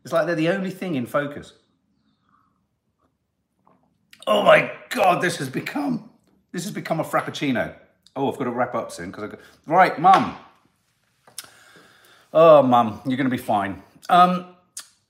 It's 0.04 0.12
like 0.12 0.26
they're 0.26 0.34
the 0.34 0.50
only 0.50 0.72
thing 0.72 0.96
in 0.96 1.06
focus. 1.06 1.54
Oh 4.26 4.42
my 4.42 4.72
God, 4.90 5.22
this 5.22 5.38
has 5.38 5.48
become, 5.48 6.10
this 6.52 6.64
has 6.64 6.74
become 6.74 7.00
a 7.00 7.04
frappuccino. 7.04 7.76
Oh, 8.16 8.32
I've 8.32 8.40
got 8.40 8.46
to 8.46 8.50
wrap 8.50 8.74
up 8.74 8.92
soon 8.92 9.12
because 9.12 9.26
I 9.26 9.28
got, 9.28 9.40
right, 9.68 10.00
mum. 10.00 10.36
Oh, 12.34 12.64
mum, 12.64 13.00
you're 13.06 13.16
going 13.16 13.30
to 13.30 13.36
be 13.36 13.38
fine. 13.38 13.84
Um, 14.10 14.56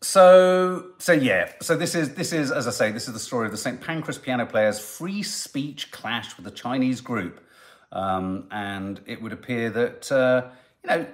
so, 0.02 0.88
so 0.98 1.14
yeah, 1.14 1.50
so 1.62 1.78
this 1.78 1.96
is 1.96 2.16
this 2.16 2.34
is 2.34 2.52
as 2.52 2.68
I 2.68 2.72
say, 2.72 2.92
this 2.92 3.08
is 3.08 3.14
the 3.14 3.20
story 3.20 3.46
of 3.46 3.54
the 3.54 3.58
St 3.58 3.80
Pancras 3.80 4.18
piano 4.18 4.46
players' 4.46 4.82
free 4.82 5.24
speech 5.24 5.90
clash 5.92 6.36
with 6.36 6.44
the 6.44 6.52
Chinese 6.52 7.00
group, 7.00 7.40
um, 7.94 8.50
and 8.52 9.00
it 9.06 9.22
would 9.22 9.32
appear 9.32 9.70
that 9.70 10.12
uh, 10.12 10.50
you 10.84 10.90
know 10.90 11.08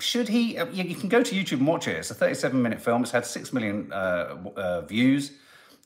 should 0.00 0.28
he? 0.28 0.58
Uh, 0.58 0.66
you, 0.66 0.94
can 0.94 1.08
go 1.08 1.22
to 1.22 1.34
YouTube 1.34 1.58
and 1.58 1.66
watch 1.66 1.88
it. 1.88 1.96
It's 1.96 2.10
a 2.10 2.14
37 2.14 2.60
minute 2.60 2.80
film. 2.80 3.02
It's 3.02 3.10
had 3.10 3.26
6 3.26 3.52
million 3.52 3.92
uh, 3.92 4.36
uh, 4.56 4.80
views. 4.82 5.32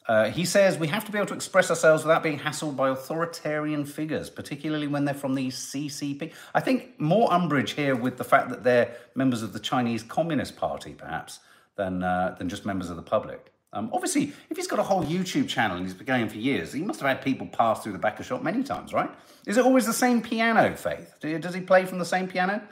Uh, 0.06 0.28
he 0.28 0.44
says 0.44 0.78
we 0.78 0.86
have 0.86 1.04
to 1.04 1.12
be 1.12 1.16
able 1.16 1.28
to 1.28 1.34
express 1.34 1.70
ourselves 1.70 2.04
without 2.04 2.22
being 2.22 2.38
hassled 2.38 2.76
by 2.76 2.90
authoritarian 2.90 3.86
figures, 3.86 4.28
particularly 4.28 4.86
when 4.86 5.04
they're 5.04 5.14
from 5.14 5.34
the 5.34 5.48
CCP. 5.48 6.32
I 6.54 6.60
think 6.60 7.00
more 7.00 7.32
umbrage 7.32 7.72
here 7.72 7.96
with 7.96 8.18
the 8.18 8.24
fact 8.24 8.50
that 8.50 8.62
they're 8.64 8.94
members 9.14 9.42
of 9.42 9.54
the 9.54 9.60
Chinese 9.60 10.02
Communist 10.02 10.56
Party, 10.56 10.92
perhaps, 10.92 11.40
than, 11.76 12.02
uh, 12.02 12.36
than 12.38 12.50
just 12.50 12.66
members 12.66 12.90
of 12.90 12.96
the 12.96 13.02
public. 13.02 13.50
Um, 13.72 13.90
obviously, 13.92 14.32
if 14.50 14.56
he's 14.56 14.68
got 14.68 14.78
a 14.78 14.84
whole 14.84 15.02
YouTube 15.04 15.48
channel 15.48 15.76
and 15.76 15.84
he's 15.84 15.94
been 15.94 16.06
going 16.06 16.28
for 16.28 16.36
years, 16.36 16.72
he 16.72 16.82
must 16.82 17.00
have 17.00 17.08
had 17.08 17.22
people 17.22 17.46
pass 17.46 17.82
through 17.82 17.92
the 17.92 17.98
back 17.98 18.20
of 18.20 18.26
shop 18.26 18.42
many 18.42 18.62
times, 18.62 18.92
right? 18.92 19.10
Is 19.46 19.56
it 19.56 19.64
always 19.64 19.84
the 19.86 19.92
same 19.92 20.22
piano, 20.22 20.76
Faith? 20.76 21.14
Does 21.20 21.54
he 21.54 21.60
play 21.60 21.84
from 21.84 21.98
the 21.98 22.04
same 22.04 22.28
piano? 22.28 22.62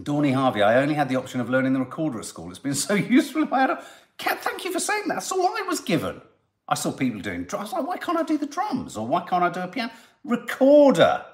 Dawny 0.00 0.32
Harvey, 0.32 0.62
I 0.62 0.80
only 0.80 0.94
had 0.94 1.08
the 1.08 1.16
option 1.16 1.40
of 1.40 1.50
learning 1.50 1.74
the 1.74 1.80
recorder 1.80 2.18
at 2.18 2.24
school. 2.24 2.48
It's 2.50 2.58
been 2.58 2.74
so 2.88 2.94
useful. 2.94 3.46
I 3.52 3.60
had 3.60 3.70
a, 3.70 3.84
thank 4.18 4.64
you 4.64 4.72
for 4.72 4.80
saying 4.80 5.04
that. 5.08 5.14
That's 5.14 5.32
all 5.32 5.46
I 5.46 5.62
was 5.62 5.80
given. 5.80 6.20
I 6.68 6.74
saw 6.74 6.92
people 6.92 7.20
doing 7.20 7.44
drums. 7.44 7.72
like, 7.72 7.86
why 7.86 7.98
can't 7.98 8.16
I 8.16 8.22
do 8.22 8.38
the 8.38 8.46
drums? 8.46 8.96
Or 8.96 9.06
why 9.06 9.22
can't 9.22 9.42
I 9.42 9.50
do 9.50 9.60
a 9.60 9.68
piano? 9.68 9.92
Recorder. 10.24 11.24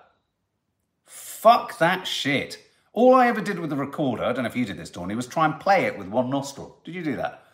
Fuck 1.05 1.79
that 1.79 2.07
shit. 2.07 2.59
All 2.93 3.15
I 3.15 3.29
ever 3.29 3.41
did 3.41 3.61
with 3.61 3.71
the 3.71 3.77
recorder, 3.77 4.25
I 4.25 4.33
don't 4.33 4.43
know 4.43 4.51
if 4.51 4.57
you 4.57 4.65
did 4.65 4.79
this, 4.79 4.91
Dawny, 4.91 5.15
was 5.15 5.27
try 5.27 5.45
and 5.45 5.61
play 5.61 5.85
it 5.85 5.97
with 5.97 6.09
one 6.09 6.31
nostril. 6.31 6.81
Did 6.85 6.95
you 6.95 7.05
do 7.05 7.17
that? 7.17 7.45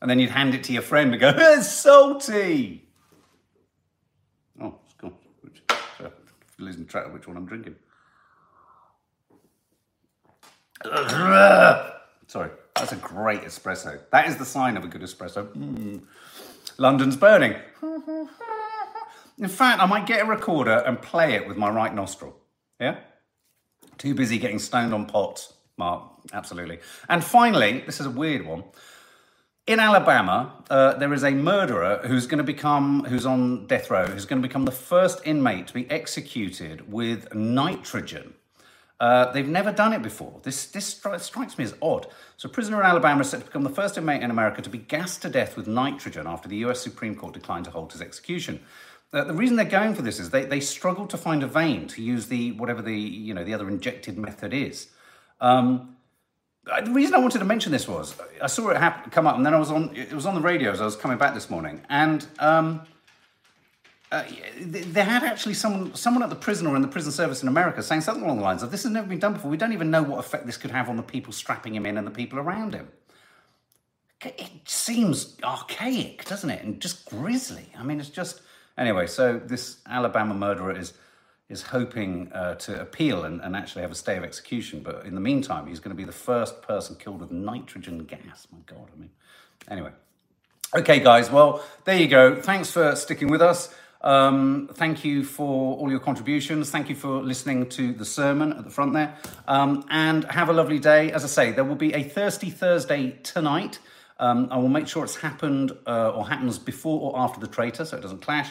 And 0.00 0.10
then 0.10 0.18
you'd 0.18 0.30
hand 0.30 0.54
it 0.54 0.64
to 0.64 0.72
your 0.72 0.82
friend 0.82 1.12
and 1.12 1.20
go, 1.20 1.32
it's 1.36 1.70
salty. 1.70 2.88
Oh, 4.60 4.74
it's 5.44 5.60
so, 5.98 6.12
losing 6.58 6.86
track 6.86 7.06
of 7.06 7.12
which 7.12 7.28
one 7.28 7.36
I'm 7.36 7.46
drinking. 7.46 7.76
Sorry, 12.26 12.50
that's 12.76 12.92
a 12.92 12.96
great 12.96 13.42
espresso. 13.42 14.00
That 14.10 14.28
is 14.28 14.36
the 14.36 14.44
sign 14.44 14.76
of 14.76 14.84
a 14.84 14.88
good 14.88 15.02
espresso. 15.02 15.46
Mm. 15.54 16.02
London's 16.78 17.16
burning. 17.16 17.54
In 19.38 19.48
fact, 19.48 19.80
I 19.82 19.86
might 19.86 20.06
get 20.06 20.22
a 20.22 20.24
recorder 20.24 20.82
and 20.86 21.00
play 21.00 21.34
it 21.34 21.46
with 21.46 21.56
my 21.56 21.68
right 21.68 21.94
nostril. 21.94 22.36
Yeah? 22.80 22.98
Too 23.98 24.14
busy 24.14 24.38
getting 24.38 24.58
stoned 24.58 24.94
on 24.94 25.06
pots, 25.06 25.52
Mark. 25.76 26.04
Absolutely. 26.32 26.78
And 27.08 27.22
finally, 27.22 27.80
this 27.86 28.00
is 28.00 28.06
a 28.06 28.10
weird 28.10 28.46
one. 28.46 28.64
In 29.66 29.80
Alabama, 29.80 30.52
uh, 30.68 30.94
there 30.94 31.12
is 31.14 31.24
a 31.24 31.30
murderer 31.30 32.00
who's 32.04 32.26
going 32.26 32.38
to 32.38 32.44
become, 32.44 33.04
who's 33.04 33.24
on 33.24 33.66
death 33.66 33.90
row, 33.90 34.06
who's 34.06 34.26
going 34.26 34.42
to 34.42 34.46
become 34.46 34.66
the 34.66 34.72
first 34.72 35.20
inmate 35.24 35.68
to 35.68 35.74
be 35.74 35.90
executed 35.90 36.92
with 36.92 37.34
nitrogen. 37.34 38.34
Uh, 39.04 39.30
they've 39.32 39.46
never 39.48 39.70
done 39.70 39.92
it 39.92 40.00
before. 40.00 40.40
This, 40.44 40.64
this 40.64 40.94
stri- 40.94 41.20
strikes 41.20 41.58
me 41.58 41.64
as 41.64 41.74
odd. 41.82 42.06
So, 42.38 42.48
a 42.48 42.50
prisoner 42.50 42.80
in 42.80 42.86
Alabama 42.86 43.20
is 43.20 43.28
set 43.28 43.40
to 43.40 43.44
become 43.44 43.62
the 43.62 43.68
first 43.68 43.98
inmate 43.98 44.22
in 44.22 44.30
America 44.30 44.62
to 44.62 44.70
be 44.70 44.78
gassed 44.78 45.20
to 45.20 45.28
death 45.28 45.58
with 45.58 45.66
nitrogen 45.66 46.26
after 46.26 46.48
the 46.48 46.56
US 46.64 46.80
Supreme 46.80 47.14
Court 47.14 47.34
declined 47.34 47.66
to 47.66 47.70
hold 47.70 47.92
his 47.92 48.00
execution. 48.00 48.60
Uh, 49.12 49.24
the 49.24 49.34
reason 49.34 49.56
they're 49.56 49.66
going 49.66 49.94
for 49.94 50.00
this 50.00 50.18
is 50.18 50.30
they, 50.30 50.46
they 50.46 50.58
struggle 50.58 51.06
to 51.08 51.18
find 51.18 51.42
a 51.42 51.46
vein 51.46 51.86
to 51.88 52.02
use 52.02 52.28
the 52.28 52.52
whatever 52.52 52.80
the 52.80 52.98
you 52.98 53.34
know 53.34 53.44
the 53.44 53.52
other 53.52 53.68
injected 53.68 54.16
method 54.16 54.54
is. 54.54 54.88
Um, 55.38 55.96
the 56.64 56.90
reason 56.90 57.14
I 57.14 57.18
wanted 57.18 57.40
to 57.40 57.44
mention 57.44 57.72
this 57.72 57.86
was 57.86 58.14
I 58.42 58.46
saw 58.46 58.70
it 58.70 58.78
happen, 58.78 59.10
come 59.10 59.26
up, 59.26 59.36
and 59.36 59.44
then 59.44 59.52
I 59.52 59.58
was 59.58 59.70
on 59.70 59.94
it 59.94 60.14
was 60.14 60.24
on 60.24 60.34
the 60.34 60.40
radio 60.40 60.70
as 60.70 60.80
I 60.80 60.86
was 60.86 60.96
coming 60.96 61.18
back 61.18 61.34
this 61.34 61.50
morning, 61.50 61.82
and 61.90 62.26
um, 62.38 62.86
uh, 64.14 64.24
they 64.60 65.02
had 65.02 65.24
actually 65.24 65.54
someone, 65.54 65.94
someone 65.94 66.22
at 66.22 66.30
the 66.30 66.36
prison 66.36 66.66
or 66.66 66.76
in 66.76 66.82
the 66.82 66.88
prison 66.88 67.10
service 67.10 67.42
in 67.42 67.48
America 67.48 67.82
saying 67.82 68.02
something 68.02 68.24
along 68.24 68.38
the 68.38 68.44
lines 68.44 68.62
of, 68.62 68.70
this 68.70 68.84
has 68.84 68.92
never 68.92 69.08
been 69.08 69.18
done 69.18 69.32
before. 69.32 69.50
We 69.50 69.56
don't 69.56 69.72
even 69.72 69.90
know 69.90 70.02
what 70.02 70.18
effect 70.20 70.46
this 70.46 70.56
could 70.56 70.70
have 70.70 70.88
on 70.88 70.96
the 70.96 71.02
people 71.02 71.32
strapping 71.32 71.74
him 71.74 71.84
in 71.84 71.98
and 71.98 72.06
the 72.06 72.12
people 72.12 72.38
around 72.38 72.74
him. 72.74 72.88
It 74.22 74.52
seems 74.66 75.36
archaic, 75.42 76.24
doesn't 76.24 76.48
it? 76.48 76.62
And 76.62 76.80
just 76.80 77.04
grisly. 77.06 77.66
I 77.76 77.82
mean, 77.82 77.98
it's 78.00 78.08
just... 78.08 78.40
Anyway, 78.78 79.06
so 79.06 79.38
this 79.38 79.78
Alabama 79.86 80.34
murderer 80.34 80.76
is 80.76 80.94
is 81.50 81.62
hoping 81.62 82.32
uh, 82.32 82.54
to 82.54 82.80
appeal 82.80 83.24
and, 83.24 83.40
and 83.42 83.54
actually 83.54 83.82
have 83.82 83.92
a 83.92 83.94
stay 83.94 84.16
of 84.16 84.24
execution. 84.24 84.80
But 84.82 85.04
in 85.04 85.14
the 85.14 85.20
meantime, 85.20 85.66
he's 85.66 85.78
going 85.78 85.94
to 85.94 85.96
be 85.96 86.04
the 86.04 86.12
first 86.12 86.62
person 86.62 86.96
killed 86.96 87.20
with 87.20 87.30
nitrogen 87.30 87.98
gas. 88.04 88.46
My 88.50 88.60
God, 88.66 88.88
I 88.94 88.98
mean... 88.98 89.10
Anyway. 89.68 89.92
Okay, 90.74 91.00
guys, 91.00 91.30
well, 91.30 91.62
there 91.84 91.98
you 91.98 92.08
go. 92.08 92.40
Thanks 92.40 92.70
for 92.70 92.96
sticking 92.96 93.28
with 93.28 93.42
us. 93.42 93.72
Um, 94.04 94.68
thank 94.74 95.02
you 95.02 95.24
for 95.24 95.78
all 95.78 95.90
your 95.90 95.98
contributions. 95.98 96.70
Thank 96.70 96.90
you 96.90 96.94
for 96.94 97.22
listening 97.22 97.70
to 97.70 97.94
the 97.94 98.04
sermon 98.04 98.52
at 98.52 98.62
the 98.62 98.70
front 98.70 98.92
there. 98.92 99.16
Um, 99.48 99.84
and 99.88 100.24
have 100.24 100.50
a 100.50 100.52
lovely 100.52 100.78
day. 100.78 101.10
As 101.10 101.24
I 101.24 101.28
say, 101.28 101.52
there 101.52 101.64
will 101.64 101.74
be 101.74 101.94
a 101.94 102.02
Thirsty 102.02 102.50
Thursday 102.50 103.18
tonight. 103.22 103.78
Um, 104.20 104.48
I 104.50 104.58
will 104.58 104.68
make 104.68 104.88
sure 104.88 105.04
it's 105.04 105.16
happened 105.16 105.72
uh, 105.86 106.10
or 106.10 106.28
happens 106.28 106.58
before 106.58 107.00
or 107.00 107.18
after 107.18 107.40
the 107.40 107.48
traitor 107.48 107.86
so 107.86 107.96
it 107.96 108.02
doesn't 108.02 108.20
clash. 108.20 108.50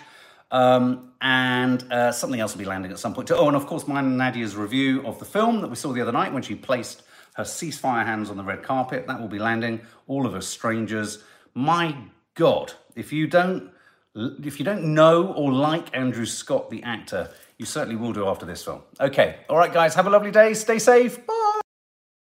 Um, 0.49 1.11
and 1.21 1.83
uh, 1.91 2.11
something 2.11 2.39
else 2.39 2.53
will 2.53 2.59
be 2.59 2.65
landing 2.65 2.91
at 2.91 2.97
some 2.97 3.13
point 3.13 3.27
too. 3.27 3.35
Oh, 3.35 3.47
and 3.47 3.55
of 3.55 3.67
course, 3.67 3.87
mine 3.87 4.05
and 4.05 4.17
Nadia's 4.17 4.55
review 4.55 5.05
of 5.05 5.19
the 5.19 5.25
film 5.25 5.61
that 5.61 5.69
we 5.69 5.75
saw 5.75 5.93
the 5.93 6.01
other 6.01 6.11
night 6.11 6.33
when 6.33 6.41
she 6.41 6.55
placed 6.55 7.03
her 7.35 7.43
ceasefire 7.43 8.05
hands 8.05 8.31
on 8.31 8.37
the 8.37 8.43
red 8.43 8.63
carpet. 8.63 9.05
That 9.05 9.21
will 9.21 9.27
be 9.27 9.39
landing. 9.39 9.81
All 10.07 10.25
of 10.25 10.33
us 10.33 10.47
strangers. 10.47 11.23
My 11.53 11.95
God, 12.33 12.73
if 12.95 13.13
you 13.13 13.27
don't 13.27 13.72
if 14.15 14.59
you 14.59 14.65
don't 14.65 14.93
know 14.93 15.33
or 15.33 15.51
like 15.51 15.95
Andrew 15.95 16.25
Scott, 16.25 16.69
the 16.69 16.83
actor, 16.83 17.31
you 17.57 17.65
certainly 17.65 17.95
will 17.95 18.13
do 18.13 18.27
after 18.27 18.45
this 18.45 18.63
film. 18.63 18.81
Okay, 18.99 19.37
all 19.49 19.57
right, 19.57 19.73
guys, 19.73 19.95
have 19.95 20.07
a 20.07 20.09
lovely 20.09 20.31
day. 20.31 20.53
Stay 20.53 20.79
safe. 20.79 21.25
Bye. 21.25 21.52